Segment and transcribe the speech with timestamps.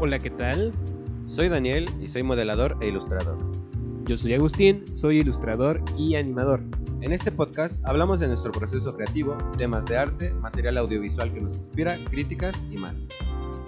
[0.00, 0.72] Hola, ¿qué tal?
[1.24, 3.36] Soy Daniel y soy modelador e ilustrador.
[4.04, 6.62] Yo soy Agustín, soy ilustrador y animador.
[7.00, 11.56] En este podcast hablamos de nuestro proceso creativo, temas de arte, material audiovisual que nos
[11.56, 13.08] inspira, críticas y más.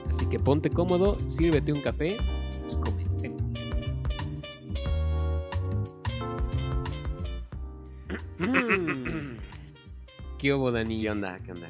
[0.08, 2.16] Así que ponte cómodo, sírvete un café
[2.70, 3.42] y comencemos.
[10.38, 11.02] ¿Qué hubo, Dani?
[11.02, 11.40] ¿Qué onda?
[11.40, 11.66] ¿Qué onda?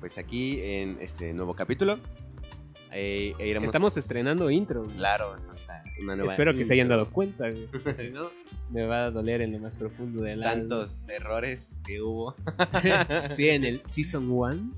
[0.00, 1.96] Pues aquí en este nuevo capítulo
[2.92, 4.84] eh, iremos- Estamos estrenando intro.
[4.84, 4.96] güey.
[4.96, 5.82] Claro, eso está.
[6.00, 6.98] Una nueva Espero que se hayan intro.
[6.98, 7.68] dado cuenta, güey.
[7.94, 8.28] Si no,
[8.70, 10.60] me va a doler en lo más profundo del alma.
[10.60, 12.34] Tantos errores que hubo.
[13.34, 14.70] Sí, en el Season 1.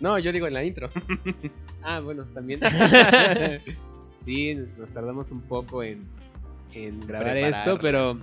[0.00, 0.88] No, yo digo en la intro.
[1.82, 2.60] Ah, bueno, también.
[4.16, 6.04] sí, nos tardamos un poco en,
[6.74, 7.50] en grabar Preparar.
[7.60, 8.18] esto, pero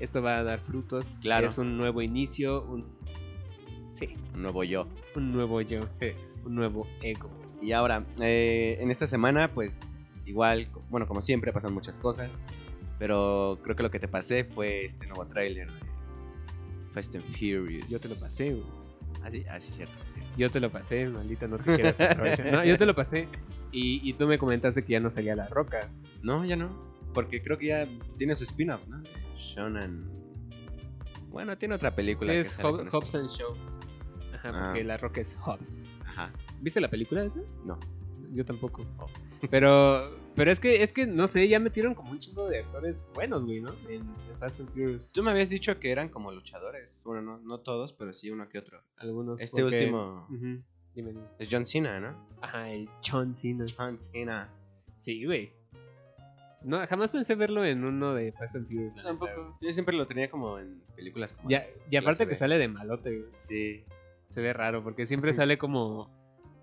[0.00, 1.16] esto va a dar frutos.
[1.22, 1.46] Claro.
[1.46, 2.84] Es un nuevo inicio, un...
[3.92, 4.86] Sí, Un nuevo yo.
[5.14, 5.80] un nuevo yo,
[6.44, 7.30] un nuevo ego.
[7.66, 9.80] Y ahora, eh, en esta semana, pues
[10.24, 12.38] igual, bueno, como siempre, pasan muchas cosas.
[12.96, 15.78] Pero creo que lo que te pasé fue este nuevo tráiler de
[16.94, 17.88] Fast and Furious.
[17.88, 18.64] Yo te lo pasé, güey.
[19.24, 19.94] Así, así, cierto.
[20.14, 20.20] sí.
[20.36, 22.52] Yo te lo pasé, maldita, no te quieras aprovechar.
[22.52, 23.26] No, yo te lo pasé
[23.72, 25.90] y, y tú me comentaste que ya no salía la roca.
[26.22, 26.68] No, ya no.
[27.14, 27.84] Porque creo que ya
[28.16, 29.02] tiene su spin-off, ¿no?
[29.36, 30.08] Shonan.
[31.30, 32.30] Bueno, tiene otra película.
[32.30, 32.88] Sí, que es Hob-.
[32.92, 33.58] Hobbs and Shows.
[34.50, 34.66] Ajá, Ah.
[34.68, 35.98] porque la roca es Hobbs.
[36.06, 36.32] Ajá.
[36.60, 37.40] ¿Viste la película esa?
[37.64, 37.78] No.
[38.32, 38.84] Yo tampoco.
[38.98, 39.06] Oh.
[39.50, 43.06] Pero, pero es que, es que, no sé, ya metieron como un chingo de actores
[43.14, 43.70] buenos, güey, ¿no?
[43.88, 45.12] En, en Fast and Furious.
[45.12, 47.00] Tú me habías dicho que eran como luchadores.
[47.04, 48.82] Bueno, no, no todos, pero sí uno que otro.
[48.96, 49.40] Algunos.
[49.40, 51.20] Este porque- último Dime, dime.
[51.38, 52.26] es John Cena, ¿no?
[52.40, 53.64] Ajá, el John Cena.
[53.76, 54.50] John Cena.
[54.96, 55.52] Sí, güey.
[56.62, 58.94] No, jamás pensé verlo en uno de Fast and Furious.
[58.96, 59.58] Tampoco.
[59.60, 61.48] Yo siempre lo tenía como en películas como.
[61.50, 63.30] Ya, y aparte que sale de malote, güey.
[63.36, 63.84] Sí.
[64.26, 66.10] Se ve raro, porque siempre sale como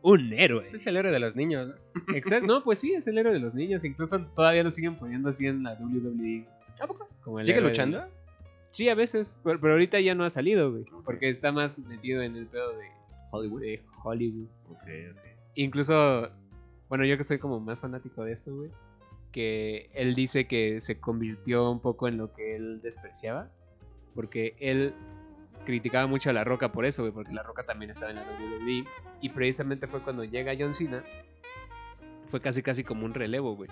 [0.01, 0.69] un héroe.
[0.73, 2.15] Es el héroe de los niños, ¿no?
[2.15, 3.83] Exacto, no, pues sí, es el héroe de los niños.
[3.85, 6.45] Incluso todavía lo siguen poniendo así en la WWE.
[6.81, 7.07] ¿A poco?
[7.21, 7.99] Como el ¿Sigue héroe luchando?
[7.99, 8.23] de-
[8.71, 10.85] Sí, a veces, pero, pero ahorita ya no ha salido, güey.
[11.05, 12.87] Porque está más metido en el pedo de,
[13.31, 13.61] Hollywood.
[13.61, 14.47] de Hollywood.
[14.71, 14.81] Ok,
[15.11, 15.19] ok.
[15.55, 16.29] Incluso,
[16.89, 18.71] bueno, yo que soy como más fanático de esto, güey.
[19.31, 23.49] Que él dice que se convirtió un poco en lo que él despreciaba.
[24.15, 24.93] Porque él
[25.63, 27.13] criticaba mucho a La Roca por eso, güey.
[27.13, 28.85] Porque La Roca también estaba en la WWE.
[29.21, 31.03] Y precisamente fue cuando llega John Cena.
[32.29, 33.69] Fue casi casi como un relevo, güey.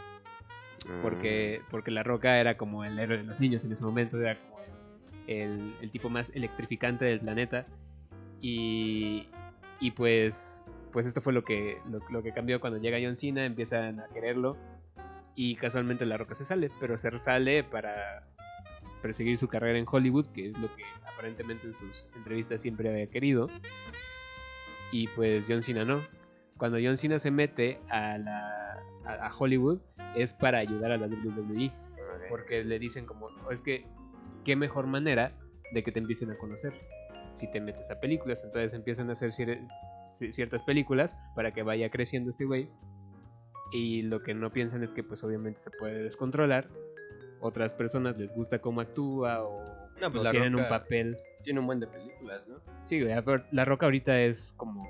[1.01, 4.39] Porque, porque La Roca era como el héroe de los niños en ese momento, era
[4.39, 4.57] como
[5.27, 7.67] el, el tipo más electrificante del planeta.
[8.39, 9.27] Y,
[9.79, 13.45] y pues, pues esto fue lo que, lo, lo que cambió cuando llega John Cena,
[13.45, 14.57] empiezan a quererlo
[15.35, 18.27] y casualmente La Roca se sale, pero se sale para
[19.01, 23.07] perseguir su carrera en Hollywood, que es lo que aparentemente en sus entrevistas siempre había
[23.07, 23.49] querido.
[24.91, 26.01] Y pues John Cena no.
[26.57, 29.79] Cuando John Cena se mete a, la, a, a Hollywood
[30.15, 31.71] es para ayudar a la WWE.
[32.29, 33.85] Porque le dicen como, "Oh, es que,
[34.43, 35.33] qué mejor manera
[35.73, 36.73] de que te empiecen a conocer
[37.33, 38.43] si te metes a películas.
[38.43, 39.65] Entonces empiezan a hacer cier-
[40.11, 42.69] ci- ciertas películas para que vaya creciendo este güey.
[43.71, 46.67] Y lo que no piensan es que pues obviamente se puede descontrolar.
[47.41, 49.59] Otras personas les gusta cómo actúa o,
[49.99, 51.17] No, pues o La tienen un papel.
[51.43, 52.61] Tiene un buen de películas, ¿no?
[52.81, 54.87] Sí, güey, ver, La Roca ahorita es como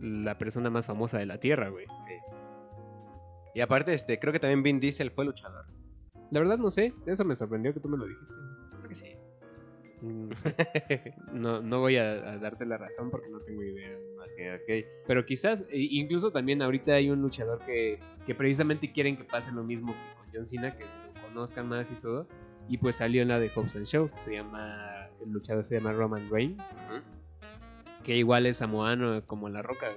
[0.00, 1.86] la persona más famosa de la Tierra, güey.
[2.06, 2.14] Sí.
[3.54, 5.66] Y aparte, este, creo que también Vin Diesel fue luchador.
[6.30, 8.34] La verdad no sé, eso me sorprendió que tú me lo dijiste.
[10.04, 10.54] No, sé.
[11.32, 13.96] no, no voy a, a darte la razón porque no tengo idea.
[14.18, 14.84] ok, ok.
[15.06, 19.50] Pero quizás, e- incluso también ahorita hay un luchador que, que precisamente quieren que pase
[19.52, 22.26] lo mismo que con John Cena, que lo conozcan más y todo.
[22.68, 25.74] Y pues salió en la de Hobbs and Show, que se llama, el luchador se
[25.76, 26.84] llama Roman Reigns,
[28.02, 29.88] que igual es samoano como La Roca.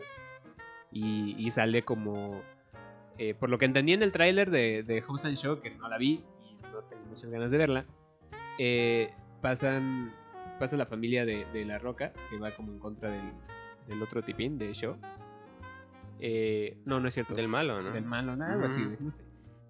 [0.92, 2.42] y sale como,
[3.18, 5.88] eh, por lo que entendí en el tráiler de, de Hobbs and Show, que no
[5.90, 7.86] la vi y no tengo muchas ganas de verla,
[8.60, 9.12] eh,
[9.42, 10.14] pasan,
[10.60, 13.32] pasa la familia de, de La Roca, que va como en contra del,
[13.88, 14.98] del otro tipín de Show.
[16.20, 17.36] Eh, no, no es cierto.
[17.36, 17.92] Del malo, ¿no?
[17.92, 19.24] Del malo, nada así, no sé.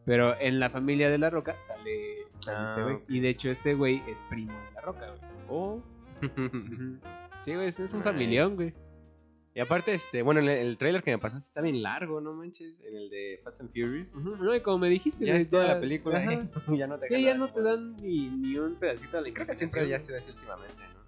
[0.05, 2.99] Pero en la familia de La Roca sale, sale Ah, este güey.
[3.09, 5.21] Y de hecho este güey es primo de La Roca, güey.
[5.49, 5.83] Oh.
[7.41, 8.09] Sí, güey, es es un Nice.
[8.11, 8.73] familión, güey.
[9.57, 12.75] Y aparte, este, bueno, el, el trailer que me pasaste está bien largo, ¿no manches?
[12.85, 14.15] En el de Fast and Furious.
[14.15, 16.23] No, y como me dijiste, Ya es toda la película.
[16.23, 16.47] ¿eh?
[16.77, 19.47] ya no te Sí, ya no te dan ni, ni un pedacito de la Creo
[19.47, 20.99] que siempre ya se ve así últimamente, ¿no?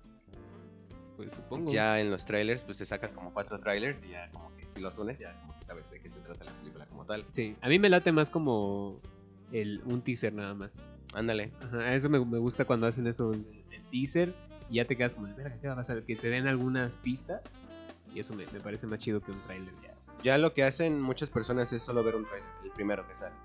[1.16, 1.72] Pues supongo.
[1.72, 4.80] Ya en los trailers, pues te sacan como cuatro trailers y ya como que si
[4.80, 7.25] los unes, ya como que sabes de qué se trata la película como tal.
[7.31, 9.00] Sí, a mí me late más como
[9.52, 10.74] el, un teaser nada más.
[11.13, 11.52] Ándale.
[11.62, 14.34] Ajá, eso me, me gusta cuando hacen eso, el, el teaser,
[14.72, 16.02] y ya te quedas como, "Verga, ¿qué va a pasar?
[16.04, 17.56] Que te den algunas pistas,
[18.13, 19.95] y eso me, me parece más chido que un trailer ya.
[20.23, 23.35] Ya lo que hacen muchas personas es solo ver un trailer, el primero que sale.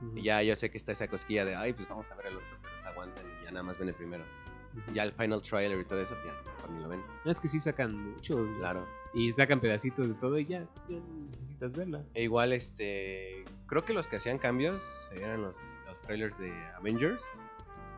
[0.00, 0.18] Ujú.
[0.18, 2.36] Y ya yo sé que está esa cosquilla de, ay, pues vamos a ver el
[2.36, 4.24] otro, pero se aguantan y ya nada más ven el primero.
[4.74, 4.94] Ujú.
[4.94, 7.02] Ya el final trailer y todo eso, ya mejor ni lo ven.
[7.24, 8.46] No, es que sí sacan mucho.
[8.58, 8.86] Claro.
[9.14, 10.98] Y sacan pedacitos de todo y ya, ya
[11.30, 12.02] necesitas verla.
[12.14, 13.44] E igual, este.
[13.66, 14.82] Creo que los que hacían cambios
[15.12, 17.24] eran los, los trailers de Avengers.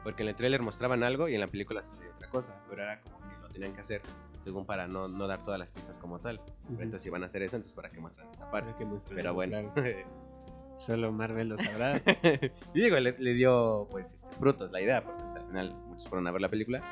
[0.03, 2.61] Porque en el trailer mostraban algo y en la película sucedía otra cosa.
[2.69, 4.03] Pero era como que lo tenían que hacer
[4.45, 6.39] según para no, no dar todas las pistas como tal.
[6.69, 8.75] Pero entonces, si van a hacer eso, entonces para qué muestran esa parte.
[8.79, 9.73] Que muestren Pero bueno.
[9.75, 9.91] claro.
[10.77, 12.03] Solo Marvel lo sabrá.
[12.75, 16.09] y digo, le, le dio pues este, frutos la idea, porque pues, al final muchos
[16.09, 16.83] fueron a ver la película.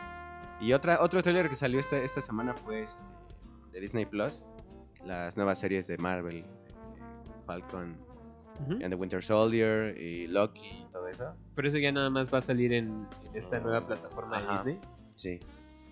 [0.61, 3.03] Y otra, otro trailer que salió esta, esta semana fue este,
[3.73, 4.47] de Disney Plus,
[5.05, 6.45] las nuevas series de Marvel, eh,
[7.45, 7.97] Falcon
[8.61, 8.75] Ujú.
[8.75, 11.35] and the Winter Soldier y Loki y todo eso.
[11.57, 14.53] Pero eso ya nada más va a salir en, en esta nueva plataforma de Ajá.
[14.53, 14.81] Disney.
[15.17, 15.41] Sí.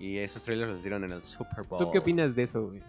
[0.00, 1.78] Y esos trailers los dieron en el Super Bowl.
[1.78, 2.82] ¿Tú qué opinas de eso, güey?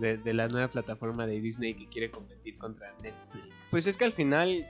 [0.00, 3.70] De, de la nueva plataforma de Disney que quiere competir contra Netflix.
[3.70, 4.66] Pues es que al final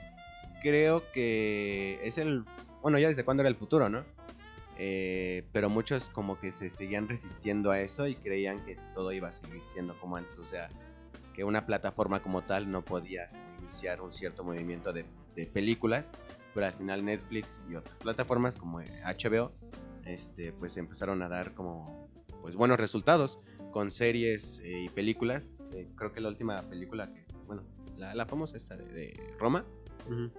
[0.60, 2.44] creo que es el...
[2.82, 4.04] Bueno, ya desde cuándo era el futuro, ¿no?
[4.76, 9.28] Eh, pero muchos como que se seguían resistiendo a eso y creían que todo iba
[9.28, 10.36] a seguir siendo como antes.
[10.38, 10.68] O sea,
[11.32, 13.30] que una plataforma como tal no podía
[13.60, 15.06] iniciar un cierto movimiento de,
[15.36, 16.12] de películas.
[16.54, 19.52] Pero al final Netflix y otras plataformas como HBO,
[20.06, 22.08] este, pues empezaron a dar como
[22.42, 23.40] pues buenos resultados
[23.70, 25.62] con series eh, y películas.
[25.72, 27.64] Eh, creo que la última película que, bueno,
[27.96, 29.64] la, la famosa esta de, de Roma,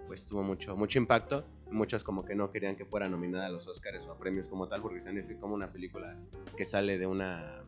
[0.08, 1.46] pues tuvo mucho, mucho impacto.
[1.72, 4.68] Muchos como que no querían que fuera nominada a los Oscars o a premios como
[4.68, 6.16] tal, porque saben es como una película
[6.56, 7.64] que sale de una,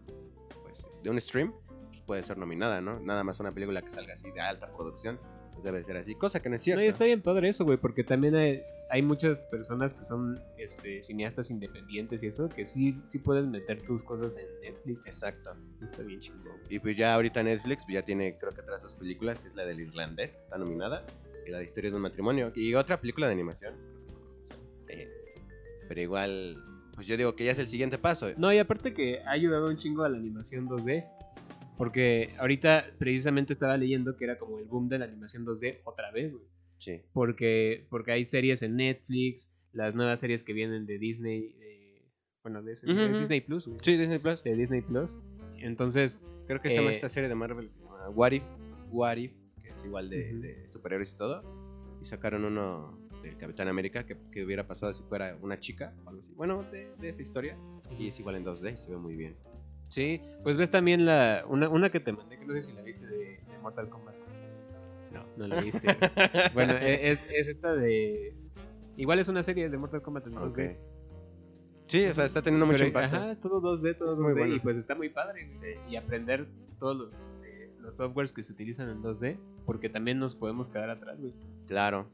[0.62, 1.52] pues, de un stream,
[1.88, 3.00] pues puede ser nominada, ¿no?
[3.00, 5.20] Nada más una película que salga así de alta producción,
[5.57, 6.80] pues debe ser así, cosa que no es cierto.
[6.80, 8.62] No, y está bien padre eso, güey, porque también hay,
[8.92, 13.81] hay muchas personas que son este, cineastas independientes y eso, que sí, sí pueden meter
[13.81, 15.07] tus cosas en Netflix.
[15.07, 15.56] Exacto.
[15.83, 16.59] Está bien chingón.
[16.69, 19.56] Y pues ya ahorita Netflix pues ya tiene creo que otras dos películas, que es
[19.56, 21.06] la del irlandés, que está nominada,
[21.45, 23.74] y la de historias de un matrimonio, y otra película de animación.
[24.89, 25.10] Eh,
[25.88, 26.63] pero igual,
[26.94, 28.27] pues yo digo que ya es el siguiente paso.
[28.38, 31.17] No, y aparte que ha ayudado un chingo a la animación 2D.
[31.77, 36.12] Porque ahorita precisamente estaba leyendo que era como el boom de la animación 2D otra
[36.12, 36.45] vez, güey.
[36.77, 37.01] Sí.
[37.13, 42.12] Porque, porque hay series en Netflix, las nuevas series que vienen de Disney, eh,
[42.44, 43.18] bueno, de ese- ujú.
[43.18, 43.77] Disney Plus, güey.
[43.83, 44.44] Sí, Disney Plus.
[44.44, 45.19] De Disney Plus.
[45.59, 48.44] Entonces, Creo que se llama Eh, esta serie de Marvel, llama What If,
[48.91, 51.44] What If, que es igual de superhéroes y todo.
[52.01, 56.09] Y sacaron uno del Capitán América que, que hubiera pasado si fuera una chica o
[56.09, 56.33] algo así.
[56.35, 57.57] Bueno, de, de esa historia.
[58.00, 59.35] Y es igual en 2D y se ve muy bien.
[59.89, 62.81] Sí, pues ves también la una, una que te mandé, que no sé si la
[62.81, 63.18] viste de,
[63.48, 64.16] de Mortal Kombat.
[65.12, 65.24] No.
[65.38, 65.88] No la viste.
[66.54, 68.36] bueno, e- es, es esta de...
[68.98, 70.72] Igual es una serie de Mortal Kombat en 2D.
[70.72, 70.78] Ok.
[71.88, 73.16] Sí, o sea, está teniendo mucho Pero, impacto.
[73.16, 74.38] Ajá, todo 2D, todo Es muy 2D.
[74.38, 74.56] bueno.
[74.56, 75.48] Y pues está muy padre.
[75.57, 75.78] güey.
[75.89, 76.48] Y aprender
[76.80, 79.38] todos los, este, los softwares que se utilizan en 2D.
[79.66, 81.34] Porque también nos podemos quedar atrás, güey.
[81.68, 82.10] Claro.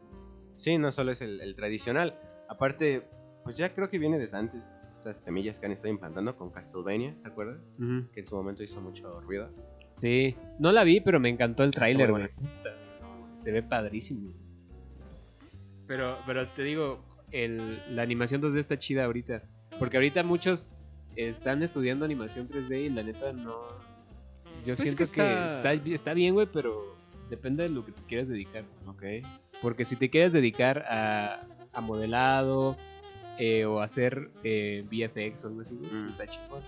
[0.56, 2.20] Sí, no solo es el, el tradicional.
[2.48, 3.08] Aparte,
[3.44, 7.16] pues ya creo que viene desde antes estas semillas que han estado implantando con Castlevania,
[7.22, 7.70] ¿te acuerdas?
[8.14, 9.50] Que en su momento hizo mucho ruido.
[9.94, 12.30] Sí, no la vi, pero me encantó el tráiler, güey.
[13.36, 14.32] Se ve padrísimo.
[15.88, 19.44] Pero, pero te digo, el, la animación 2D está chida ahorita.
[19.80, 20.70] Porque ahorita muchos
[21.16, 23.54] están estudiando animación 3D y la neta no.
[24.66, 26.96] Yo Pues es siento que que está- está, está bien, güey, pero
[27.30, 28.64] depende de lo que te quieras dedicar.
[28.88, 29.04] Ok.
[29.62, 32.78] Porque si te quieres dedicar a, a modelado
[33.40, 36.10] eh, o hacer eh, VFX o algo así, Mm.
[36.10, 36.62] está chingón.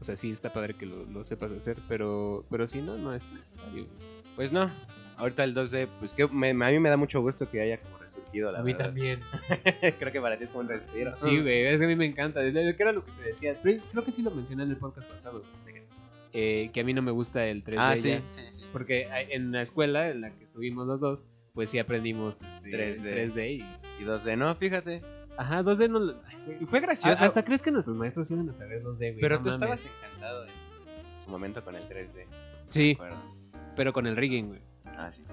[0.00, 3.14] O sea, sí está padre que lo, lo sepas hacer, pero, pero si no, no
[3.14, 3.86] es necesario.
[4.36, 4.70] Pues no.
[5.16, 7.96] Ahorita el 2D, pues que me- a mí me da mucho gusto que haya como
[7.98, 8.92] resurgido, la verdad.
[9.98, 11.14] creo que para ti es como un respiro.
[11.14, 12.40] Sí, güey, es que a mí me encanta.
[12.42, 13.56] Que era lo que te decía.
[13.62, 15.42] Creo que sí lo mencioné en el podcast pasado.
[16.32, 17.76] eh, que a mí no me gusta el 3D.
[17.78, 18.64] Ah, sí, ya, sí, sí.
[18.72, 23.32] Porque en la escuela en la que estuvimos los dos, pues sí aprendimos este, 3D.
[23.32, 24.02] 3D y...
[24.02, 25.00] Y 2D, no, fíjate.
[25.36, 26.66] Ajá, 2D no...
[26.66, 27.22] fue gracioso.
[27.22, 29.20] A- Hasta crees que nuestros maestros iban a saber 2D, güey.
[29.20, 29.84] pero no tú mames.
[29.84, 30.50] estabas encantado en
[31.20, 32.26] su momento con el 3D.
[32.68, 32.96] Sí,
[33.76, 34.60] pero con el rigging, güey.
[34.96, 35.24] Ah, sí.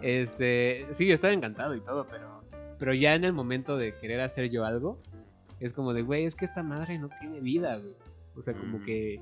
[0.00, 2.42] Este, sí, yo estaba encantado y todo, pero,
[2.78, 5.00] pero ya en el momento de querer hacer yo algo,
[5.60, 7.96] es como de, güey, es que esta madre no tiene vida, güey.
[8.36, 8.84] O sea, como Mm.
[8.84, 9.20] que,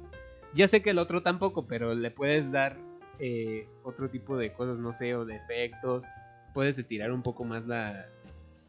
[0.52, 2.76] ya sé que el otro tampoco, pero le puedes dar
[3.18, 6.04] eh, otro tipo de cosas, no sé, o de efectos.
[6.52, 8.06] Puedes estirar un poco más la,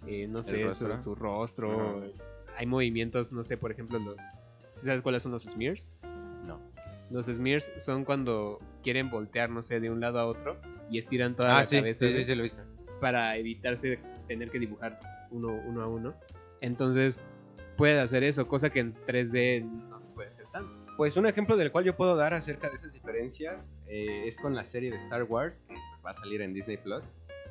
[0.05, 0.97] eh, no sé, su- rostro?
[0.97, 1.97] Su, rostro.
[1.99, 2.07] Ajá.
[2.57, 4.21] Hay movimientos, no sé, por ejemplo, los,
[4.71, 5.91] ¿sí ¿sabes cuáles son los smears?
[6.45, 6.59] No.
[7.09, 10.57] Los smears son cuando quieren voltear, no sé, de un lado a otro
[10.89, 12.63] y estiran toda Ah, la sí, cabeza sí, de- sí, sí, lo viste.
[12.99, 14.99] para evitarse tener que dibujar
[15.31, 16.15] uno, uno a uno.
[16.61, 17.19] Entonces,
[17.77, 20.73] puedes hacer eso, cosa que en 3D no se puede hacer tanto.
[20.97, 24.55] Pues un ejemplo del cual yo puedo dar acerca de esas diferencias eh, es con
[24.55, 27.03] la serie de Star Wars que pues, va a salir en Disney Plus,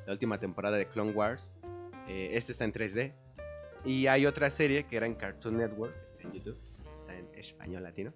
[0.04, 1.52] la última temporada de Clone Wars.
[2.08, 3.14] Eh, este está en 3D.
[3.84, 6.58] Y hay otra serie que era en Cartoon Network, está en YouTube,
[6.96, 8.12] está en español latino.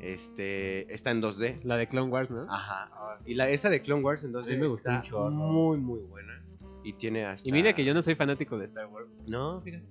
[0.00, 1.60] Este está en 2D.
[1.62, 2.46] La de Clone Wars, ¿no?
[2.50, 3.18] Ajá.
[3.26, 5.30] Y la esa de Clone Wars en 2D A mí me gustó está chorro.
[5.30, 6.42] muy muy buena
[6.82, 9.10] y tiene hasta Y mira que yo no soy fanático de Star Wars.
[9.26, 9.84] No, fíjate.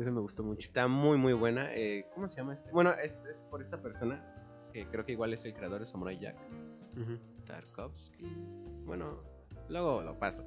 [0.00, 0.58] Eso me gustó mucho.
[0.58, 1.68] Está muy, muy buena.
[1.74, 2.72] Eh, ¿Cómo se llama este?
[2.72, 4.24] Bueno, es, es por esta persona,
[4.72, 6.36] que creo que igual es el creador de Samurai Jack,
[6.96, 7.18] Ujú.
[7.44, 8.24] Tarkovsky.
[8.86, 9.22] Bueno,
[9.68, 10.44] luego lo paso.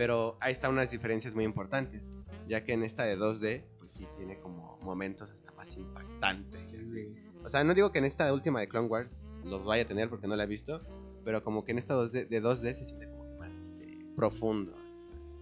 [0.00, 2.00] Pero ahí están unas diferencias muy importantes,
[2.48, 6.72] ya que en esta de 2D, pues sí tiene como momentos hasta más impactantes.
[6.72, 7.14] y así.
[7.44, 10.08] O sea, no digo que en esta última de Clone Wars los vaya a tener
[10.08, 10.80] porque no la he visto,
[11.22, 14.72] pero como que en esta 2D, de 2D se siente como que más este, profundo,
[14.72, 15.34] más,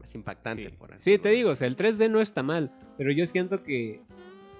[0.00, 0.76] más impactante, Sí.
[0.76, 3.62] por así Sí, te digo, o sea, el 3D no está mal, pero yo siento
[3.62, 4.02] que,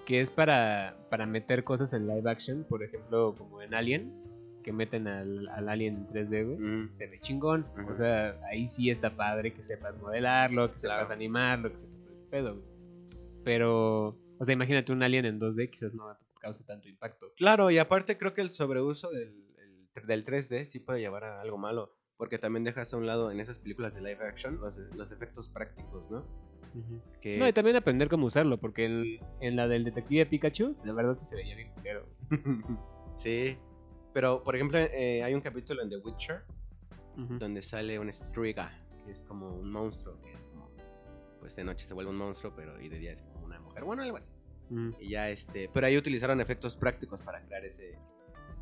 [0.05, 4.13] que es para, para meter cosas en live action, por ejemplo, como en Alien,
[4.67, 6.59] que meten al, al Alien en 3D, güey.
[6.59, 6.91] Mm.
[6.91, 7.65] Se ve chingón.
[7.89, 11.15] O sea, ahí sí está padre que sepas modelarlo, que sepas Claro.
[11.15, 12.67] animarlo, que sepas ese pedo, güey.
[13.45, 16.05] Pero, o sea, imagínate un Alien en 2D, quizás no
[16.41, 17.33] cause tanto impacto.
[17.37, 19.47] Claro, y aparte creo que el sobreuso del,
[19.95, 23.31] el- del 3D sí puede llevar a algo malo, porque también dejas a un lado
[23.31, 26.27] en esas películas de live action los, los efectos prácticos, ¿no?
[27.23, 27.39] Que...
[27.39, 31.17] No, y también aprender cómo usarlo, porque en, en la del detective Pikachu, la verdad
[31.17, 32.05] sí se veía bien culero.
[33.17, 33.57] sí,
[34.17, 36.43] pero por ejemplo eh, hay un capítulo en The Witcher
[37.39, 38.73] donde sale un Striga,
[39.05, 40.71] que es como un monstruo, que es como,
[41.39, 43.85] pues de noche se vuelve un monstruo, pero y de día es como una mujer,
[43.85, 44.33] bueno, algo así.
[44.71, 44.95] Ujú.
[45.01, 47.99] Y ya este, pero ahí utilizaron efectos prácticos para crear ese,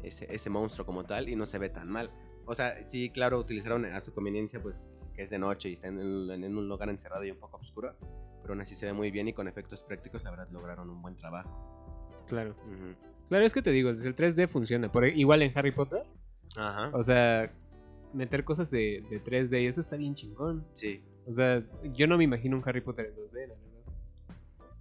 [0.02, 2.10] ese, ese monstruo como tal y no se ve tan mal.
[2.46, 5.86] O sea, sí, claro, utilizaron a su conveniencia, pues, que es de noche y está
[5.86, 7.96] en, el- en un lugar encerrado y un poco oscuro,
[8.42, 11.00] pero aún así se ve muy bien y con efectos prácticos, la verdad, lograron un
[11.00, 12.24] buen trabajo.
[12.26, 12.56] Claro.
[12.64, 13.13] Ujú.
[13.28, 14.90] Claro, es que te digo, desde el 3D funciona.
[14.90, 16.02] Por, e, igual en Harry Potter,
[16.56, 16.90] Ajá.
[16.92, 17.50] o sea,
[18.12, 20.64] meter cosas de, de 3D y eso está bien chingón.
[20.74, 21.02] Sí.
[21.26, 21.62] O sea,
[21.94, 23.64] yo no me imagino un Harry Potter en 2D, la verdad.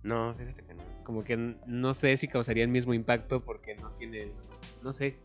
[0.04, 0.84] No, fíjate que no.
[1.04, 4.32] Como que no sé si causaría el mismo impacto porque no tiene.
[4.82, 5.16] No sé.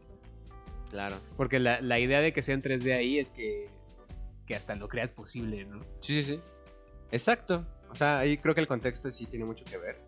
[0.91, 1.17] Claro.
[1.37, 3.67] Porque la, la idea de que sea en 3D ahí es que,
[4.47, 5.81] que hasta lo creas posible, ¿no?
[6.01, 6.41] Sí, sí, sí.
[7.11, 7.67] Exacto.
[7.91, 9.99] O sea, ahí creo que el contexto sí tiene mucho que ver.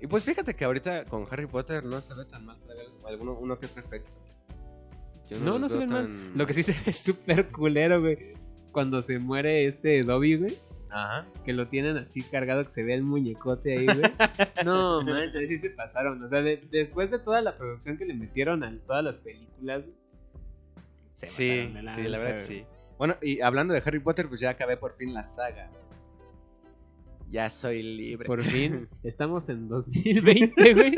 [0.00, 3.34] Y pues fíjate que ahorita con Harry Potter no se ve tan mal, trae alguno,
[3.34, 4.16] uno que otro efecto.
[5.28, 6.04] Yo No, los no se veo ven mal.
[6.06, 8.32] tan Lo que sí se ve súper culero, güey.
[8.72, 10.58] Cuando se muere este Dobby, güey.
[10.92, 11.24] Ajá.
[11.44, 14.00] que lo tienen así cargado, que se ve el muñecote ahí, güey.
[14.64, 16.20] No, manches, sí se pasaron.
[16.20, 19.88] O sea, de- después de toda la producción que le metieron a todas las películas,
[21.14, 22.64] se Sí, pasaron de sí, lanza, la verdad sí.
[22.98, 25.70] Bueno, y hablando de Harry Potter, pues ya acabé por fin la saga.
[27.30, 28.26] Ya soy libre.
[28.26, 30.94] Por fin, estamos en 2020, güey.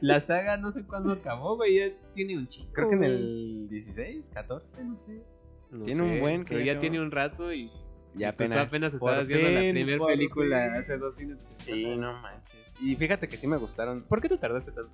[0.00, 1.76] La saga no sé cuándo acabó, güey.
[1.78, 2.70] Ya tiene un chico.
[2.72, 5.22] Creo que en el 16, 14, no sé.
[5.70, 6.80] No tiene un buen que Pero ya acabó.
[6.80, 7.70] tiene un rato y.
[8.16, 8.68] Ya y tú apenas.
[8.68, 10.74] apenas estabas viendo la primera película fin.
[10.80, 12.12] hace dos fines de Sí, semana.
[12.14, 12.56] no manches.
[12.80, 14.04] Y fíjate que sí me gustaron.
[14.04, 14.92] ¿Por qué te tardaste tanto?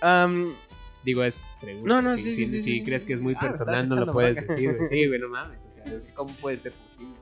[0.00, 0.54] Am,
[1.04, 1.86] Digo, es pregunta.
[1.88, 3.08] No, no, si, sí, si- sí, sí, si sí, crees sí.
[3.08, 4.74] que es muy Ah, personal, no lo puedes decir.
[4.88, 5.66] Sí, güey, no mames.
[5.66, 7.14] O sea, ¿cómo puede ser posible?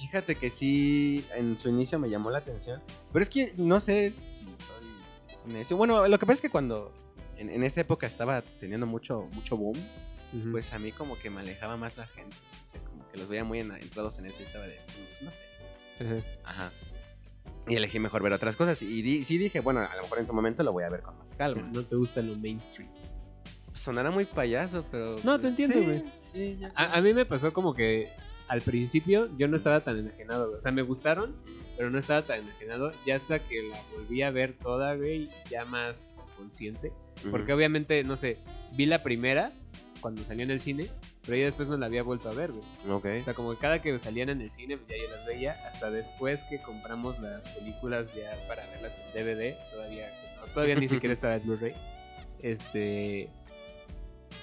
[0.00, 2.80] Fíjate que sí, en su inicio me llamó la atención.
[3.12, 5.76] Pero es que no sé si soy necio.
[5.76, 6.92] Bueno, lo que pasa es que cuando
[7.36, 9.76] en, en esa época estaba teniendo mucho, mucho boom,
[10.52, 12.36] pues a mí como que me alejaba más la gente.
[12.62, 15.22] O sea, como que los veía muy en- entrados en eso y estaba de, pues,
[15.22, 15.42] no sé.
[16.04, 16.24] Ajá.
[16.44, 16.72] Ajá.
[17.68, 18.80] Y elegí mejor ver otras cosas.
[18.82, 21.02] Y di- sí dije, bueno, a lo mejor en su momento lo voy a ver
[21.02, 21.68] con más calma.
[21.72, 22.88] No te gusta lo mainstream.
[23.74, 25.16] Sonará muy payaso, pero.
[25.24, 26.02] No, te entiendo, sí, güey.
[26.20, 26.58] Sí.
[26.74, 28.08] A, a mí me pasó como que
[28.50, 30.58] al principio yo no estaba tan enajenado, güey.
[30.58, 31.36] O sea, me gustaron,
[31.76, 32.92] pero no estaba tan enajenado.
[33.06, 36.92] Ya hasta que la volví a ver toda, güey, ya más consciente.
[37.30, 38.38] Porque obviamente, no sé,
[38.72, 39.52] vi la primera
[40.00, 40.88] cuando salió en el cine,
[41.24, 42.64] pero ya después no la había vuelto a ver, güey.
[42.90, 43.06] Ok.
[43.20, 45.52] O sea, como que cada que salían en el cine, pues, ya yo las veía.
[45.68, 50.88] Hasta después que compramos las películas ya para verlas en DVD, todavía, no, todavía ni
[50.88, 51.74] siquiera estaba en Blu-ray.
[52.42, 53.30] Este,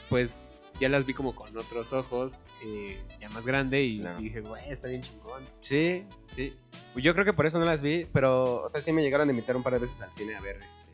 [0.07, 0.41] pues
[0.79, 4.19] ya las vi como con otros ojos, eh, ya más grande, y, Claro.
[4.19, 5.43] y dije, güey, está bien chingón.
[5.61, 6.03] Sí,
[6.35, 6.55] sí.
[6.95, 9.31] Yo creo que por eso no las vi, pero, o sea, sí me llegaron a
[9.31, 10.91] invitar un par de veces al cine a ver este.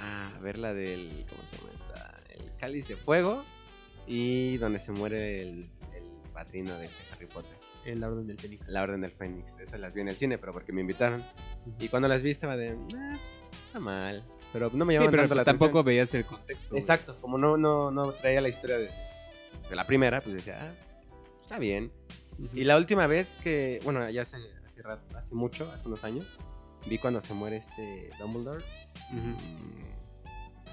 [0.00, 1.26] Ah, a ver la del.
[1.28, 2.20] ¿Cómo se llama esta?
[2.30, 3.44] El Cáliz de Fuego
[4.06, 8.68] y donde se muere el, el padrino de este Harry Potter, la Orden del Fénix.
[8.68, 9.58] La Orden del Fénix.
[9.58, 11.24] Esas las vi en el cine, pero porque me invitaron.
[11.78, 12.70] Y cuando las vi estaba de.
[12.96, 14.24] Ah, pues, está mal.
[14.52, 15.84] Pero no me Sí, llamaban pero tanto la tampoco atención.
[15.84, 16.68] veías el contexto.
[16.70, 16.80] güey.
[16.80, 18.90] Exacto, como no, no, no traía la historia de,
[19.68, 20.74] de la primera, pues decía, ah,
[21.40, 21.92] está bien.
[22.54, 26.34] Y la última vez que, bueno, ya hace, hace, rato- hace mucho, hace unos años,
[26.86, 28.64] vi cuando se muere este Dumbledore.
[29.10, 29.34] Mm,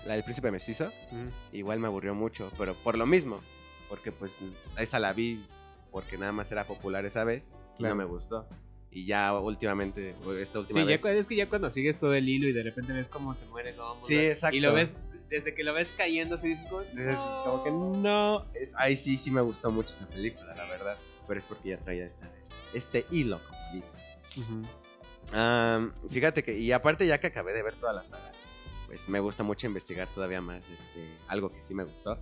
[0.08, 0.92] La del príncipe mestizo,
[1.52, 3.42] igual me aburrió mucho, pero por lo mismo.
[3.90, 4.40] Porque pues
[4.78, 5.46] esa la vi
[5.92, 8.48] porque nada más era popular esa vez y no me gustó.
[8.92, 11.02] Y ya últimamente, esta última Sí, ya, vez.
[11.02, 13.46] cu- es que ya cuando sigues todo el hilo y de repente ves cómo se
[13.48, 14.00] muere Dumbledore.
[14.00, 14.56] Sí, exacto.
[14.56, 14.96] Y lo ves,
[15.30, 16.84] desde que lo ves cayendo, así dices como,
[17.44, 18.46] como que no.
[18.54, 20.98] Es, ahí sí, sí me gustó mucho esa película, la verdad.
[21.28, 22.56] Pero es porque ya traía esta, este,
[23.02, 23.96] este hilo, como dices.
[25.34, 28.32] Am, fíjate que, y aparte ya que acabé de ver toda la saga,
[28.88, 32.18] pues me gusta mucho investigar todavía más de, de algo que sí me gustó.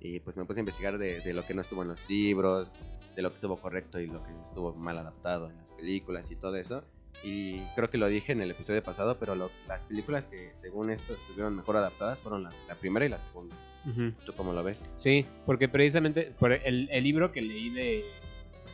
[0.00, 2.72] Y pues me puse a investigar de, de lo que no estuvo en los libros,
[3.16, 6.36] de lo que estuvo correcto y lo que estuvo mal adaptado en las películas y
[6.36, 6.84] todo eso.
[7.24, 10.90] Y creo que lo dije en el episodio pasado, pero lo- las películas que según
[10.90, 13.56] esto estuvieron mejor adaptadas fueron la, la primera y la segunda.
[13.86, 14.12] Ujú.
[14.26, 14.90] ¿Tú cómo lo ves?
[14.96, 18.04] Sí, porque precisamente por el, el libro que leí de,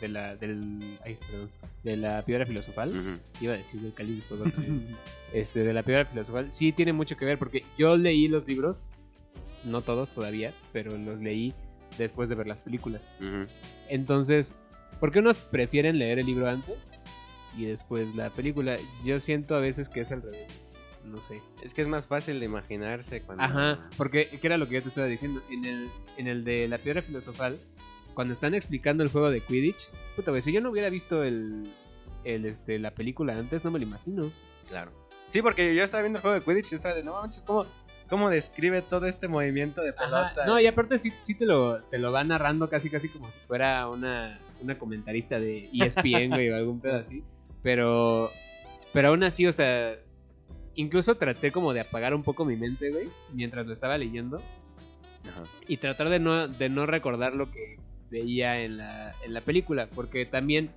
[0.01, 1.51] de la del ay, perdón,
[1.85, 3.45] de la piedra filosofal, Ujú.
[3.45, 4.41] iba a decir del cáliz pues,
[5.33, 8.89] este de la piedra filosofal, sí tiene mucho que ver porque yo leí los libros,
[9.65, 11.55] no todos todavía, pero los leí
[11.99, 13.03] después de ver las películas.
[13.89, 14.55] Entonces,
[15.01, 16.93] ¿por qué unos prefieren leer el libro antes
[17.57, 18.77] y después la película?
[19.05, 20.49] Yo siento a veces que es al revés.
[21.05, 21.43] No sé.
[21.63, 23.43] Es que es más fácil de imaginarse cuando...
[23.43, 25.43] Ajá, porque ¿qué era lo que yo te estaba diciendo?
[25.51, 27.59] En el, en el de la piedra filosofal,
[28.15, 31.73] cuando están explicando el juego de Quidditch, puta, güey, si yo no hubiera visto el,
[32.25, 34.31] el, este, la película antes, no me lo imagino.
[34.69, 34.93] Claro.
[35.29, 37.67] Sí, porque yo estaba viendo el juego de Quidditch y estaba de, no manches, ¿cómo,
[38.13, 40.05] cómo describe todo este movimiento de Ajá,
[40.35, 40.45] pelota?
[40.45, 43.41] No, y aparte sí, sí te, lo, te lo va narrando casi casi como si
[43.47, 47.25] fuera una, una comentarista de ESPN, güey, o algún pedo así.
[47.63, 48.31] Pero,
[48.93, 49.97] pero aún así, o sea,
[50.75, 54.43] incluso traté como de apagar un poco mi mente, güey, mientras lo estaba leyendo.
[55.27, 55.45] Ajá.
[55.67, 57.79] y tratar de no, de no recordar lo que
[58.11, 60.71] veía en la, en la película, porque también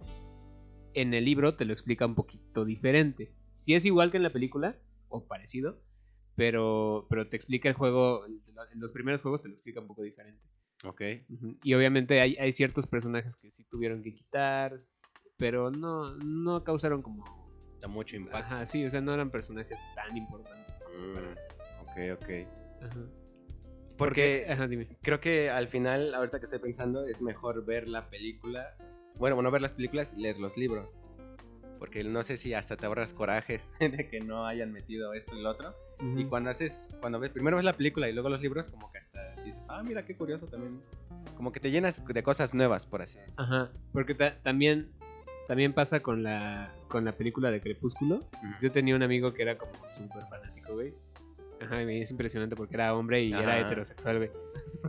[0.94, 3.34] en el libro te lo explica un poquito diferente.
[3.56, 4.78] Si es igual que en la película,
[5.10, 5.82] o parecido,
[6.36, 8.42] pero, pero te explica el juego, en
[8.80, 10.42] los primeros juegos te lo explica un poco diferente.
[10.84, 11.02] Ok.
[11.64, 14.82] Y obviamente hay, hay ciertos personajes que sí tuvieron que quitar,
[15.38, 17.24] pero no, no causaron como...
[17.82, 18.38] Da mucho impacto.
[18.54, 20.82] Ajá, sí, o sea, no eran personajes tan importantes.
[20.84, 21.32] como Mm, para-
[21.82, 22.30] ok, ok.
[22.82, 23.00] Ajá.
[23.98, 24.90] Porque Ajá, dime.
[25.02, 28.76] creo que al final, ahorita que estoy pensando, es mejor ver la película.
[29.18, 30.98] Bueno, no ver las películas y leer los libros.
[31.80, 35.42] Porque no sé si hasta te ahorras corajes de que no hayan metido esto y
[35.42, 35.74] lo otro.
[36.00, 36.30] Y Ujú.
[36.30, 39.36] cuando haces, cuando ves, primero ves la película y luego los libros, como que hasta
[39.44, 40.82] dices, ah, mira qué curioso también.
[41.38, 43.44] Como que te llenas de cosas nuevas, por así decirlo.
[43.44, 44.90] Ajá, porque ta- también,
[45.48, 48.16] también pasa con la, con la película de Crepúsculo.
[48.16, 48.48] Ujú.
[48.62, 50.94] Yo tenía un amigo que era como súper fanático, güey.
[51.62, 53.60] Ajá, y es impresionante porque era hombre y era Ajá.
[53.62, 54.32] heterosexual, güey.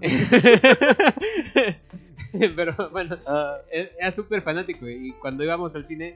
[2.56, 3.16] Pero bueno,
[3.70, 4.88] e- era súper fanático.
[4.88, 6.14] Y cuando íbamos al cine,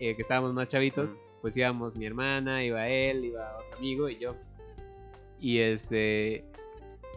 [0.00, 1.20] eh, que estábamos más chavitos, Ujú.
[1.40, 4.36] Pues íbamos mi hermana, iba él, iba otro amigo y yo.
[5.38, 6.44] Y este.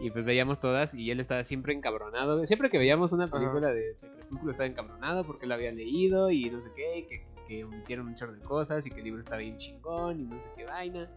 [0.00, 2.44] Y pues veíamos todas y él estaba siempre encabronado.
[2.46, 6.50] Siempre que veíamos una película de, de Crepúsculo estaba encabronado porque lo había leído y
[6.50, 9.20] no sé qué, y que, que omitieron un chorro de cosas y que el libro
[9.20, 11.08] estaba bien chingón y no sé qué vaina.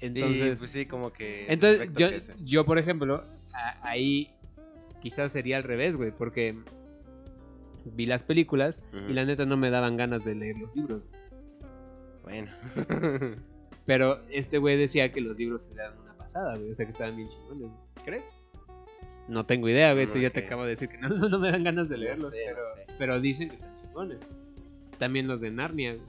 [0.00, 1.46] Entonces, Sí, pues sí, como que...
[1.50, 3.22] entonces yo, que yo, por ejemplo,
[3.54, 4.30] a- ahí
[5.00, 6.54] quizás sería al revés, güey, porque
[7.84, 11.02] vi las películas y la neta no me daban ganas de leer los libros.
[12.26, 12.52] Bueno.
[13.86, 16.72] Pero este güey decía que los libros eran una pasada, güey.
[16.72, 17.70] O sea, que estaban bien chingones.
[18.04, 18.24] ¿Crees?
[19.28, 20.10] No tengo idea, güey.
[20.10, 22.02] Tú ya te acabo de decir que no, no, no me dan ganas de No
[22.02, 22.30] leerlos.
[22.32, 22.94] sé, no pero, sé.
[22.98, 24.18] pero dicen que están chingones.
[24.98, 25.94] También los de Narnia.
[25.94, 26.06] güey,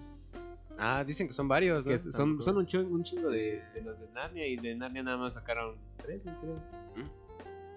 [0.79, 1.91] Ah, dicen que son varios, ¿no?
[1.91, 4.45] Que son, un, chingo, un chingo de, de los de Narnia.
[4.47, 6.55] Y de Narnia nada más sacaron tres, güey, creo.
[6.95, 7.09] Mm.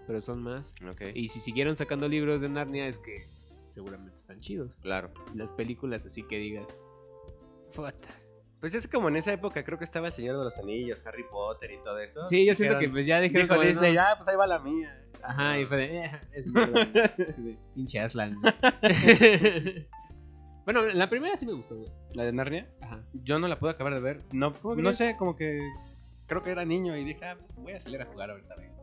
[0.06, 0.72] Pero son más.
[0.90, 3.26] Ok, Y si siguieron sacando libros de Narnia es que
[3.70, 4.78] seguramente están chidos.
[4.82, 5.10] claro.
[5.34, 6.86] Las películas así que digas...
[7.74, 7.92] Puta.
[8.60, 11.24] Pues es como en esa época creo que estaba El Señor de los Anillos, Harry
[11.30, 12.22] Potter y todo eso.
[12.24, 14.02] Sí, yo siento que pues ya dijeron Dijo como Disney, no.
[14.02, 14.96] ah, pues ahí va la mía.
[15.22, 15.98] Ajá, y fue de...
[16.04, 17.14] "Eh, es mierda".
[17.36, 17.58] Sí.
[17.74, 18.38] Pinche Aslan.
[20.64, 21.90] bueno, la primera sí me gustó, güey.
[22.14, 22.68] ¿La de Narnia?
[22.80, 23.02] Ajá.
[23.14, 24.22] Yo no la pude acabar de ver.
[24.32, 25.60] No, ¿Cómo no sé, como que
[26.26, 28.54] creo que era niño y dije, ah, pues voy a salir a jugar ahorita.
[28.56, 28.76] vengo.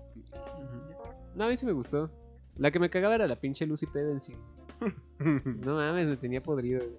[1.35, 2.11] No, a mí sí me gustó.
[2.55, 4.35] La que me cagaba era la pinche Lucy Pedency.
[5.19, 6.79] No mames, me tenía podrido.
[6.81, 6.97] güey.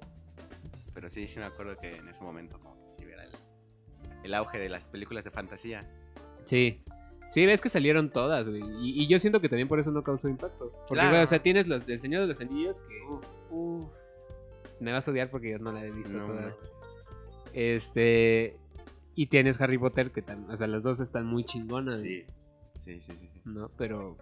[0.99, 3.31] Pero sí, sí me acuerdo que en ese momento como que sí era el,
[4.25, 5.89] el auge de las películas de fantasía.
[6.45, 6.83] Sí.
[7.31, 8.63] Sí, ves que salieron todas, güey.
[8.81, 10.73] Y, y yo siento que también por eso no causó impacto.
[10.73, 11.11] Porque, Claro.
[11.11, 13.01] güey, o sea, tienes los del Señor de los Anillos que.
[13.09, 13.89] Uf, uf.
[14.81, 16.41] Me vas a odiar porque yo no la he visto No, toda.
[16.49, 16.57] no.
[17.53, 18.57] Este.
[19.15, 22.01] Y tienes Harry Potter, que tam- o sea, las dos están muy chingonas.
[22.01, 22.25] Sí.
[22.79, 23.29] Sí, sí, sí.
[23.33, 23.41] sí.
[23.45, 23.71] ¿no?
[23.77, 24.17] Pero.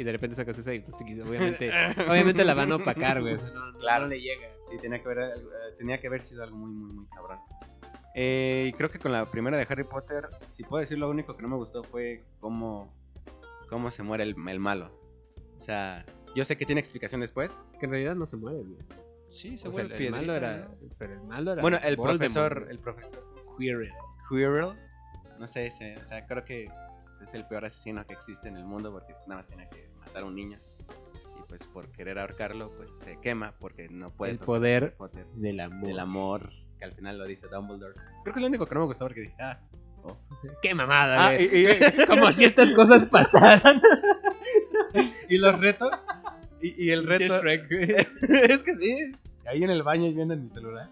[0.00, 1.70] Y de repente sacas esa y pues obviamente.
[2.10, 3.34] obviamente la van a opacar, güey.
[3.34, 4.04] No, Claro.
[4.04, 4.48] no le llega.
[4.70, 5.42] Sí, tenía que, haber, eh,
[5.76, 7.38] tenía que haber sido algo muy, muy, muy cabrón.
[8.14, 11.36] Eh, y creo que con la primera de Harry Potter, si puedo decir lo único
[11.36, 12.90] que no me gustó fue cómo,
[13.68, 14.90] cómo se muere el, el malo.
[15.58, 17.58] O sea, yo sé que tiene explicación después.
[17.78, 18.80] Que en realidad no se muere, güey.
[19.28, 20.70] Sí, se O sea, muere el, malo era.
[20.96, 21.60] Pero el malo era.
[21.60, 23.22] Bueno, el Voldemort, profesor, el profesor
[23.58, 23.92] Quirrell.
[24.30, 24.72] Quirrell,
[25.38, 26.68] no sé, ese, o sea, creo que
[27.30, 30.22] es el peor asesino que existe en el mundo porque nada más tiene que matar
[30.22, 30.58] a un niño.
[31.38, 34.94] Y pues por querer ahorcarlo, pues se quema porque no puede El tocar poder Harry
[34.96, 35.26] Potter.
[35.34, 35.86] del amor.
[35.88, 37.94] del amor, que al final lo dice Dumbledore.
[38.24, 39.60] Creo que es lo único que no me gustó porque dije, ah,
[40.02, 40.16] oh.
[40.62, 41.46] ¡Qué mamada, Ah, güey!
[41.46, 43.80] y- y- Como si estas cosas pasaran.
[45.28, 45.92] y los retos.
[46.60, 47.40] Y, y el reto.
[47.46, 49.12] Es que sí.
[49.46, 50.90] Ahí en el baño y viendo en mi celular.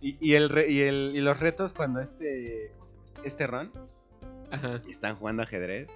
[0.00, 2.72] y, y el re- y, el, y los retos cuando este?
[3.24, 3.70] Este Ron
[4.56, 4.80] Ajá.
[4.88, 5.88] están jugando ajedrez.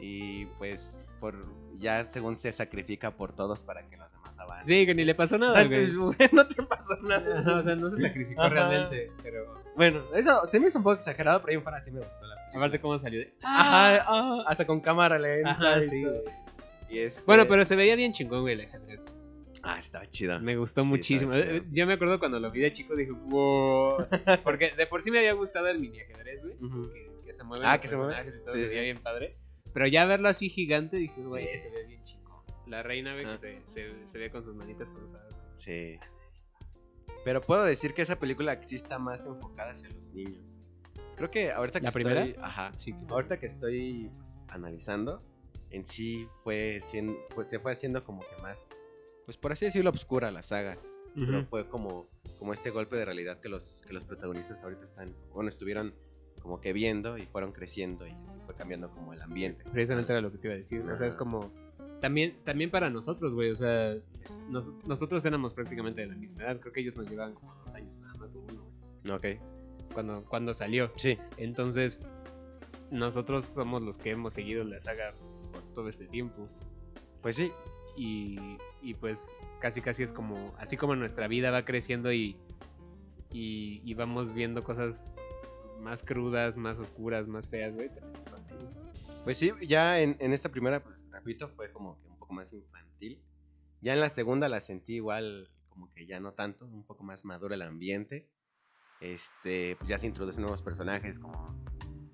[0.00, 1.34] Y pues por
[1.74, 4.68] ya según se sacrifica por todos para que los demás avancen.
[4.68, 5.86] Sí, que ni le pasó O nada, sea, güey.
[5.92, 7.40] pues, no te pasó nada.
[7.40, 8.50] Ajá, o sea, no se sacrificó Ajá.
[8.54, 9.58] realmente, pero...
[9.76, 12.26] Bueno, eso se me hizo un poco exagerado, pero ahí en fuera sí me gustó
[12.26, 12.58] la película.
[12.58, 13.20] Aparte, ¿cómo salió?
[13.20, 15.50] de- Ajá, ah, hasta con cámara lenta.
[15.52, 16.12] Ajá, y sí, todo.
[16.22, 16.34] güey.
[16.90, 19.04] Y este- Bueno, pero se veía bien chingón, güey, el ajedrez.
[19.62, 20.38] Ah, estaba chido.
[20.40, 21.32] Me gustó Sí, muchísimo.
[21.34, 24.06] Eh, Yo me acuerdo cuando lo vi de chico, dije, wow.
[24.44, 26.54] Porque de por sí me había gustado el mini ajedrez, güey.
[26.92, 28.12] Que, que se mueven Ah, los que se mueve.
[28.14, 28.70] personajes y todo, Sí, se sí.
[28.70, 29.36] veía bien padre.
[29.74, 31.58] Pero ya verlo así gigante, dije, güey, Sí.
[31.58, 32.42] se ve bien chingón.
[32.66, 33.38] La reina, güey, Ah.
[33.40, 35.34] que se, se- se ve con sus manitas cruzadas.
[35.56, 35.98] Sí.
[37.24, 40.56] Pero puedo decir que esa película sí está más enfocada hacia los niños.
[41.16, 42.46] Creo que ahorita que ¿La estoy, primera?
[42.46, 45.22] ajá, Sí, que- ahorita que estoy pues, analizando,
[45.70, 48.68] en sí fue siendo, pues se fue haciendo como que más,
[49.26, 50.78] pues por así decirlo, obscura la saga.
[51.14, 51.48] Pero Ujú.
[51.48, 55.48] fue como, como este golpe de realidad que los, que los protagonistas ahorita están, bueno,
[55.48, 55.92] estuvieron
[56.38, 59.64] como que viendo y fueron creciendo y así fue cambiando como el ambiente.
[59.70, 60.82] Precisamente era lo que te iba a decir.
[60.82, 61.52] O sea, es como.
[62.00, 63.50] También, también para nosotros, güey.
[63.50, 63.96] O sea,
[64.48, 66.60] nos- nosotros éramos prácticamente de la misma edad.
[66.60, 68.64] Creo que ellos nos llevaban como dos años nada más o uno,
[69.04, 69.40] güey, Ok.
[69.94, 70.92] Cuando, cuando salió.
[70.96, 71.18] Sí.
[71.38, 71.98] Entonces,
[72.90, 75.12] nosotros somos los que hemos seguido la saga
[75.52, 76.48] por todo este tiempo.
[77.22, 77.50] Pues sí.
[77.96, 78.38] Y,
[78.80, 80.54] y pues casi casi es como.
[80.58, 82.36] Así como nuestra vida va creciendo y,
[83.32, 85.12] y, y vamos viendo cosas
[85.80, 87.90] más crudas, más oscuras, más feas, güey.
[89.24, 92.52] Pues sí, ya en, en esta primera, pues, repito, fue como que un poco más
[92.52, 93.22] infantil.
[93.80, 97.24] Ya en la segunda la sentí igual, como que ya no tanto, un poco más
[97.24, 98.28] maduro el ambiente.
[99.00, 101.54] Este, pues ya se introducen nuevos personajes como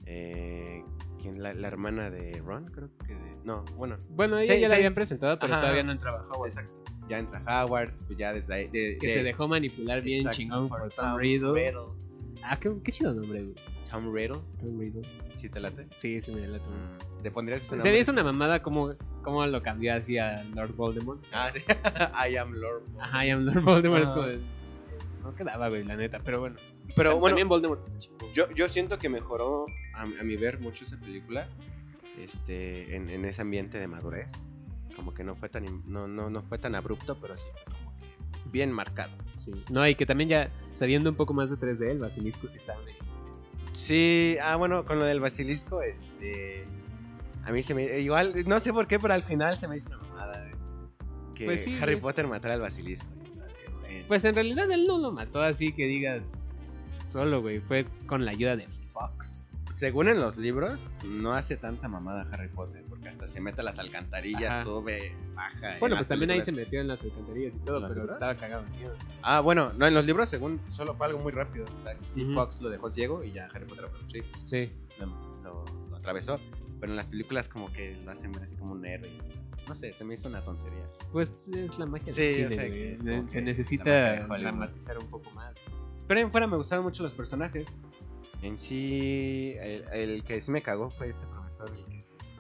[0.05, 0.85] eh,
[1.23, 1.43] ¿quién?
[1.43, 4.75] La, la hermana de Ron, creo que de- no, bueno, Bueno, ella Sí, ya la
[4.75, 4.81] sí.
[4.81, 5.61] habían presentado, pero Ajá.
[5.63, 6.49] todavía no entraba Howard.
[6.51, 6.85] exacto.
[7.09, 10.37] Ya entra Howard, pues ya desde ahí, de- Que de- se dejó manipular bien exacto,
[10.37, 11.73] chingón por Tom Riddle.
[12.43, 13.55] Ah, qué, qué chido nombre, güey.
[13.91, 15.03] Tom Riddle, Tom Riddle.
[15.37, 15.85] ¿sí te late?
[15.91, 16.65] Sí, sí me late.
[16.69, 18.11] Mm, ¿Te pondrías ese nombre?
[18.11, 21.25] una mamada cómo, cómo lo cambió así a Lord Voldemort.
[21.33, 21.61] Ah, sí.
[22.31, 22.83] I am Lord.
[22.99, 24.03] Ajá, I am Lord Voldemort.
[24.03, 24.15] es Ah.
[24.15, 24.39] como de-
[25.23, 26.19] No quedaba, güey, la neta.
[26.25, 26.57] Pero bueno.
[26.97, 28.29] Pero Tam- bueno, También Voldemort está chingón.
[28.35, 31.47] Yo, yo siento que mejoró, a, a mi ver, mucho esa película
[32.21, 34.33] este, en, en ese ambiente de madurez.
[34.97, 37.97] Como que no fue tan no, no, no fue tan abrupto, pero sí fue como
[37.97, 38.05] que
[38.55, 39.11] bien marcado.
[39.39, 39.53] Sí.
[39.69, 42.79] No, y que también ya sabiendo un poco más de 3D, el basilisco sí estaba
[42.83, 42.95] medio-
[43.75, 46.65] Sí, ah, bueno, con lo del basilisco, este.
[47.45, 47.99] A mí se me.
[47.99, 50.49] Igual, no sé por qué, pero al final se me hizo una mamada.
[50.49, 50.53] eh,
[51.35, 51.97] Que Pues sí, Harry.
[51.97, 53.09] Potter matara al basilisco.
[54.07, 56.47] Pues en realidad él no lo mató así que digas
[57.07, 57.61] solo, güey.
[57.61, 59.47] Fue con la ayuda de Fox.
[59.75, 63.65] Según en los libros, no hace tanta mamada Harry Potter, porque hasta se mete a
[63.65, 64.65] las alcantarillas, Ajá.
[64.65, 65.75] sube, baja.
[65.75, 66.57] en Bueno, pues también ahí películas.
[66.59, 68.17] se metió en las alcantarillas y todo, ¿Los pero libros?
[68.17, 68.65] estaba cagado.
[68.77, 68.95] miedo.
[69.23, 71.67] Ah, bueno, no, en los libros según solo fue algo muy rápido.
[71.77, 72.35] O sea, sí, Ujú.
[72.35, 74.73] Fox lo dejó ciego y ya Harry Potter pues, sí, Sí.
[75.01, 75.07] lo,
[75.43, 76.37] lo- lo atravesó.
[76.81, 79.11] Pero en las películas como que lo hacen así como un héroe.
[79.69, 80.85] No sé, se me hizo una tontería.
[81.13, 85.07] Pues es la magia Sí, del cine, sé que Se- Se que necesita dramatizar un
[85.09, 85.55] poco más.
[86.07, 87.67] Pero en fuera me gustaron mucho los personajes.
[88.43, 91.85] En sí, el, el que sí me cagó fue este profesor, el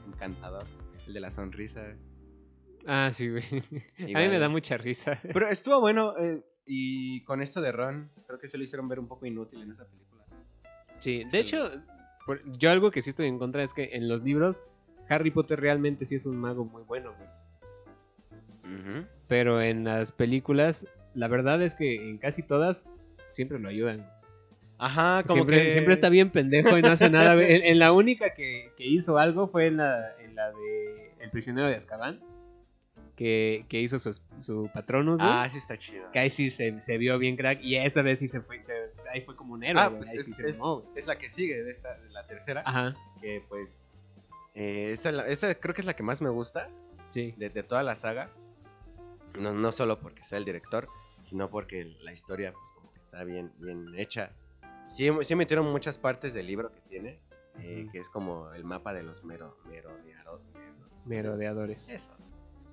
[0.07, 0.65] encantador,
[1.07, 1.97] el de la sonrisa.
[2.87, 3.45] Ah, sí, güey.
[3.99, 5.21] A mí me da mucha risa.
[5.23, 8.99] Pero estuvo bueno eh, y con esto de Ron, creo que se lo hicieron ver
[8.99, 10.25] un poco inútil en esa película.
[10.99, 11.71] Sí, de hecho,
[12.59, 14.63] yo algo que sí estoy en contra es que en los libros
[15.09, 17.29] Harry Potter realmente sí es un mago muy bueno, güey.
[19.29, 22.89] Pero en las películas, la verdad es que en casi todas
[23.33, 24.11] siempre lo ayudan.
[24.85, 25.71] Ajá, como Siempre, que...
[25.71, 27.35] siempre está bien pendejo y no hace nada.
[27.35, 31.31] En, en la única que, que hizo algo fue en la, en la de El
[31.31, 32.21] prisionero de Azkaban,
[33.17, 35.21] que, que hizo su, su patronus.
[35.23, 36.11] Ah, sí está chido.
[36.13, 38.91] Que ahí sí se, se vio bien crack y esa vez sí se fue, se-
[39.13, 40.59] ahí fue como un héroe, Ah, pues ahí es, sí se es-
[40.97, 43.97] es la que sigue de esta, de la tercera, Ajá, que pues...
[44.55, 46.69] eh, esta, creo que es la que más me gusta
[47.09, 47.33] sí.
[47.39, 48.31] de, de toda la saga.
[49.39, 50.89] No, no solo porque sea el director,
[51.23, 54.31] sino porque la historia pues como que está bien, bien hecha.
[54.95, 57.19] Sí, sí metieron muchas partes del libro que tiene,
[57.59, 61.89] eh, que es como el mapa de los mero, merodeador- mero- Merodeadores.
[61.89, 62.11] Eso.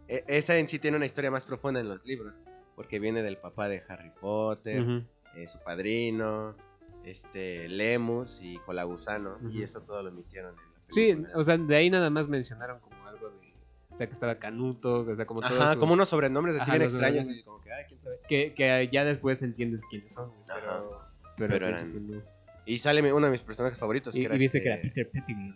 [0.08, 2.42] E- esa en sí tiene una historia más profunda en los libros,
[2.76, 5.04] porque viene del papá de Harry Potter,
[5.36, 6.56] eh, su padrino,
[7.04, 11.32] este Lemus y Colagusano, y eso todo lo emitieron en la Sí, película.
[11.38, 13.52] o sea, de ahí nada más mencionaron como algo de.
[13.92, 15.54] O sea, que estaba Canuto, o sea, como todos.
[15.60, 18.20] Ajá, sus- como unos sobrenombres así Ajá, bien extraños, como que, ay, quién sabe.
[18.28, 20.32] Que, que ya después entiendes quiénes son.
[20.48, 21.01] Pero,
[21.50, 22.22] pero, eran- no.
[22.66, 24.74] Y sale mi- uno de mis personajes favoritos, Y, que era y dice este- que
[24.74, 25.56] era Peter Pettigrew.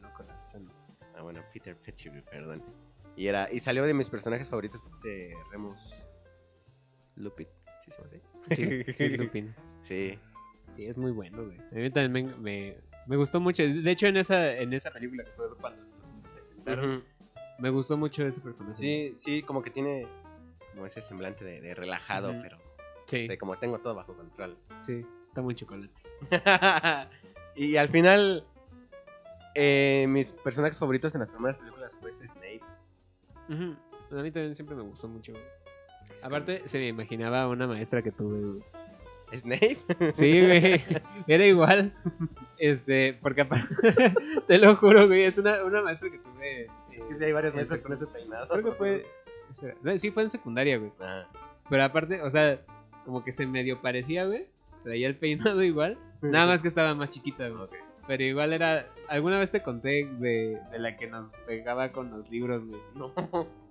[1.16, 2.64] Ah, bueno, Peter Pettigrew, perdón.
[3.16, 5.80] Y era y salió de mis personajes favoritos este Remus
[7.16, 7.48] Lupin,
[7.84, 8.22] ¿sí se llama así?
[8.56, 9.56] Sí, sí, es Lupin.
[9.82, 10.20] Sí.
[10.72, 11.58] Sí, es muy bueno, güey.
[11.60, 13.64] A mí también me, me, me gustó mucho.
[13.64, 17.04] De hecho, en esa, en esa película que fue cuando nos presentaron, Ujú.
[17.60, 18.76] me gustó mucho ese personaje.
[18.76, 20.06] Sí, sí, como que tiene
[20.74, 22.58] como ese semblante de, de relajado, pero
[23.06, 24.58] sí, como tengo todo bajo control.
[24.82, 25.94] sí, está muy chocolate.
[27.58, 28.48] y al final
[29.54, 32.62] eh, mis personajes favoritos en las primeras películas fue Snape.
[33.50, 33.76] Ujú.
[34.18, 35.34] A mí también siempre me gustó mucho.
[36.16, 38.64] Es Aparte, se me imaginaba una maestra que tuve,
[39.34, 39.80] ¿Snape?
[40.16, 40.82] Sí, güey.
[41.28, 41.94] Era igual.
[42.58, 43.68] Este, porque aparte,
[44.48, 46.62] te lo juro, güey, es una, una maestra que tuve.
[46.62, 48.48] eh, es que sí hay varias maestras con ese peinado.
[48.48, 49.06] Creo que fue.
[49.50, 50.94] Espera, sí, fue en secundaria, güey.
[51.02, 51.28] Ah.
[51.70, 52.62] Pero aparte, o sea,
[53.04, 54.48] como que se medio parecía, güey.
[54.86, 55.98] Traía el peinado igual.
[56.22, 57.68] Nada más que estaba más chiquita, güey.
[58.08, 58.88] Pero igual era.
[59.10, 62.80] Alguna vez te conté de, de la que nos pegaba con los libros, güey.
[62.94, 63.12] No.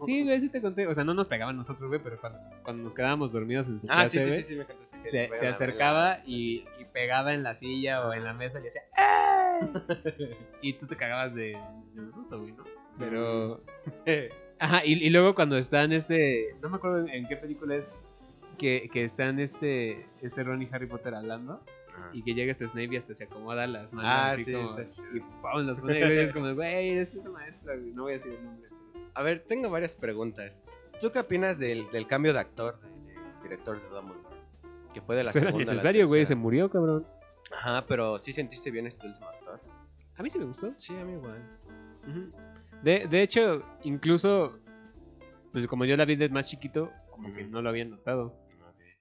[0.01, 0.87] Sí, güey, sí te conté.
[0.89, 3.87] O sea, no nos pegaban nosotros, güey, pero cuando, cuando nos quedábamos dormidos en su
[3.89, 4.43] Ah, sí, clase, sí, güey.
[4.43, 8.25] sí, sí, me contaste que se, acercaba y, y pegaba en la silla o en
[8.25, 8.83] la mesa y hacía
[10.19, 10.37] ¡Ey!
[10.63, 11.57] y tú te cagabas de,
[11.95, 12.65] de susto, güey, ¿no?
[12.99, 13.63] Pero...
[14.59, 16.57] Ajá, y, y luego cuando están este...
[16.61, 17.91] No me acuerdo en, en qué película es
[18.55, 21.63] que, que están este, este Ron y Harry Potter hablando
[21.97, 22.11] Ah.
[22.13, 24.77] y que llega este Snape y hasta se acomoda las manos Ah, así sí, como...
[25.15, 25.65] Y ¡pum!
[25.65, 28.33] los pone y es como, güey, es que esa maestra, güey, no voy a decir
[28.33, 28.69] el nombre.
[29.15, 30.61] A ver, tengo varias preguntas.
[31.01, 34.37] ¿Tú qué opinas del, del cambio de actor, de, de director de Dumbledore?
[34.93, 37.07] Que fue de la era segunda necesario, güey, se murió, cabrón.
[37.57, 39.61] Ajá, pero ¿sí sentiste bien este último actor?
[40.17, 40.75] A mí sí me gustó.
[40.79, 41.41] Sí, a mí igual.
[42.83, 44.59] De, de hecho, incluso,
[45.53, 48.35] pues como yo la vi desde más chiquito, como que no lo había notado.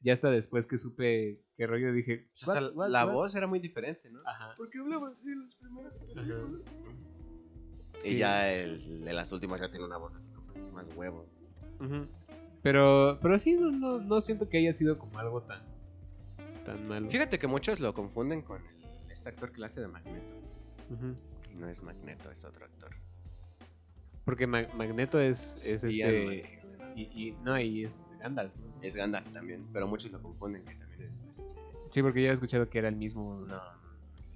[0.03, 2.27] Ya hasta después que supe qué rollo dije.
[2.29, 3.13] Pues hasta "What, what, la what?".
[3.13, 4.19] voz era muy diferente, ¿no?
[4.27, 4.53] Ajá.
[4.57, 6.27] Porque hablaba así en las primeras películas.
[8.03, 8.17] Y Sí.
[8.17, 11.25] ya el de las últimas ya tiene una voz así como más huevo.
[12.61, 15.61] Pero, pero sí, no, no, no siento que haya sido como algo tan,
[16.65, 17.09] tan malo.
[17.09, 20.35] Fíjate que muchos lo confunden con el, este actor que le hace de Magneto.
[21.51, 22.91] Y no es Magneto, es otro actor.
[24.25, 26.59] Porque Ma- Magneto es, es este.
[26.95, 28.53] Y, y- no, y es Gandalf.
[28.57, 28.72] ¿no?
[28.83, 31.43] Es Gandalf también, pero muchos lo confunden que también es este,
[31.91, 33.35] Sí, porque yo he escuchado que era el mismo.
[33.39, 33.55] No, no,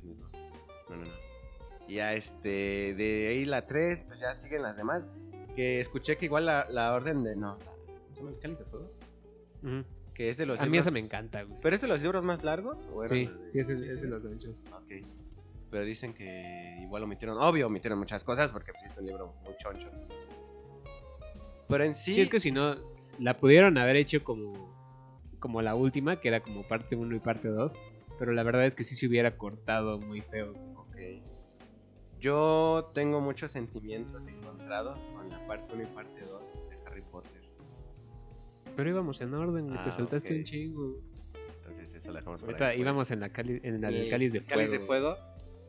[0.04, 0.14] no,
[0.90, 1.12] no, no, no.
[1.88, 5.04] Y ya este, de ahí la 3, pues ya siguen las demás.
[5.56, 7.36] Que escuché que igual la, la orden de.
[7.36, 7.72] No, la,
[8.18, 8.92] ¿cómo se cáliz de fuego?
[10.14, 11.60] Que es de los A mí libros- esa me encanta, güey.
[11.62, 12.78] ¿Pero es de los libros más largos?
[12.94, 14.62] ¿O era Sí, de- sí, es, es de los derechos.
[14.72, 15.06] Ok.
[15.72, 17.38] Pero dicen que igual omitieron.
[17.40, 19.90] Obvio, omitieron muchas cosas porque pues, es un libro muy choncho.
[21.68, 22.14] Pero en sí.
[22.14, 22.76] Sí, es que si no,
[23.20, 24.54] la pudieron haber hecho como,
[25.40, 27.74] como la última, que era como parte 1 y parte 2.
[28.20, 30.54] Pero la verdad es que sí se hubiera cortado muy feo.
[30.76, 30.96] Ok.
[32.20, 37.42] Yo tengo muchos sentimientos encontrados con la parte 1 y parte 2 de Harry Potter.
[38.76, 40.38] Pero íbamos en orden, güey, te Ah, saltaste ok.
[40.38, 40.96] un chingo.
[41.58, 44.40] Entonces eso lo dejamos para íbamos en la, cali- en la del El cáliz de
[44.42, 44.50] fuego.
[44.56, 45.16] Cáliz de Fuego.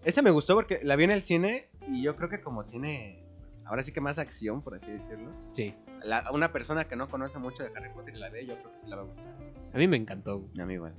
[0.04, 3.24] Esa me gustó porque la vi en el cine y yo creo que como tiene,
[3.42, 5.30] pues, ahora sí que más acción, por así decirlo.
[5.52, 8.56] Sí, La- una persona que no conoce mucho de Harry Potter y la ve, yo
[8.58, 9.26] creo que sí la va a gustar.
[9.72, 10.48] a mí me encantó.
[10.60, 10.94] A mí igual.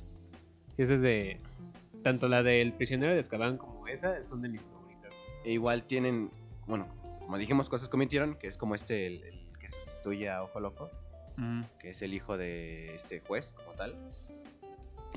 [0.73, 1.37] Sí, esa es de...
[2.03, 5.13] Tanto la del prisionero de Azkaban como esa son de mis favoritas.
[5.43, 6.31] E igual tienen,
[6.65, 6.87] bueno,
[7.19, 10.89] como dijimos, cosas cometieron, que es como este, el, el que sustituye a Ojo Loco,
[11.79, 13.95] que es el hijo de este juez como tal.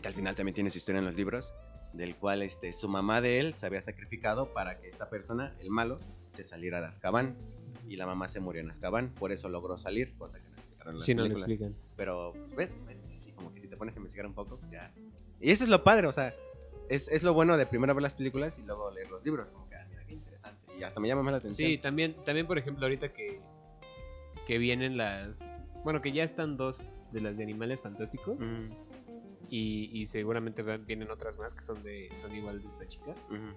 [0.00, 1.54] Que al final también tiene su historia en los libros,
[1.92, 5.70] del cual este, su mamá de él se había sacrificado para que esta persona, el
[5.70, 6.00] malo,
[6.32, 7.36] se saliera de Azkaban.
[7.92, 10.94] Y la mamá se murió en Azkaban, por eso logró salir, cosa que no explicaron
[10.94, 11.76] en las Sí, no lo explican.
[11.94, 12.78] Pero, pues, ¿ves?
[12.86, 13.04] ¿ves?
[13.12, 14.90] Así como que si te pones a investigar un poco, ya.
[15.40, 16.34] Y eso es lo padre, o sea,
[16.88, 19.50] es, es lo bueno de primero ver las películas y luego leer los libros.
[19.50, 20.72] Como que, ah, mira, qué interesante.
[20.78, 21.68] Y hasta me llama más la atención.
[21.68, 23.40] Sí, también, también por ejemplo, ahorita que,
[24.46, 25.46] que vienen las...
[25.84, 28.40] Bueno, que ya están dos de las de Animales Fantásticos.
[28.40, 28.70] Mm,
[29.50, 33.14] Y, y seguramente vienen otras más que son de son igual de esta chica.
[33.28, 33.52] ujú.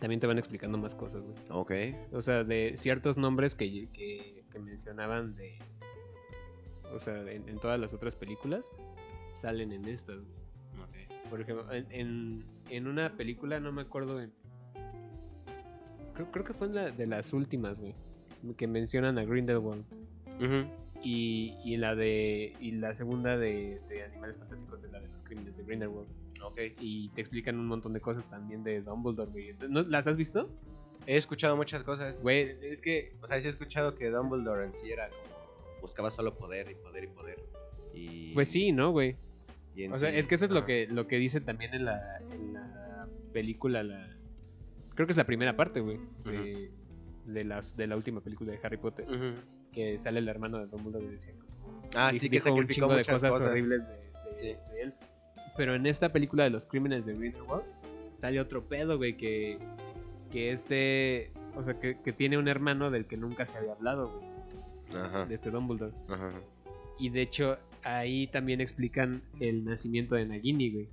[0.00, 1.36] También te van explicando más cosas, güey.
[1.50, 1.72] Ok.
[2.12, 5.58] O sea, de ciertos nombres que, que, que mencionaban de...
[6.92, 8.72] O sea, en, en todas las otras películas,
[9.34, 10.16] salen en estas.
[10.16, 11.04] güey.
[11.06, 11.28] Ok.
[11.30, 14.32] Por ejemplo, en, en, en una película, no me acuerdo en...
[16.14, 17.94] Creo, creo que fue en la de las últimas, güey.
[18.56, 19.84] Que mencionan a Grindelwald.
[20.40, 20.66] Ujú.
[21.02, 22.54] Y, y la de.
[22.60, 26.08] Y la segunda de, de Animales Fantásticos es la de los crímenes de Grindelwald.
[26.42, 26.58] Ok.
[26.80, 29.54] Y te explican un montón de cosas también de Dumbledore, güey.
[29.68, 30.46] ¿No- ¿Las has visto?
[31.06, 32.22] He escuchado muchas cosas.
[32.22, 33.16] Güey, es que.
[33.22, 35.80] O sea, sí he escuchado que Dumbledore en sí era como...
[35.80, 37.38] Buscaba solo poder y poder y poder.
[37.94, 38.34] Y...
[38.34, 39.16] Pues sí, ¿no, güey?
[39.90, 42.18] O sea, sí- es que eso es lo que, lo que dice también en la,
[42.30, 44.08] en la película, la...
[44.94, 45.98] Creo que es la primera parte, güey.
[46.24, 46.70] De,
[47.24, 49.06] de, las, de la última película de Harry Potter.
[49.72, 51.32] Que sale el hermano de Dumbledore y decía...
[51.94, 53.46] Ah, sí, que dijo un sacrificó chingo de muchas cosas, cosas.
[53.48, 54.46] horribles de, de- Sí.
[54.70, 54.94] de él.
[55.60, 57.66] Pero en esta película de los crímenes de Grindelwald
[58.14, 59.58] sale otro pedo, güey, que,
[60.32, 61.32] que este...
[61.54, 64.98] O sea, que, que tiene un hermano del que nunca se había hablado, güey.
[64.98, 65.26] Ajá.
[65.26, 65.92] De este Dumbledore.
[66.08, 66.32] Ajá.
[66.98, 70.88] Y de hecho, ahí también explican el nacimiento de Nagini, güey.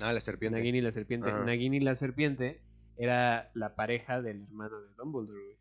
[0.00, 0.56] Ah, la serpiente.
[0.56, 1.28] Nagini la serpiente.
[1.28, 1.44] Ajá.
[1.44, 2.60] Nagini la serpiente
[2.96, 5.58] era la pareja del hermano de Dumbledore, güey.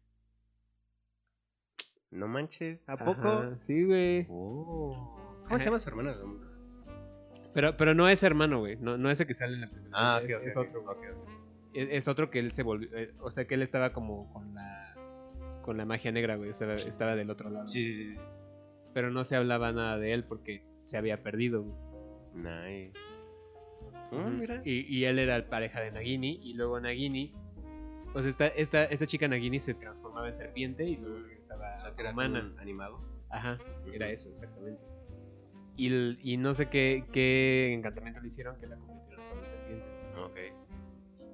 [2.11, 3.55] No manches, ¿a poco?
[3.57, 4.27] Sí, güey.
[4.29, 5.41] Oh.
[5.47, 6.46] ¿Cómo se llama su hermano de Dumbledore?
[7.57, 8.75] Pero, pero no es hermano, güey.
[8.75, 9.97] No, no es el que sale en la película.
[9.99, 10.85] Ah, es, es otro.
[11.73, 12.87] Es, es otro que él se volvió.
[12.95, 14.93] eh, o sea, que él estaba como con la.
[15.63, 16.51] Con la magia negra, güey.
[16.51, 17.65] Estaba, estaba del otro lado.
[17.65, 18.21] Sí, sí, sí.
[18.93, 21.75] Pero no se hablaba nada de él porque se había perdido, güey.
[22.35, 22.93] Nice.
[24.11, 24.29] Oh, Ujú.
[24.29, 24.61] mira.
[24.63, 26.39] Y, y él era la pareja de Nagini.
[26.43, 27.33] Y luego Nagini.
[28.13, 31.79] O sea, esta, esta, esta chica Nagini se transformaba en serpiente y luego regresaba O
[31.81, 32.53] sea, que era humana.
[32.59, 33.01] animado.
[33.31, 33.57] Ajá,
[33.91, 34.79] era eso, exactamente.
[35.77, 39.85] Y, no sé qué, qué encantamiento le hicieron que la convirtieron en serpiente.
[40.19, 40.37] Ok.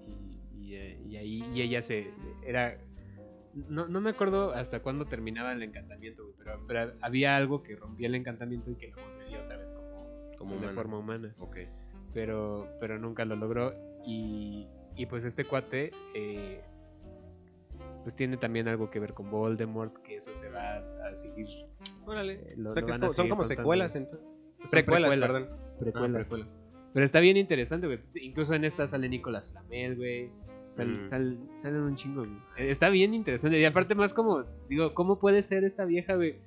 [0.08, 2.12] Y, y, eh, y ahí y ella se.
[2.46, 2.78] Era.
[3.54, 7.76] No, no me acuerdo hasta cuándo terminaba el encantamiento, güey, pero, pero había algo que
[7.76, 11.34] rompía el encantamiento y que lo volvería otra vez como, Como de forma humana.
[11.40, 11.58] Ok.
[12.14, 13.74] Pero, pero nunca lo logró.
[14.06, 15.92] Y, y pues este cuate.
[16.16, 16.62] eh,
[18.04, 20.78] pues tiene también algo que ver con Voldemort, que eso se va
[21.08, 21.48] a seguir.
[22.06, 22.34] Órale.
[22.34, 23.62] eh, lo- o sea, lo que es van a como- son como contando.
[23.62, 24.28] secuelas entonces.
[24.72, 25.48] Precuelas, perdón.
[25.80, 26.32] Precuelas.
[26.94, 28.00] Pero está bien interesante, güey.
[28.16, 30.30] Incluso en esta sale Nicolas Flamel, güey.
[30.70, 31.06] Sal- Mm.
[31.06, 32.36] sal- salen un chingo, güey.
[32.58, 33.60] Eh, Está bien interesante.
[33.60, 36.40] Y aparte más como, digo, ¿cómo puede ser esta vieja, güey?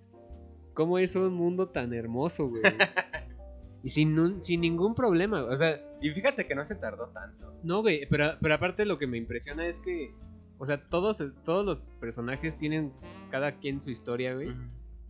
[0.74, 2.62] ¿Cómo hizo un mundo tan hermoso, güey?
[3.82, 5.44] y sin, un- sin ningún problema.
[5.44, 7.54] O sea, Y fíjate que no se tardó tanto.
[7.62, 8.06] no, güey.
[8.08, 10.12] Pero, pero aparte lo que me impresiona es que,
[10.58, 12.92] o sea, todos, todos los personajes tienen
[13.30, 14.48] cada quien su historia, güey.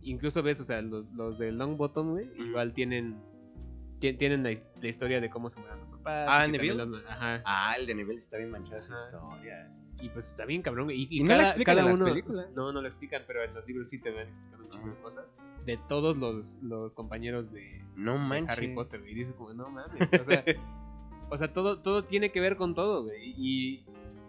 [0.01, 3.17] Incluso ves, o sea, los, los de Long Bottom, güey, igual tienen,
[3.99, 6.27] ti- tienen la, la historia de cómo se murieron los papás.
[6.29, 6.85] Ah, y Neville.
[6.85, 7.41] los- ajá.
[7.45, 9.73] Ah, el de nivel está bien manchada esa historia.
[9.99, 10.85] Y pues está bien cabrón.
[10.85, 11.07] güey.
[11.09, 12.47] Y, ¿Y no la explican en las películas?
[12.55, 15.01] No, no lo explican, pero en los libros sí te ven explicando un chingo de
[15.01, 15.33] cosas.
[15.65, 18.57] De todos los, los compañeros de, No de manches.
[18.57, 19.01] Harry Potter.
[19.07, 20.07] Y dices como, no mames.
[20.21, 20.43] O sea,
[21.31, 23.33] o sea todo, todo tiene que ver con todo, güey.
[23.35, 23.85] Y,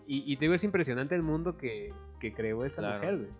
[0.06, 2.98] y, y te digo, es impresionante el mundo que, que creó esta Claro.
[3.00, 3.30] mujer, güey.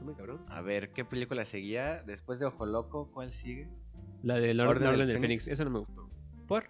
[0.00, 0.40] Está muy cabrón.
[0.48, 2.02] A ver, ¿qué película seguía?
[2.04, 3.68] Después de Ojo Loco, ¿cuál sigue?
[4.22, 5.44] La de Lord, Orden la del Orden del Fénix.
[5.44, 5.52] Fénix.
[5.52, 6.08] Esa no me gustó.
[6.46, 6.64] ¿Por?